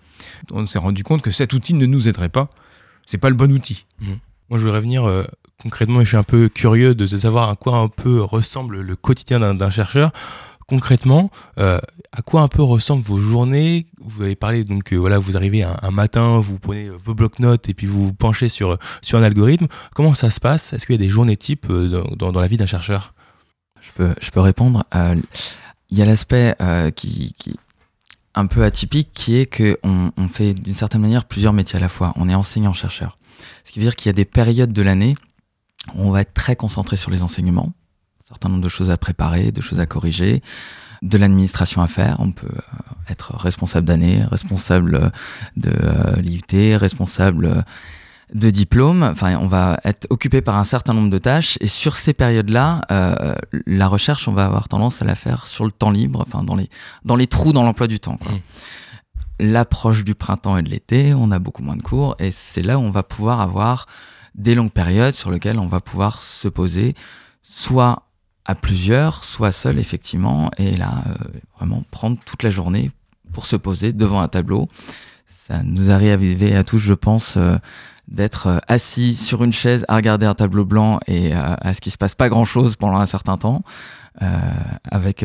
On 0.51 0.67
s'est 0.67 0.79
rendu 0.79 1.05
compte 1.05 1.23
que 1.23 1.31
cet 1.31 1.53
outil 1.53 1.75
ne 1.75 1.87
nous 1.87 2.09
aiderait 2.09 2.29
pas. 2.29 2.49
C'est 3.07 3.19
pas 3.19 3.31
le 3.31 3.35
bon 3.35 3.51
outil. 3.53 3.85
Mmh. 4.01 4.07
Moi, 4.51 4.59
je 4.59 4.65
voudrais 4.65 4.79
revenir 4.79 5.25
concrètement 5.61 6.01
je 6.01 6.09
suis 6.09 6.17
un 6.17 6.23
peu 6.23 6.49
curieux 6.49 6.95
de 6.95 7.07
savoir 7.07 7.49
à 7.49 7.57
quoi 7.57 7.77
un 7.79 7.89
peu 7.89 8.21
ressemble 8.23 8.81
le 8.81 8.97
quotidien 8.97 9.55
d'un 9.55 9.71
chercheur 9.71 10.13
concrètement, 10.73 11.31
euh, 11.59 11.79
à 12.13 12.23
quoi 12.23 12.41
un 12.41 12.49
peu 12.49 12.63
ressemblent 12.63 13.03
vos 13.03 13.19
journées? 13.19 13.85
Vous 14.01 14.23
avez 14.23 14.37
parlé, 14.37 14.65
donc 14.65 14.95
euh, 14.95 14.97
voilà, 14.97 15.19
vous 15.19 15.37
arrivez 15.37 15.63
un, 15.63 15.91
matin, 15.91 16.41
vous 16.41 16.59
prenez 16.59 16.89
vos 16.89 17.15
blocs-notes 17.15 17.69
et 17.69 17.75
puis 17.75 17.87
vous 17.87 18.07
vous 18.07 18.15
penchez 18.15 18.49
sur, 18.49 18.79
sur 19.03 19.19
un 19.19 19.23
algorithme. 19.23 19.67
Comment 19.95 20.15
ça 20.15 20.31
se 20.31 20.41
passe? 20.41 20.73
Est-ce 20.73 20.87
qu'il 20.87 20.95
y 20.95 20.99
a 20.99 21.05
des 21.05 21.11
journées 21.11 21.37
types 21.37 21.67
euh, 21.69 22.07
dans, 22.17 22.33
dans, 22.33 22.41
la 22.41 22.47
vie 22.47 22.57
d'un 22.57 22.65
chercheur? 22.65 23.13
Je 23.83 23.91
peux, 23.95 24.15
je 24.19 24.31
peux 24.31 24.41
répondre. 24.41 24.83
Il 25.91 25.99
y 25.99 26.01
a 26.01 26.07
l'aspect 26.07 26.57
qui, 26.97 27.35
qui, 27.37 27.55
un 28.35 28.47
peu 28.47 28.65
atypique 28.65 29.11
qui 29.13 29.37
est 29.37 29.47
qu'on 29.47 30.11
on 30.17 30.29
fait 30.29 30.55
d'une 30.55 30.73
certaine 30.73 31.03
manière 31.03 31.27
plusieurs 31.27 31.53
métiers 31.53 31.77
à 31.77 31.81
la 31.81 31.91
fois. 31.91 32.15
On 32.17 32.31
est 32.31 32.35
enseignant-chercheur. 32.35 33.19
Ce 33.65 33.73
qui 33.73 33.79
veut 33.79 33.85
dire 33.85 33.97
qu'il 33.97 34.09
y 34.09 34.11
a 34.11 34.15
des 34.15 34.25
périodes 34.25 34.73
de 34.73 34.81
l'année 34.81 35.17
où 35.95 36.03
on 36.03 36.11
va 36.11 36.23
être 36.23 36.33
très 36.33 36.57
concentré 36.57 36.97
sur 36.97 37.11
les 37.11 37.23
enseignements 37.23 37.75
certain 38.23 38.49
nombre 38.49 38.63
de 38.63 38.69
choses 38.69 38.91
à 38.91 38.97
préparer, 38.97 39.51
de 39.51 39.61
choses 39.61 39.81
à 39.81 39.87
corriger, 39.87 40.43
de 41.03 41.19
l'administration 41.19 41.83
à 41.83 41.89
faire. 41.89 42.17
On 42.21 42.31
peut 42.31 42.47
euh, 42.47 43.11
être 43.11 43.37
responsable 43.37 43.87
d'année, 43.87 44.23
responsable 44.25 45.11
de 45.57 45.71
euh, 45.71 46.17
l'IUT, 46.21 46.77
responsable 46.77 47.65
de 48.33 48.51
diplôme. 48.51 49.03
Enfin, 49.03 49.37
on 49.39 49.49
va 49.49 49.81
être 49.85 50.07
occupé 50.11 50.41
par 50.41 50.57
un 50.57 50.65
certain 50.65 50.95
nombre 50.95 51.11
de 51.11 51.19
tâches. 51.19 51.59
Et 51.61 51.67
sur 51.67 51.97
ces 51.97 52.13
périodes-là, 52.13 52.83
euh, 52.91 53.35
la 53.67 53.89
recherche, 53.89 54.29
on 54.29 54.33
va 54.33 54.47
avoir 54.47 54.69
tendance 54.69 55.03
à 55.03 55.05
la 55.05 55.17
faire 55.17 55.47
sur 55.49 55.65
le 55.65 55.73
temps 55.73 55.91
libre, 55.91 56.25
enfin 56.27 56.45
dans 56.45 56.57
les 56.57 56.71
dans 57.05 57.17
les 57.17 57.27
trous 57.27 57.53
dans 57.53 57.65
l'emploi 57.65 57.89
du 57.89 57.99
temps. 57.99 58.19
Mmh. 58.21 58.37
L'approche 59.41 60.05
du 60.05 60.15
printemps 60.15 60.57
et 60.57 60.63
de 60.63 60.69
l'été, 60.69 61.15
on 61.15 61.33
a 61.33 61.41
beaucoup 61.41 61.65
moins 61.65 61.77
de 61.77 61.83
cours, 61.83 62.15
et 62.21 62.31
c'est 62.31 62.63
là 62.63 62.79
où 62.79 62.83
on 62.83 62.91
va 62.91 63.03
pouvoir 63.03 63.41
avoir 63.41 63.87
des 64.37 64.55
longues 64.55 64.71
périodes 64.71 65.15
sur 65.15 65.33
lesquelles 65.33 65.59
on 65.59 65.67
va 65.67 65.81
pouvoir 65.81 66.23
se 66.23 66.47
poser, 66.47 66.95
soit 67.43 68.05
à 68.45 68.55
plusieurs, 68.55 69.25
soit 69.25 69.53
seul 69.53 69.79
effectivement, 69.79 70.51
et 70.59 70.77
là 70.77 71.05
euh, 71.07 71.15
vraiment 71.57 71.83
prendre 71.91 72.19
toute 72.25 72.43
la 72.43 72.51
journée 72.51 72.91
pour 73.33 73.47
se 73.47 73.57
poser 73.57 73.93
devant 73.93 74.21
un 74.21 74.29
tableau. 74.29 74.69
Ça 75.27 75.63
nous 75.63 75.91
arrive 75.91 76.43
à 76.57 76.65
tous, 76.65 76.79
je 76.79 76.93
pense, 76.93 77.37
euh, 77.37 77.57
d'être 78.09 78.47
euh, 78.49 78.59
assis 78.69 79.15
sur 79.15 79.45
une 79.45 79.53
chaise 79.53 79.85
à 79.89 79.97
regarder 79.97 80.27
un 80.27 80.35
tableau 80.35 80.65
blanc 80.65 80.99
et 81.07 81.33
à 81.33 81.73
ce 81.73 81.81
qu'il 81.81 81.93
se 81.93 81.99
passe 81.99 82.15
pas 82.15 82.29
grand 82.29 82.45
chose 82.45 82.77
pendant 82.77 82.99
un 82.99 83.07
certain 83.07 83.37
temps, 83.37 83.63
avec 84.91 85.25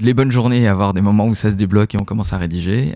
les 0.00 0.14
bonnes 0.14 0.30
journées 0.30 0.60
et 0.62 0.68
avoir 0.68 0.92
des 0.92 1.00
moments 1.00 1.26
où 1.26 1.34
ça 1.34 1.50
se 1.50 1.56
débloque 1.56 1.94
et 1.94 1.98
on 1.98 2.04
commence 2.04 2.32
à 2.32 2.38
rédiger. 2.38 2.94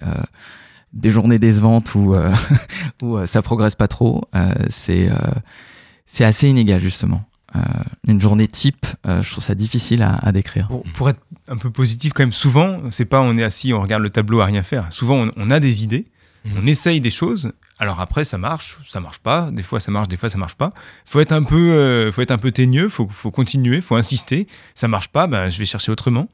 des 0.92 1.11
journées 1.11 1.38
décevantes 1.38 1.94
où, 1.94 2.14
où 3.03 3.27
ça 3.27 3.42
progresse 3.42 3.75
pas 3.75 3.88
trop, 3.88 4.22
c'est 4.68 5.11
c'est 6.05 6.25
assez 6.25 6.48
inégal 6.48 6.81
justement. 6.81 7.25
Euh, 7.55 7.61
une 8.09 8.21
journée 8.21 8.49
type, 8.49 8.87
euh, 9.07 9.23
je 9.23 9.31
trouve 9.31 9.45
ça 9.45 9.55
difficile 9.55 10.03
à, 10.03 10.33
décrire. 10.33 10.69
pour 10.95 11.11
être 11.11 11.21
un 11.49 11.57
peu 11.57 11.71
positif, 11.71 12.12
quand 12.15 12.23
même, 12.23 12.33
souvent, 12.33 12.81
c'est 12.91 13.05
pas 13.05 13.21
on 13.21 13.37
est 13.37 13.45
assis, 13.45 13.75
on 13.75 13.83
regarde 13.83 14.03
le 14.03 14.11
tableau 14.11 14.41
à 14.41 14.47
rien 14.47 14.62
faire. 14.62 14.87
Souvent, 14.91 15.29
on, 15.37 15.51
a 15.51 15.61
des 15.61 15.83
idées, 15.83 16.07
mmh. 16.45 16.51
on 16.57 16.67
essaye 16.67 17.01
des 17.01 17.11
choses. 17.11 17.53
Alors 17.79 18.01
après, 18.01 18.25
ça 18.25 18.38
marche, 18.38 18.79
ça 18.87 19.01
marche 19.01 19.19
pas. 19.19 19.51
Des 19.51 19.62
fois, 19.62 19.81
ça 19.81 19.91
marche, 19.91 20.09
des 20.09 20.17
fois, 20.17 20.29
ça 20.29 20.38
marche 20.38 20.55
pas. 20.55 20.73
Faut 21.05 21.21
être 21.21 21.33
un 21.33 21.43
peu, 21.43 21.73
euh, 21.73 22.11
faut 22.11 22.23
être 22.23 22.31
un 22.31 22.38
peu 22.38 22.53
teigneux, 22.53 22.88
faut, 22.88 23.09
faut 23.11 23.31
continuer, 23.31 23.81
faut 23.81 23.97
insister. 23.97 24.47
Ça 24.75 24.88
marche 24.88 25.09
pas, 25.09 25.27
ben, 25.27 25.49
je 25.49 25.59
vais 25.59 25.67
chercher 25.67 25.93
autrement. 25.93 26.29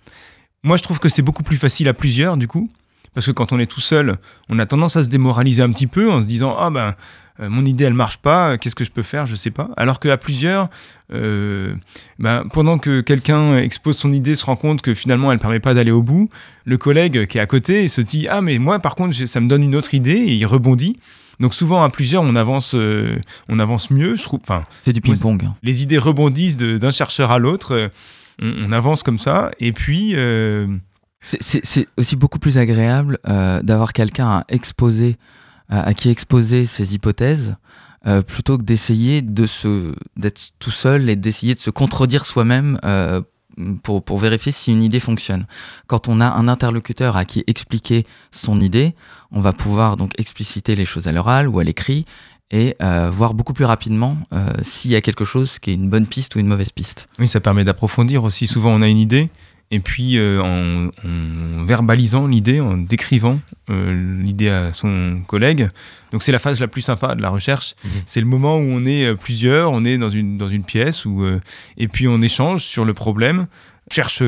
Moi, 0.62 0.76
je 0.76 0.82
trouve 0.82 0.98
que 0.98 1.08
c'est 1.08 1.22
beaucoup 1.22 1.42
plus 1.42 1.56
facile 1.56 1.88
à 1.88 1.94
plusieurs, 1.94 2.36
du 2.36 2.46
coup, 2.46 2.68
parce 3.14 3.26
que 3.26 3.32
quand 3.32 3.52
on 3.52 3.58
est 3.58 3.66
tout 3.66 3.80
seul, 3.80 4.18
on 4.48 4.58
a 4.58 4.66
tendance 4.66 4.96
à 4.96 5.04
se 5.04 5.08
démoraliser 5.08 5.62
un 5.62 5.70
petit 5.70 5.86
peu 5.86 6.10
en 6.10 6.20
se 6.20 6.26
disant 6.26 6.54
ah 6.58 6.70
ben 6.70 6.94
euh, 7.40 7.48
mon 7.48 7.64
idée 7.64 7.84
elle 7.84 7.94
marche 7.94 8.18
pas, 8.18 8.58
qu'est-ce 8.58 8.74
que 8.74 8.84
je 8.84 8.90
peux 8.90 9.02
faire, 9.02 9.26
je 9.26 9.36
sais 9.36 9.50
pas. 9.50 9.70
Alors 9.76 10.00
qu'à 10.00 10.16
plusieurs, 10.16 10.68
euh, 11.12 11.74
ben, 12.18 12.44
pendant 12.52 12.78
que 12.78 13.00
quelqu'un 13.00 13.58
expose 13.58 13.96
son 13.96 14.12
idée, 14.12 14.34
se 14.34 14.44
rend 14.44 14.56
compte 14.56 14.82
que 14.82 14.94
finalement 14.94 15.30
elle 15.30 15.38
permet 15.38 15.60
pas 15.60 15.74
d'aller 15.74 15.90
au 15.90 16.02
bout, 16.02 16.28
le 16.64 16.78
collègue 16.78 17.26
qui 17.26 17.38
est 17.38 17.40
à 17.40 17.46
côté 17.46 17.86
se 17.88 18.00
dit 18.00 18.26
ah 18.28 18.40
mais 18.40 18.58
moi 18.58 18.80
par 18.80 18.94
contre 18.94 19.14
ça 19.26 19.40
me 19.40 19.48
donne 19.48 19.62
une 19.62 19.76
autre 19.76 19.94
idée 19.94 20.16
et 20.16 20.34
il 20.34 20.46
rebondit. 20.46 20.96
Donc 21.38 21.54
souvent 21.54 21.82
à 21.82 21.90
plusieurs 21.90 22.22
on 22.22 22.34
avance, 22.34 22.74
euh, 22.74 23.16
on 23.48 23.60
avance 23.60 23.90
mieux, 23.90 24.16
je 24.16 24.24
trouve. 24.24 24.40
Enfin, 24.42 24.64
c'est 24.82 24.92
du 24.92 25.00
ping-pong. 25.00 25.44
Hein. 25.44 25.54
Les 25.62 25.82
idées 25.82 25.98
rebondissent 25.98 26.56
d'un 26.56 26.90
chercheur 26.90 27.30
à 27.30 27.38
l'autre, 27.38 27.90
on, 28.42 28.72
avance 28.72 29.02
comme 29.02 29.18
ça 29.18 29.50
et 29.60 29.72
puis. 29.72 30.16
C'est 31.20 31.86
aussi 31.96 32.16
beaucoup 32.16 32.38
plus 32.38 32.58
agréable 32.58 33.18
d'avoir 33.24 33.92
quelqu'un 33.92 34.28
à 34.28 34.44
exposer 34.48 35.16
à, 35.68 35.94
qui 35.94 36.08
exposer 36.08 36.66
ses 36.66 36.94
hypothèses 36.94 37.56
euh, 38.06 38.22
plutôt 38.22 38.58
que 38.58 38.62
d'essayer 38.62 39.22
de 39.22 39.46
se 39.46 39.94
d'être 40.16 40.50
tout 40.58 40.70
seul 40.70 41.10
et 41.10 41.16
d'essayer 41.16 41.54
de 41.54 41.58
se 41.58 41.70
contredire 41.70 42.24
soi-même 42.24 42.78
euh, 42.84 43.20
pour, 43.82 44.04
pour 44.04 44.18
vérifier 44.18 44.52
si 44.52 44.72
une 44.72 44.82
idée 44.82 45.00
fonctionne. 45.00 45.46
Quand 45.86 46.08
on 46.08 46.20
a 46.20 46.26
un 46.26 46.48
interlocuteur 46.48 47.16
à 47.16 47.24
qui 47.24 47.42
expliquer 47.46 48.06
son 48.30 48.60
idée, 48.60 48.94
on 49.32 49.40
va 49.40 49.52
pouvoir 49.52 49.96
donc 49.96 50.12
expliciter 50.18 50.76
les 50.76 50.84
choses 50.84 51.08
à 51.08 51.12
l'oral 51.12 51.48
ou 51.48 51.58
à 51.58 51.64
l'écrit 51.64 52.06
et 52.50 52.76
euh, 52.82 53.10
voir 53.10 53.34
beaucoup 53.34 53.52
plus 53.52 53.64
rapidement 53.64 54.16
euh, 54.32 54.52
s'il 54.62 54.90
y 54.90 54.96
a 54.96 55.00
quelque 55.00 55.24
chose 55.24 55.58
qui 55.58 55.70
est 55.70 55.74
une 55.74 55.90
bonne 55.90 56.06
piste 56.06 56.34
ou 56.34 56.38
une 56.38 56.46
mauvaise 56.46 56.72
piste. 56.72 57.08
Oui, 57.18 57.28
ça 57.28 57.40
permet 57.40 57.64
d'approfondir 57.64 58.24
aussi. 58.24 58.46
Souvent, 58.46 58.72
on 58.72 58.80
a 58.80 58.88
une 58.88 58.98
idée, 58.98 59.30
et 59.70 59.80
puis 59.80 60.16
euh, 60.18 60.40
en, 60.40 60.86
en 61.06 61.64
verbalisant 61.64 62.26
l'idée, 62.26 62.60
en 62.60 62.76
décrivant 62.78 63.38
euh, 63.70 64.20
l'idée 64.22 64.48
à 64.48 64.72
son 64.72 65.20
collègue. 65.26 65.68
Donc 66.12 66.22
c'est 66.22 66.32
la 66.32 66.38
phase 66.38 66.58
la 66.60 66.68
plus 66.68 66.80
sympa 66.82 67.14
de 67.14 67.20
la 67.22 67.28
recherche. 67.28 67.74
Mhm. 67.84 67.90
C'est 68.06 68.20
le 68.20 68.26
moment 68.26 68.56
où 68.56 68.62
on 68.62 68.86
est 68.86 69.04
euh, 69.04 69.14
plusieurs, 69.14 69.70
on 69.72 69.84
est 69.84 69.98
dans 69.98 70.08
une, 70.08 70.38
dans 70.38 70.48
une 70.48 70.64
pièce, 70.64 71.04
où, 71.04 71.22
euh, 71.22 71.40
et 71.76 71.86
puis 71.88 72.08
on 72.08 72.20
échange 72.22 72.64
sur 72.64 72.84
le 72.84 72.94
problème, 72.94 73.46
on 73.90 73.94
cherche 73.94 74.22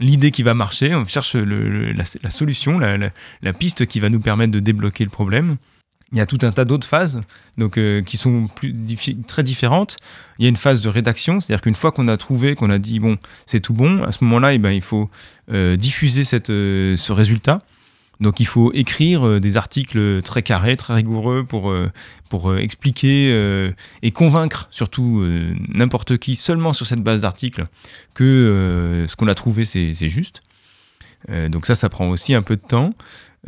l'idée 0.00 0.30
qui 0.30 0.42
va 0.42 0.54
marcher, 0.54 0.94
on 0.94 1.06
cherche 1.06 1.34
le- 1.36 1.68
le- 1.68 1.92
la, 1.92 2.04
la 2.22 2.30
solution, 2.30 2.78
la, 2.78 2.96
la- 2.96 3.10
la 3.42 3.52
piste 3.52 3.86
qui 3.86 4.00
va 4.00 4.08
nous 4.08 4.20
permettre 4.20 4.52
de 4.52 4.60
débloquer 4.60 5.04
le 5.04 5.10
problème. 5.10 5.56
Il 6.14 6.18
y 6.18 6.20
a 6.20 6.26
tout 6.26 6.38
un 6.42 6.52
tas 6.52 6.64
d'autres 6.64 6.86
phases 6.86 7.20
donc, 7.58 7.76
euh, 7.76 8.00
qui 8.00 8.16
sont 8.16 8.46
très 9.26 9.42
différentes. 9.42 9.96
Il 10.38 10.44
y 10.44 10.46
a 10.46 10.48
une 10.48 10.56
phase 10.56 10.80
de 10.80 10.88
rédaction, 10.88 11.40
c'est-à-dire 11.40 11.60
qu'une 11.60 11.74
fois 11.74 11.90
qu'on 11.90 12.06
a 12.06 12.16
trouvé, 12.16 12.54
qu'on 12.54 12.70
a 12.70 12.78
dit 12.78 13.00
bon, 13.00 13.18
c'est 13.46 13.58
tout 13.58 13.74
bon, 13.74 14.04
à 14.04 14.12
ce 14.12 14.22
moment-là, 14.22 14.54
eh 14.54 14.58
ben, 14.58 14.70
il 14.70 14.80
faut 14.80 15.10
euh, 15.52 15.76
diffuser 15.76 16.22
euh, 16.48 16.96
ce 16.96 17.12
résultat. 17.12 17.58
Donc 18.20 18.38
il 18.38 18.46
faut 18.46 18.72
écrire 18.74 19.40
des 19.40 19.56
articles 19.56 20.22
très 20.22 20.42
carrés, 20.42 20.76
très 20.76 20.94
rigoureux 20.94 21.44
pour, 21.44 21.74
pour 22.28 22.56
expliquer 22.56 23.72
et 24.02 24.10
convaincre 24.12 24.68
surtout 24.70 25.26
n'importe 25.68 26.16
qui 26.18 26.36
seulement 26.36 26.72
sur 26.72 26.86
cette 26.86 27.02
base 27.02 27.22
d'articles 27.22 27.64
que 28.14 29.04
ce 29.08 29.16
qu'on 29.16 29.26
a 29.26 29.34
trouvé 29.34 29.64
c'est 29.64 30.06
juste. 30.06 30.42
Donc 31.28 31.66
ça, 31.66 31.74
ça 31.74 31.88
prend 31.88 32.08
aussi 32.08 32.34
un 32.34 32.42
peu 32.42 32.54
de 32.54 32.62
temps. 32.62 32.94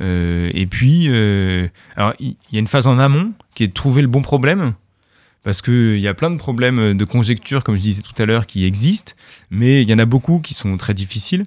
Euh, 0.01 0.51
et 0.55 0.67
puis, 0.67 1.07
euh, 1.09 1.69
alors 1.97 2.15
il 2.21 2.37
y 2.53 2.57
a 2.57 2.61
une 2.61 2.67
phase 2.67 2.87
en 2.87 2.99
amont 2.99 3.33
qui 3.55 3.65
est 3.65 3.69
de 3.69 3.73
trouver 3.73 4.03
le 4.03 4.09
bon 4.09 4.23
problème. 4.23 4.75
Parce 5.43 5.63
qu'il 5.63 6.01
y 6.01 6.09
a 6.09 6.15
plein 6.15 6.33
de 6.33 6.39
problèmes 6.39 6.95
de 6.95 7.05
conjecture, 7.05 7.63
comme 7.63 7.77
je 7.77 7.81
disais 7.81 8.03
tout 8.03 8.21
à 8.21 8.27
l'heure, 8.27 8.47
qui 8.47 8.65
existent, 8.65 9.13
mais 9.49 9.83
il 9.83 9.89
y 9.89 9.95
en 9.95 9.99
a 10.01 10.05
beaucoup 10.05 10.41
qui 10.41 10.55
sont 10.55 10.77
très 10.77 10.93
difficiles. 10.93 11.45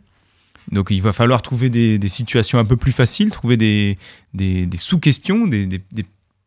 Donc 0.71 0.87
il 0.91 1.01
va 1.01 1.11
falloir 1.11 1.41
trouver 1.41 1.69
des, 1.69 1.97
des 1.99 2.07
situations 2.07 2.59
un 2.59 2.65
peu 2.65 2.77
plus 2.77 2.93
faciles, 2.93 3.29
trouver 3.29 3.57
des, 3.57 3.97
des, 4.33 4.65
des 4.65 4.77
sous-questions, 4.77 5.47
des, 5.47 5.67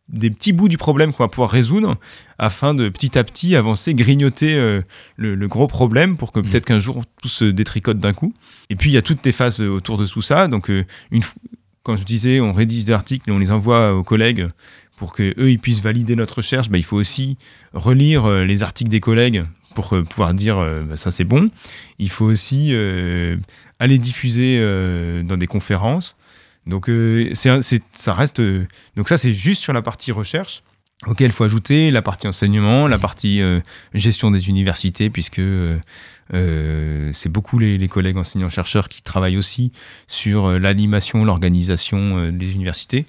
petits 0.08 0.52
bouts 0.54 0.68
du 0.68 0.78
problème 0.78 1.12
qu'on 1.12 1.24
va 1.24 1.28
pouvoir 1.28 1.50
résoudre, 1.50 1.96
afin 2.38 2.72
de 2.72 2.88
petit 2.88 3.18
à 3.18 3.24
petit 3.24 3.54
avancer, 3.54 3.92
grignoter 3.92 4.54
euh, 4.54 4.80
le, 5.16 5.34
le 5.34 5.48
gros 5.48 5.66
problème 5.66 6.16
pour 6.16 6.32
que 6.32 6.40
Mhm. 6.40 6.48
peut-être 6.48 6.64
qu'un 6.64 6.78
jour 6.78 7.02
tout 7.20 7.28
se 7.28 7.44
détricote 7.44 7.98
d'un 7.98 8.14
coup. 8.14 8.32
Et 8.70 8.76
puis 8.76 8.88
il 8.90 8.94
y 8.94 8.98
a 8.98 9.02
toutes 9.02 9.26
les 9.26 9.32
phases 9.32 9.60
autour 9.60 9.98
de 9.98 10.06
tout 10.06 10.22
ça. 10.22 10.48
Donc 10.48 10.70
euh, 10.70 10.84
une, 11.10 11.22
quand 11.82 11.96
je 11.96 12.04
disais 12.04 12.40
on 12.40 12.52
rédige 12.52 12.84
des 12.84 12.92
articles 12.92 13.28
et 13.28 13.32
on 13.32 13.38
les 13.38 13.50
envoie 13.50 13.94
aux 13.94 14.02
collègues 14.02 14.46
pour 14.96 15.12
que 15.12 15.34
eux 15.38 15.50
ils 15.50 15.58
puissent 15.58 15.80
valider 15.82 16.14
notre 16.16 16.36
recherche, 16.36 16.68
bah, 16.70 16.78
il 16.78 16.84
faut 16.84 16.96
aussi 16.96 17.36
relire 17.72 18.26
euh, 18.26 18.44
les 18.44 18.62
articles 18.62 18.90
des 18.90 19.00
collègues 19.00 19.42
pour 19.74 19.94
euh, 19.94 20.02
pouvoir 20.04 20.34
dire 20.34 20.58
euh, 20.58 20.84
bah, 20.84 20.96
ça 20.96 21.10
c'est 21.10 21.24
bon. 21.24 21.50
Il 21.98 22.10
faut 22.10 22.26
aussi 22.26 22.68
euh, 22.72 23.36
aller 23.78 23.98
diffuser 23.98 24.58
euh, 24.60 25.22
dans 25.22 25.36
des 25.36 25.46
conférences. 25.46 26.16
Donc 26.66 26.88
euh, 26.88 27.30
c'est 27.34 27.82
ça 27.92 28.14
reste 28.14 28.38
euh, 28.38 28.66
donc 28.96 29.08
ça 29.08 29.18
c'est 29.18 29.32
juste 29.32 29.62
sur 29.62 29.72
la 29.72 29.82
partie 29.82 30.12
recherche 30.12 30.62
auquel 31.06 31.30
il 31.30 31.32
faut 31.32 31.42
ajouter 31.42 31.90
la 31.90 32.02
partie 32.02 32.28
enseignement, 32.28 32.86
la 32.86 32.98
partie 32.98 33.40
euh, 33.40 33.58
gestion 33.94 34.30
des 34.30 34.48
universités 34.48 35.10
puisque 35.10 35.40
euh, 36.34 37.10
c'est 37.12 37.28
beaucoup 37.28 37.58
les, 37.58 37.78
les 37.78 37.88
collègues 37.88 38.16
enseignants-chercheurs 38.16 38.88
qui 38.88 39.02
travaillent 39.02 39.36
aussi 39.36 39.72
sur 40.08 40.46
euh, 40.46 40.58
l'animation, 40.58 41.24
l'organisation 41.24 42.16
euh, 42.18 42.32
des 42.32 42.52
universités. 42.52 43.06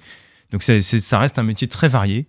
Donc 0.52 0.62
ça 0.62 1.18
reste 1.18 1.38
un 1.38 1.42
métier 1.42 1.68
très 1.68 1.88
varié. 1.88 2.26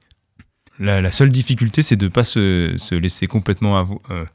La, 0.79 1.01
la 1.01 1.11
seule 1.11 1.29
difficulté, 1.31 1.81
c'est 1.81 1.95
de 1.95 2.05
ne 2.05 2.09
pas 2.11 2.23
se, 2.25 2.73
se 2.77 2.95
laisser 2.95 3.27
complètement 3.27 3.81
euh, 4.09 4.25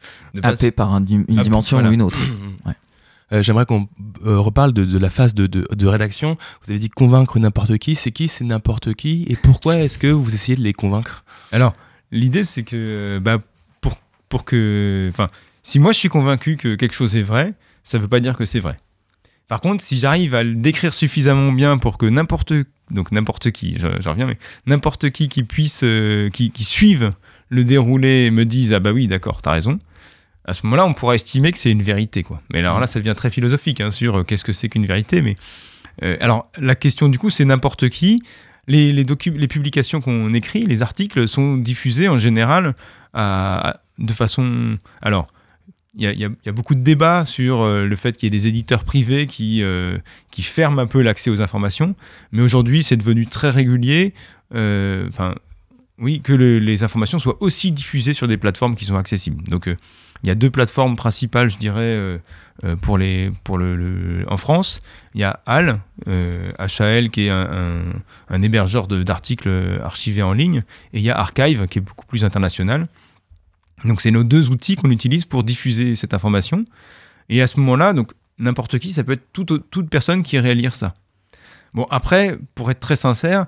Happé 0.42 0.70
par 0.70 0.94
un 0.94 1.04
une 1.04 1.22
Happé, 1.28 1.42
dimension 1.42 1.76
voilà. 1.76 1.90
ou 1.90 1.92
une 1.92 2.02
autre. 2.02 2.18
Euh, 3.32 3.42
J'aimerais 3.42 3.64
qu'on 3.64 3.88
euh, 4.26 4.40
reparle 4.40 4.72
de, 4.72 4.84
de 4.84 4.98
la 4.98 5.08
phase 5.08 5.34
de, 5.34 5.46
de- 5.46 5.64
de 5.72 5.86
rédaction. 5.86 6.36
Vous 6.64 6.72
avez 6.72 6.80
dit 6.80 6.88
convaincre 6.88 7.38
n'importe 7.38 7.78
qui. 7.78 7.94
C'est 7.94 8.10
qui 8.10 8.26
C'est 8.26 8.42
n'importe 8.42 8.92
qui 8.94 9.24
Et 9.28 9.36
pourquoi 9.36 9.76
est-ce 9.76 9.98
que 9.98 10.08
vous 10.08 10.34
essayez 10.34 10.56
de 10.56 10.62
les 10.62 10.72
convaincre? 10.72 11.24
Alors, 11.52 11.72
l'idée, 12.10 12.42
c'est 12.42 12.64
que 12.64 13.20
bah, 13.20 13.38
pour, 13.80 13.94
pour 14.28 14.44
que. 14.44 15.06
Enfin, 15.12 15.28
si 15.62 15.78
moi 15.78 15.92
je 15.92 15.98
suis 15.98 16.08
convaincu 16.08 16.56
que 16.56 16.74
quelque 16.74 16.94
chose 16.94 17.16
est 17.16 17.22
vrai, 17.22 17.54
ça 17.84 17.98
ne 17.98 18.02
veut 18.02 18.08
pas 18.08 18.20
dire 18.20 18.36
que 18.36 18.44
c'est 18.44 18.60
vrai. 18.60 18.76
Par 19.48 19.60
contre, 19.60 19.82
si 19.82 19.98
j'arrive 19.98 20.34
à 20.36 20.42
le 20.44 20.54
décrire 20.54 20.94
suffisamment 20.94 21.52
bien 21.52 21.76
pour 21.78 21.98
que 21.98 22.06
n'importe. 22.06 22.52
Donc, 22.92 23.10
n'importe 23.12 23.50
qui, 23.50 23.76
je, 23.78 23.86
je 24.00 24.08
reviens, 24.08 24.26
mais 24.26 24.38
n'importe 24.66 25.10
qui 25.10 25.28
qui 25.28 25.42
puisse. 25.42 25.82
euh, 25.84 26.28
qui, 26.30 26.50
qui 26.50 26.64
suive 26.64 27.10
le 27.48 27.64
déroulé 27.64 28.26
et 28.26 28.30
me 28.30 28.44
dise 28.44 28.72
Ah 28.72 28.78
bah 28.80 28.92
oui, 28.92 29.08
d'accord, 29.08 29.42
t'as 29.42 29.52
raison. 29.52 29.78
À 30.44 30.54
ce 30.54 30.64
moment-là, 30.66 30.86
on 30.86 30.94
pourra 30.94 31.14
estimer 31.16 31.50
que 31.52 31.58
c'est 31.58 31.70
une 31.70 31.82
vérité. 31.82 32.22
Quoi. 32.22 32.40
Mais 32.52 32.60
alors 32.60 32.78
là, 32.80 32.86
ça 32.86 32.98
devient 33.00 33.14
très 33.16 33.30
philosophique 33.30 33.80
hein, 33.80 33.90
sur 33.90 34.18
euh, 34.20 34.22
qu'est-ce 34.24 34.44
que 34.44 34.52
c'est 34.52 34.68
qu'une 34.68 34.86
vérité. 34.86 35.20
Mais 35.20 35.34
euh, 36.02 36.16
alors, 36.20 36.50
la 36.58 36.74
question 36.76 37.08
du 37.08 37.18
coup, 37.18 37.30
c'est 37.30 37.44
n'importe 37.44 37.88
qui. 37.88 38.22
Les, 38.68 38.92
les, 38.92 39.04
docu- 39.04 39.36
les 39.36 39.48
publications 39.48 40.00
qu'on 40.00 40.32
écrit, 40.32 40.64
les 40.64 40.82
articles, 40.82 41.26
sont 41.26 41.56
diffusés 41.56 42.08
en 42.08 42.18
général 42.18 42.74
à- 43.14 43.70
à- 43.70 43.80
de 43.98 44.12
façon. 44.12 44.78
Alors, 45.02 45.26
il 45.96 46.18
y 46.18 46.48
a, 46.48 46.52
beaucoup 46.52 46.74
de 46.74 46.80
débats 46.80 47.24
sur 47.26 47.62
euh, 47.62 47.86
le 47.86 47.96
fait 47.96 48.16
qu'il 48.16 48.26
y 48.26 48.28
ait 48.28 48.38
des 48.38 48.46
éditeurs 48.46 48.84
privés 48.84 49.26
qui, 49.26 49.62
euh, 49.62 49.98
qui 50.30 50.42
ferment 50.42 50.80
un 50.80 50.86
peu 50.86 51.02
l'accès 51.02 51.30
aux 51.30 51.42
informations. 51.42 51.96
Mais 52.32 52.42
aujourd'hui, 52.42 52.82
c'est 52.82 52.96
devenu 52.96 53.26
très 53.26 53.50
régulier. 53.50 54.14
euh, 54.54 55.08
oui, 55.98 56.22
que 56.22 56.32
le- 56.32 56.60
les 56.60 56.82
informations 56.82 57.18
soient 57.18 57.36
aussi 57.40 57.72
diffusées 57.72 58.14
sur 58.14 58.26
des 58.26 58.38
plateformes 58.38 58.74
qui 58.74 58.86
sont 58.86 58.96
accessibles. 58.96 59.42
Donc, 59.48 59.66
il 59.66 60.26
y 60.26 60.30
a 60.30 60.34
deux 60.34 60.48
plateformes 60.48 60.96
principales, 60.96 61.50
je 61.50 61.58
dirais, 61.58 62.18
pour 62.80 62.96
les, 62.96 63.30
pour 63.44 63.58
le, 63.58 64.22
en 64.26 64.38
France. 64.38 64.80
Il 65.14 65.20
y 65.20 65.24
a 65.24 65.40
HAL, 65.44 65.78
HAL, 66.06 67.10
qui 67.10 67.26
est 67.26 67.30
un, 67.30 68.42
hébergeur 68.42 68.86
d'articles 68.88 69.78
archivés 69.84 70.22
en 70.22 70.32
ligne, 70.32 70.62
et 70.94 71.00
il 71.00 71.02
y 71.02 71.10
a 71.10 71.18
Archive, 71.18 71.66
qui 71.66 71.80
est 71.80 71.82
beaucoup 71.82 72.06
plus 72.06 72.24
international. 72.24 72.86
Donc, 73.84 74.00
c'est 74.00 74.10
nos 74.10 74.24
deux 74.24 74.50
outils 74.50 74.76
qu'on 74.76 74.90
utilise 74.90 75.24
pour 75.24 75.44
diffuser 75.44 75.94
cette 75.94 76.14
information. 76.14 76.64
Et 77.28 77.40
à 77.42 77.46
ce 77.46 77.58
moment-là, 77.60 77.92
donc 77.92 78.12
n'importe 78.38 78.78
qui, 78.78 78.92
ça 78.92 79.04
peut 79.04 79.12
être 79.12 79.32
toute, 79.32 79.90
personne 79.90 80.22
qui 80.22 80.36
irait 80.36 80.54
lire 80.54 80.74
ça. 80.74 80.94
Bon, 81.74 81.86
après, 81.90 82.38
pour 82.54 82.70
être 82.70 82.80
très 82.80 82.96
sincère, 82.96 83.46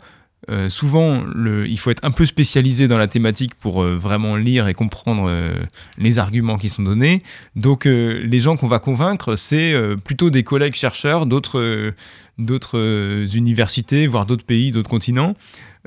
euh, 0.51 0.68
souvent, 0.68 1.24
il 1.66 1.78
faut 1.78 1.91
être 1.91 2.05
un 2.05 2.11
peu 2.11 2.26
spécialisé 2.26 2.89
dans 2.89 2.99
la 2.99 3.09
thématique 3.09 3.55
pour 3.55 3.83
euh, 3.83 3.97
vraiment 3.97 4.37
lire 4.37 4.66
et 4.66 4.74
comprendre 4.74 5.28
euh, 5.28 5.55
les 5.99 6.18
arguments 6.18 6.59
qui 6.59 6.68
sont 6.68 6.83
donnés. 6.83 7.20
Donc, 7.57 7.85
les 7.85 8.41
gens 8.41 8.57
qu'on 8.57 8.68
va 8.68 8.78
convaincre, 8.78 9.37
c'est 9.37 9.74
plutôt 10.05 10.30
des 10.30 10.43
collègues 10.43 10.74
chercheurs 10.74 11.26
d'autres 11.26 11.93
d'autres 12.39 12.78
euh, 12.78 13.26
universités, 13.35 14.07
voire 14.07 14.26
d'autres 14.26 14.45
pays, 14.45 14.72
d'autres 14.72 14.91
continents, 14.91 15.35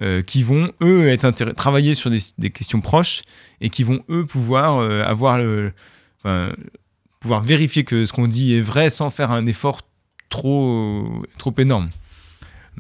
euh, 0.02 0.22
qui 0.22 0.44
vont, 0.44 0.72
eux, 0.82 1.10
être 1.10 1.30
travailler 1.54 1.94
sur 1.94 2.10
des, 2.10 2.50
questions 2.50 2.82
proches 2.82 3.24
et 3.62 3.70
qui 3.70 3.84
vont, 3.84 4.04
eux, 4.10 4.26
pouvoir 4.26 4.80
euh, 4.80 5.04
avoir 5.04 5.40
pouvoir 7.20 7.42
vérifier 7.42 7.84
que 7.84 8.06
ce 8.06 8.14
qu'on 8.14 8.28
dit 8.28 8.56
est 8.56 8.62
vrai 8.62 8.90
sans 8.90 9.10
faire 9.10 9.32
un 9.32 9.46
effort 9.46 9.82
trop, 10.30 11.24
trop 11.38 11.54
énorme. 11.58 11.90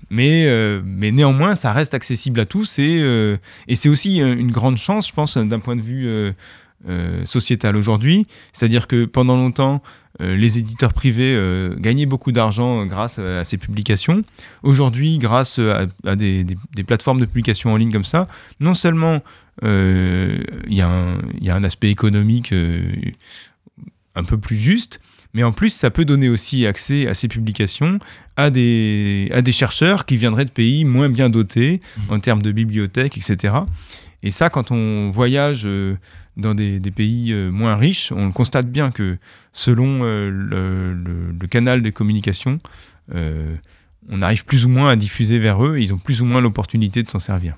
Mais, 0.09 0.47
mais 0.83 1.11
néanmoins, 1.11 1.55
ça 1.55 1.71
reste 1.71 1.93
accessible 1.93 2.39
à 2.39 2.45
tous 2.45 2.79
et, 2.79 3.37
et 3.67 3.75
c'est 3.75 3.89
aussi 3.89 4.17
une 4.17 4.51
grande 4.51 4.77
chance, 4.77 5.07
je 5.07 5.13
pense, 5.13 5.37
d'un 5.37 5.59
point 5.59 5.75
de 5.75 5.81
vue 5.81 6.33
euh, 6.87 7.21
euh, 7.21 7.25
sociétal 7.25 7.75
aujourd'hui. 7.77 8.27
C'est-à-dire 8.53 8.87
que 8.87 9.05
pendant 9.05 9.35
longtemps, 9.35 9.81
euh, 10.21 10.35
les 10.35 10.57
éditeurs 10.59 10.93
privés 10.93 11.33
euh, 11.35 11.75
gagnaient 11.77 12.05
beaucoup 12.05 12.31
d'argent 12.31 12.85
grâce 12.85 13.17
à, 13.19 13.39
à 13.39 13.43
ces 13.43 13.57
publications. 13.57 14.21
Aujourd'hui, 14.63 15.17
grâce 15.17 15.57
à, 15.59 15.87
à 16.05 16.15
des, 16.15 16.43
des- 16.43 16.57
des 16.75 16.83
plateformes 16.83 17.19
de 17.19 17.25
publication 17.25 17.73
en 17.73 17.77
ligne 17.77 17.91
comme 17.91 18.03
ça, 18.05 18.27
non 18.59 18.73
seulement 18.75 19.21
euh, 19.63 20.43
il 20.67 20.75
y, 20.75 20.81
a 20.81 20.87
un- 20.89 21.17
il 21.39 21.43
y 21.43 21.49
a 21.49 21.55
un 21.55 21.63
aspect 21.63 21.89
économique 21.89 22.53
euh, 22.53 22.83
un 24.15 24.23
peu 24.23 24.37
plus 24.37 24.55
juste, 24.57 25.01
mais 25.33 25.43
en 25.43 25.51
plus, 25.51 25.69
ça 25.69 25.89
peut 25.89 26.05
donner 26.05 26.29
aussi 26.29 26.65
accès 26.65 27.07
à 27.07 27.13
ces 27.13 27.27
publications 27.27 27.99
à 28.37 28.49
des, 28.49 29.29
à 29.33 29.41
des 29.41 29.51
chercheurs 29.51 30.05
qui 30.05 30.15
viendraient 30.17 30.45
de 30.45 30.51
pays 30.51 30.85
moins 30.85 31.09
bien 31.09 31.29
dotés 31.29 31.79
Mhm. 31.97 32.03
en 32.15 32.19
termes 32.19 32.41
de 32.41 32.51
bibliothèques, 32.51 33.17
etc. 33.17 33.53
Et 34.23 34.31
ça, 34.31 34.49
quand 34.49 34.71
on 34.71 35.09
voyage 35.09 35.63
euh, 35.65 35.97
dans 36.37 36.53
des, 36.55 36.79
des 36.79 36.91
pays 36.91 37.31
euh, 37.31 37.49
moins 37.51 37.75
riches, 37.75 38.11
on 38.11 38.31
constate 38.31 38.69
bien 38.69 38.91
que 38.91 39.17
selon 39.53 40.03
euh, 40.03 40.29
le, 40.29 40.93
le- 40.93 41.31
le 41.39 41.47
canal 41.47 41.81
de 41.81 41.89
communication, 41.89 42.57
euh, 43.13 43.55
on 44.09 44.21
arrive 44.21 44.45
plus 44.45 44.65
ou 44.65 44.69
moins 44.69 44.89
à 44.89 44.95
diffuser 44.95 45.39
vers 45.39 45.63
eux 45.65 45.77
et 45.77 45.81
ils 45.83 45.93
ont 45.93 45.97
plus 45.97 46.21
ou 46.21 46.25
moins 46.25 46.41
l'opportunité 46.41 47.03
de 47.03 47.09
s'en 47.09 47.19
servir. 47.19 47.55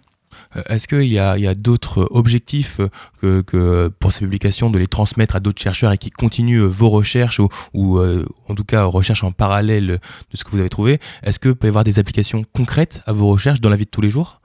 Est-ce 0.70 0.88
qu'il 0.88 1.04
y 1.12 1.18
a, 1.20 1.56
d'autres 1.56 2.08
objectifs 2.12 2.80
que, 3.20 3.42
que 3.42 3.92
pour 4.00 4.14
ces 4.14 4.20
publications 4.24 4.70
de 4.70 4.78
les 4.78 4.88
transmettre 4.88 5.36
à 5.36 5.40
d'autres 5.40 5.62
chercheurs 5.62 5.92
et 5.92 5.98
qui 5.98 6.12
continuent 6.12 6.62
vos 6.64 6.90
recherches 6.90 7.40
ou, 7.40 7.50
ou, 7.74 7.98
euh, 7.98 8.26
en 8.48 8.54
tout 8.56 8.64
cas 8.64 8.84
recherches 8.84 9.24
en 9.24 9.32
parallèle 9.32 9.88
de 9.88 10.00
ce 10.36 10.44
que 10.44 10.52
vous 10.52 10.60
avez 10.60 10.70
trouvé? 10.70 11.00
Est-ce 11.24 11.40
que 11.40 11.50
peut 11.50 11.68
y 11.68 11.70
avoir 11.70 11.84
des 11.84 11.98
applications 12.00 12.46
concrètes 12.54 13.02
à 13.08 13.14
vos 13.14 13.28
recherches 13.30 13.62
dans 13.62 13.70
la 13.70 13.76
vie 13.78 13.86
de 13.86 13.90
tous 13.90 14.02
les 14.02 14.10
jours? 14.12 14.42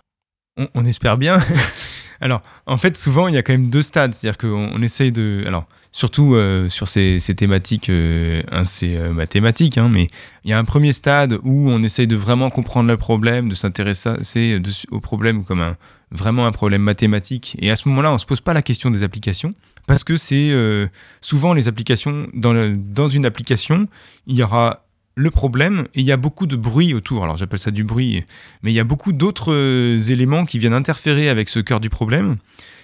On, 0.56 0.66
on 0.74 0.84
espère 0.86 1.18
bien. 1.18 1.40
alors, 2.20 2.42
en 2.66 2.76
fait, 2.76 2.96
souvent, 2.96 3.28
il 3.28 3.34
y 3.34 3.38
a 3.38 3.42
quand 3.42 3.52
même 3.52 3.70
deux 3.70 3.82
stades. 3.82 4.14
C'est-à-dire 4.14 4.38
qu'on 4.38 4.70
on 4.72 4.82
essaye 4.82 5.12
de. 5.12 5.42
Alors, 5.46 5.66
surtout 5.92 6.34
euh, 6.34 6.68
sur 6.68 6.88
ces, 6.88 7.18
ces 7.18 7.34
thématiques 7.34 7.90
euh, 7.90 8.42
euh, 8.52 9.24
hein, 9.76 9.88
mais 9.90 10.06
il 10.44 10.50
y 10.50 10.54
a 10.54 10.58
un 10.58 10.64
premier 10.64 10.92
stade 10.92 11.38
où 11.42 11.70
on 11.70 11.82
essaye 11.82 12.06
de 12.06 12.16
vraiment 12.16 12.50
comprendre 12.50 12.88
le 12.88 12.96
problème, 12.96 13.48
de 13.48 13.54
s'intéresser 13.54 14.58
de- 14.58 14.70
au 14.90 15.00
problème 15.00 15.44
comme 15.44 15.60
un, 15.60 15.76
vraiment 16.10 16.46
un 16.46 16.52
problème 16.52 16.82
mathématique. 16.82 17.56
Et 17.60 17.70
à 17.70 17.76
ce 17.76 17.88
moment-là, 17.88 18.10
on 18.10 18.14
ne 18.14 18.18
se 18.18 18.26
pose 18.26 18.40
pas 18.40 18.54
la 18.54 18.62
question 18.62 18.90
des 18.90 19.02
applications, 19.02 19.50
parce 19.86 20.02
que 20.02 20.16
c'est 20.16 20.50
euh, 20.50 20.86
souvent 21.20 21.52
les 21.52 21.68
applications, 21.68 22.26
dans, 22.32 22.74
dans 22.74 23.08
une 23.08 23.26
application, 23.26 23.84
il 24.26 24.36
y 24.36 24.42
aura 24.42 24.86
le 25.14 25.30
problème 25.30 25.86
et 25.94 26.00
il 26.00 26.06
y 26.06 26.12
a 26.12 26.16
beaucoup 26.16 26.46
de 26.46 26.56
bruit 26.56 26.94
autour. 26.94 27.24
Alors 27.24 27.36
j'appelle 27.36 27.58
ça 27.58 27.70
du 27.70 27.84
bruit, 27.84 28.24
mais 28.62 28.72
il 28.72 28.74
y 28.74 28.80
a 28.80 28.84
beaucoup 28.84 29.12
d'autres 29.12 29.52
euh, 29.52 29.98
éléments 29.98 30.44
qui 30.44 30.58
viennent 30.58 30.74
interférer 30.74 31.28
avec 31.28 31.48
ce 31.48 31.60
cœur 31.60 31.80
du 31.80 31.90
problème, 31.90 32.36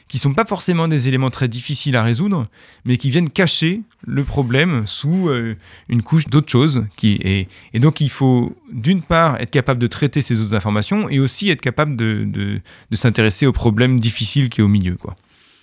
qui 0.09 0.19
sont 0.19 0.33
pas 0.33 0.45
forcément 0.45 0.89
des 0.89 1.09
éléments 1.09 1.31
très 1.31 1.49
difficiles 1.49 1.97
à 1.97 2.03
résoudre, 2.03 2.47
mais 2.85 2.97
qui 2.97 3.11
viennent 3.11 3.31
cacher 3.31 3.83
le 4.07 4.25
problème 4.25 4.87
sous 4.87 5.29
euh, 5.29 5.55
une 5.89 6.03
couche 6.03 6.29
d'autres 6.29 6.51
choses. 6.51 6.87
Et 7.03 7.47
donc 7.75 8.01
il 8.01 8.11
faut 8.11 8.57
d'une 8.73 9.03
part 9.03 9.41
être 9.41 9.51
capable 9.51 9.81
de 9.81 9.87
traiter 9.87 10.23
ces 10.23 10.41
autres 10.41 10.55
informations 10.55 11.09
et 11.09 11.19
aussi 11.19 11.51
être 11.51 11.61
capable 11.61 11.97
de 11.97 12.61
s'intéresser 12.93 13.47
au 13.47 13.53
problème 13.53 14.01
difficile 14.01 14.49
qui 14.49 14.61
est 14.61 14.65
au 14.65 14.69
milieu. 14.69 14.97
Quoi. 14.97 15.15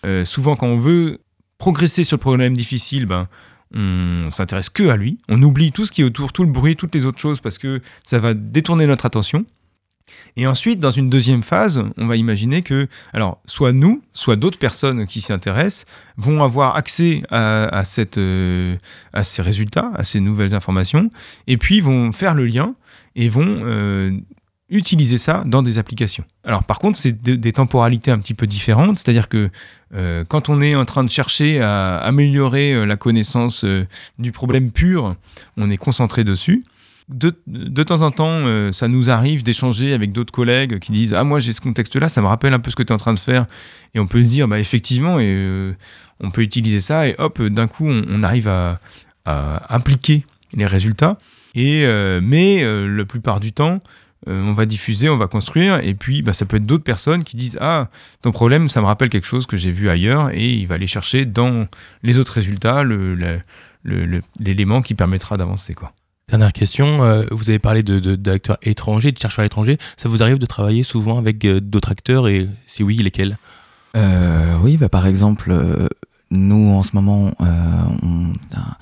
Euh, 0.06 0.24
souvent 0.24 0.56
quand 0.56 0.68
on 0.68 0.78
veut 0.78 1.20
progresser 1.58 2.04
sur 2.04 2.18
le 2.18 2.22
problème 2.22 2.56
difficile, 2.56 3.06
ben, 3.06 3.24
on 3.76 4.32
s'intéresse 4.32 4.70
que 4.70 4.88
à 4.88 4.96
lui, 4.96 5.20
on 5.28 5.42
oublie 5.44 5.72
tout 5.72 5.86
ce 5.86 5.92
qui 5.92 6.02
est 6.02 6.06
autour, 6.06 6.32
tout 6.32 6.44
le 6.44 6.52
bruit, 6.52 6.76
toutes 6.76 6.96
les 6.96 7.06
autres 7.06 7.20
choses, 7.20 7.40
parce 7.40 7.58
que 7.58 7.82
ça 8.04 8.20
va 8.20 8.34
détourner 8.34 8.88
notre 8.88 9.06
attention. 9.06 9.46
Et 10.38 10.48
ensuite, 10.48 10.80
dans 10.80 10.92
une 10.92 11.10
deuxième 11.10 11.44
phase, 11.44 11.84
on 11.98 12.08
va 12.08 12.16
imaginer 12.16 12.62
que, 12.62 12.88
alors, 13.14 13.42
soit 13.46 13.72
nous, 13.72 14.04
soit 14.14 14.36
d'autres 14.36 14.60
personnes 14.60 15.08
qui 15.08 15.22
s'y 15.22 15.34
intéressent, 15.34 15.86
vont 16.18 16.44
avoir 16.44 16.76
accès 16.76 17.22
euh, 17.32 17.70
à 17.72 17.84
ces 19.24 19.42
résultats, 19.42 19.92
à 19.96 20.04
ces 20.04 20.20
nouvelles 20.20 20.54
informations, 20.54 21.10
et 21.48 21.58
puis 21.58 21.80
vont 21.80 22.12
faire 22.12 22.36
le 22.36 22.46
lien 22.46 22.76
et 23.16 23.30
vont 23.30 23.62
euh, 23.64 24.12
utiliser 24.70 25.18
ça 25.18 25.44
dans 25.46 25.62
des 25.62 25.78
applications. 25.78 26.24
Alors, 26.44 26.64
par 26.64 26.80
contre, 26.80 26.98
c'est 26.98 27.22
de- 27.22 27.36
des 27.36 27.54
temporalités 27.54 28.12
un 28.12 28.18
petit 28.18 28.34
peu 28.34 28.48
différentes, 28.48 29.00
c'est-à-dire 29.00 29.30
que 29.30 29.50
euh, 29.94 30.24
quand 30.28 30.50
on 30.50 30.62
est 30.62 30.76
en 30.76 30.86
train 30.86 31.04
de 31.04 31.10
chercher 31.10 31.62
à 31.62 31.98
améliorer 31.98 32.74
euh, 32.74 32.86
la 32.86 32.96
connaissance 32.96 33.64
euh, 33.64 33.86
du 34.18 34.32
problème 34.32 34.72
pur, 34.72 35.14
on 35.58 35.70
est 35.70 35.78
concentré 35.78 36.24
dessus. 36.24 36.64
De, 37.08 37.30
temps 37.84 38.02
en 38.02 38.10
temps, 38.10 38.72
ça 38.72 38.88
nous 38.88 39.12
arrive 39.12 39.44
d'échanger 39.44 39.94
avec 39.94 40.12
d'autres 40.12 40.34
collègues 40.34 40.80
qui 40.80 40.92
disent 40.92 41.14
Ah, 41.14 41.24
moi 41.24 41.40
j'ai 41.40 41.54
ce 41.54 41.62
contexte-là, 41.62 42.10
ça 42.10 42.20
me 42.20 42.26
rappelle 42.26 42.52
un 42.52 42.58
peu 42.58 42.72
ce 42.72 42.76
que 42.76 42.82
tu 42.82 42.90
es 42.90 42.96
en 42.96 42.98
train 42.98 43.14
de 43.14 43.20
faire. 43.20 43.46
Et 43.94 44.00
on 44.00 44.08
peut 44.08 44.24
dire, 44.24 44.48
bah, 44.48 44.60
effectivement, 44.60 45.20
et, 45.20 45.76
on 46.20 46.32
peut 46.32 46.42
utiliser 46.42 46.80
ça, 46.80 47.08
et 47.08 47.14
hop, 47.20 47.40
d'un 47.44 47.68
coup, 47.68 47.88
on, 47.88 48.24
arrive 48.24 48.48
à, 48.48 48.80
à 49.24 49.72
appliquer 49.72 50.26
les 50.54 50.66
résultats. 50.66 51.20
Et, 51.54 51.86
mais 52.24 52.64
la 52.66 53.06
plupart 53.06 53.40
du 53.40 53.54
temps, 53.54 53.82
euh, 54.28 54.42
on 54.44 54.54
va 54.54 54.66
diffuser, 54.66 55.10
on 55.10 55.18
va 55.18 55.28
construire, 55.28 55.80
et 55.84 55.94
puis 55.94 56.22
bah, 56.22 56.34
ça 56.34 56.46
peut 56.46 56.58
être 56.58 56.66
d'autres 56.66 56.84
personnes 56.84 57.24
qui 57.24 57.36
disent 57.38 57.58
Ah, 57.62 57.90
ton 58.22 58.32
problème, 58.32 58.70
ça 58.70 58.82
me 58.82 58.86
rappelle 58.86 59.10
quelque 59.10 59.28
chose 59.28 59.46
que 59.46 59.58
j'ai 59.58 59.72
vu 59.72 59.90
ailleurs, 59.90 60.30
et 60.34 60.50
il 60.50 60.66
va 60.68 60.76
aller 60.76 60.88
chercher 60.88 61.26
dans 61.26 61.68
les 62.04 62.18
autres 62.20 62.34
résultats 62.34 62.84
le- 62.84 63.16
le- 63.16 63.40
le- 63.84 64.06
le- 64.06 64.22
l'élément 64.40 64.82
qui 64.82 64.96
permettra 64.96 65.38
d'avancer. 65.38 65.74
quoi. 65.76 65.94
Dernière 66.28 66.54
question, 66.54 67.04
euh, 67.04 67.24
vous 67.30 67.52
avez 67.52 67.60
parlé 67.60 67.84
de, 67.84 68.00
de- 68.00 68.16
d'acteurs 68.16 68.58
étrangers, 68.64 69.12
de 69.12 69.20
chercheurs 69.20 69.46
étrangers. 69.46 69.78
Ça 69.96 70.10
vous 70.10 70.24
arrive 70.24 70.40
de 70.40 70.46
travailler 70.48 70.82
souvent 70.82 71.20
avec 71.20 71.46
euh, 71.46 71.60
d'autres 71.62 71.92
acteurs? 71.92 72.28
Et 72.28 72.48
si 72.66 72.82
oui, 72.82 72.96
lesquels? 72.98 73.38
Euh, 73.96 74.58
oui, 74.64 74.78
bah, 74.78 74.90
par 74.90 75.06
exemple, 75.06 75.52
euh, 75.52 75.88
nous 76.32 76.72
en 76.74 76.82
ce 76.82 76.96
moment, 76.96 77.32
euh, 77.42 77.46
on 78.02 78.34
a- 78.56 78.78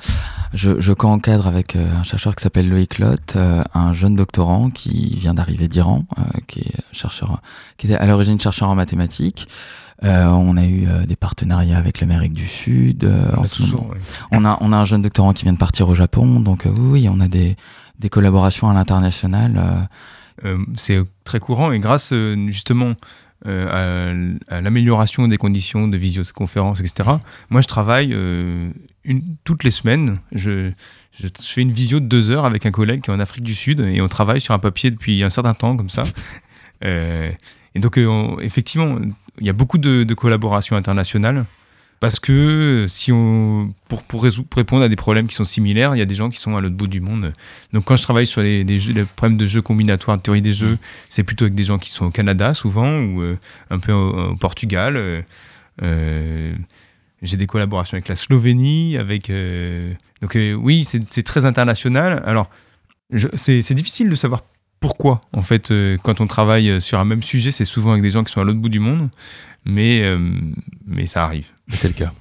je, 0.53 0.79
je 0.79 0.93
co-encadre 0.93 1.47
avec 1.47 1.75
euh, 1.75 1.97
un 1.99 2.03
chercheur 2.03 2.35
qui 2.35 2.43
s'appelle 2.43 2.69
Loïc 2.69 2.99
Lotte, 2.99 3.35
euh, 3.35 3.63
un 3.73 3.93
jeune 3.93 4.15
doctorant 4.15 4.69
qui 4.69 5.17
vient 5.19 5.33
d'arriver 5.33 5.67
d'Iran, 5.67 6.05
euh, 6.17 6.21
qui 6.47 6.61
est 6.61 6.75
chercheur, 6.91 7.41
qui 7.77 7.87
était 7.87 7.95
à 7.95 8.05
l'origine 8.05 8.39
chercheur 8.39 8.69
en 8.69 8.75
mathématiques. 8.75 9.47
Euh, 10.03 10.25
on 10.25 10.57
a 10.57 10.65
eu 10.65 10.85
euh, 10.87 11.05
des 11.05 11.15
partenariats 11.15 11.77
avec 11.77 12.01
l'Amérique 12.01 12.33
du 12.33 12.47
Sud. 12.47 13.03
euh, 13.05 13.31
On 13.37 13.43
a 13.43 13.47
toujours. 13.47 13.93
On 14.31 14.43
a, 14.45 14.57
on 14.61 14.73
a 14.73 14.77
un 14.77 14.85
jeune 14.85 15.01
doctorant 15.01 15.33
qui 15.33 15.43
vient 15.43 15.53
de 15.53 15.57
partir 15.57 15.87
au 15.89 15.95
Japon, 15.95 16.39
donc 16.39 16.65
oui, 16.77 17.07
on 17.09 17.19
a 17.19 17.27
des, 17.27 17.55
des 17.99 18.09
collaborations 18.09 18.69
à 18.69 18.73
l'international. 18.73 19.61
c'est 20.75 20.99
très 21.23 21.39
courant 21.39 21.71
et 21.71 21.79
grâce 21.79 22.13
justement 22.47 22.93
euh, 23.45 24.37
à, 24.47 24.61
l'amélioration 24.61 25.27
des 25.27 25.37
conditions 25.37 25.87
de 25.87 25.97
visioconférence, 25.97 26.79
etc. 26.79 27.09
Moi, 27.49 27.61
je 27.61 27.67
travaille 27.67 28.13
euh, 28.13 28.69
toutes 29.43 29.63
les 29.63 29.71
semaines. 29.71 30.15
Je, 30.31 30.71
fais 31.43 31.61
une 31.61 31.71
visio 31.71 31.99
de 31.99 32.05
deux 32.05 32.31
heures 32.31 32.45
avec 32.45 32.65
un 32.65 32.71
collègue 32.71 33.01
qui 33.01 33.11
est 33.11 33.13
en 33.13 33.19
Afrique 33.19 33.43
du 33.43 33.53
Sud 33.53 33.81
et 33.81 34.01
on 34.01 34.07
travaille 34.07 34.41
sur 34.41 34.53
un 34.53 34.59
papier 34.59 34.91
depuis 34.91 35.23
un 35.23 35.29
certain 35.29 35.53
temps 35.53 35.77
comme 35.77 35.89
ça. 35.89 36.03
Euh, 36.85 37.31
et 37.75 37.79
donc, 37.79 37.97
on- 37.97 38.35
effectivement, 38.41 38.97
il 39.39 39.47
y 39.47 39.49
a 39.49 39.53
beaucoup 39.53 39.77
de, 39.77 40.03
de 40.03 40.13
collaborations 40.13 40.75
internationales. 40.75 41.45
Parce 42.03 42.19
que 42.19 42.85
si 42.89 43.13
on, 43.13 43.73
pour, 43.87 44.03
pour, 44.03 44.23
résoudre- 44.23 44.49
pour 44.49 44.57
répondre 44.57 44.83
à 44.83 44.89
des 44.89 44.97
problèmes 44.97 45.25
qui 45.27 45.35
sont 45.35 45.45
similaires, 45.45 45.95
il 45.95 45.99
y 45.99 46.01
a 46.01 46.05
des 46.05 46.15
gens 46.15 46.29
qui 46.29 46.37
sont 46.37 46.57
à 46.57 46.59
l'autre 46.59 46.75
bout 46.75 46.87
du 46.87 46.99
monde. 46.99 47.31
Donc 47.71 47.85
quand 47.85 47.95
je 47.95 48.03
travaille 48.03 48.27
sur 48.27 48.41
les, 48.41 48.65
des 48.65 48.77
jeux, 48.77 48.91
les 48.91 49.05
problèmes 49.05 49.37
de 49.37 49.45
jeux 49.45 49.61
combinatoires, 49.61 50.17
de 50.17 50.21
théorie 50.21 50.41
des 50.41 50.51
jeux, 50.51 50.77
c'est 51.07 51.23
plutôt 51.23 51.45
avec 51.45 51.55
des 51.55 51.63
gens 51.63 51.77
qui 51.77 51.91
sont 51.91 52.07
au 52.07 52.11
Canada 52.11 52.53
souvent 52.53 52.91
ou 52.99 53.21
euh, 53.21 53.37
un 53.69 53.79
peu 53.79 53.93
au, 53.93 54.31
au 54.31 54.35
Portugal. 54.35 54.97
euh, 54.97 55.21
euh, 55.81 56.53
j'ai 57.21 57.37
des 57.37 57.47
collaborations 57.47 57.95
avec 57.95 58.09
la 58.09 58.17
Slovénie, 58.17 58.97
avec 58.97 59.31
donc 60.21 60.37
oui, 60.67 60.83
c'est 60.83 60.99
c'est 61.09 61.23
très 61.23 61.45
international. 61.45 62.21
Alors 62.25 62.49
c'est 63.35 63.61
c'est 63.61 63.75
difficile 63.75 64.09
de 64.09 64.15
savoir 64.15 64.41
pourquoi 64.81 65.21
en 65.31 65.41
fait 65.41 65.71
euh, 65.71 65.97
quand 66.03 66.19
on 66.19 66.27
travaille 66.27 66.81
sur 66.81 66.99
un 66.99 67.05
même 67.05 67.23
sujet, 67.23 67.51
c'est 67.51 67.63
souvent 67.63 67.91
avec 67.91 68.03
des 68.03 68.11
gens 68.11 68.25
qui 68.25 68.33
sont 68.33 68.41
à 68.41 68.43
l'autre 68.43 68.59
bout 68.59 68.67
du 68.67 68.81
monde, 68.81 69.09
mais 69.63 70.03
euh, 70.03 70.19
mais 70.85 71.05
ça 71.05 71.23
arrive. 71.23 71.47
C'est 71.73 71.87
le 71.87 71.93
cas. 71.93 72.11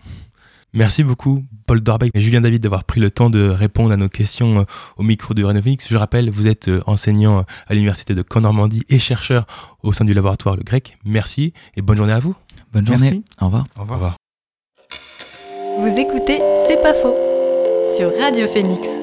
Merci 0.74 1.03
beaucoup, 1.05 1.44
Paul 1.66 1.82
Dorbeck 1.82 2.12
et 2.14 2.20
Julien 2.22 2.40
David, 2.40 2.62
d'avoir 2.62 2.84
pris 2.84 2.98
le 2.98 3.11
temps 3.11 3.28
de 3.28 3.46
répondre 3.50 3.92
à 3.92 3.98
nos 3.98 4.09
questions 4.09 4.61
euh, 4.61 4.64
au 4.96 5.03
micro 5.03 5.34
de 5.34 5.44
Renovix. 5.44 5.86
Je 5.86 5.96
rappelle, 5.98 6.30
vous 6.30 6.48
êtes 6.48 6.68
euh, 6.68 6.80
enseignant 6.86 7.40
euh, 7.40 7.42
à 7.66 7.74
l'université 7.74 8.14
de 8.14 8.22
Caen-Normandie 8.22 8.82
et 8.88 8.98
chercheur 8.98 9.46
au 9.82 9.92
sein 9.92 10.07
du 10.07 10.14
laboratoire 10.14 10.57
Le 10.57 10.62
Grec. 10.62 10.96
Merci 11.05 11.53
et 11.76 11.82
bonne 11.82 11.98
journée 11.98 12.14
à 12.14 12.20
vous. 12.20 12.34
bonne 12.72 12.86
Merci. 12.88 13.05
journée. 13.05 13.22
Au 13.42 13.44
revoir. 13.46 13.64
Au 13.78 13.82
revoir. 13.82 14.16
Vous 15.78 15.98
écoutez 16.00 16.40
C'est 16.66 16.80
pas 16.80 16.94
faux 16.94 17.16
sur 17.96 18.11
Radio 18.18 18.46
Phoenix. 18.48 19.03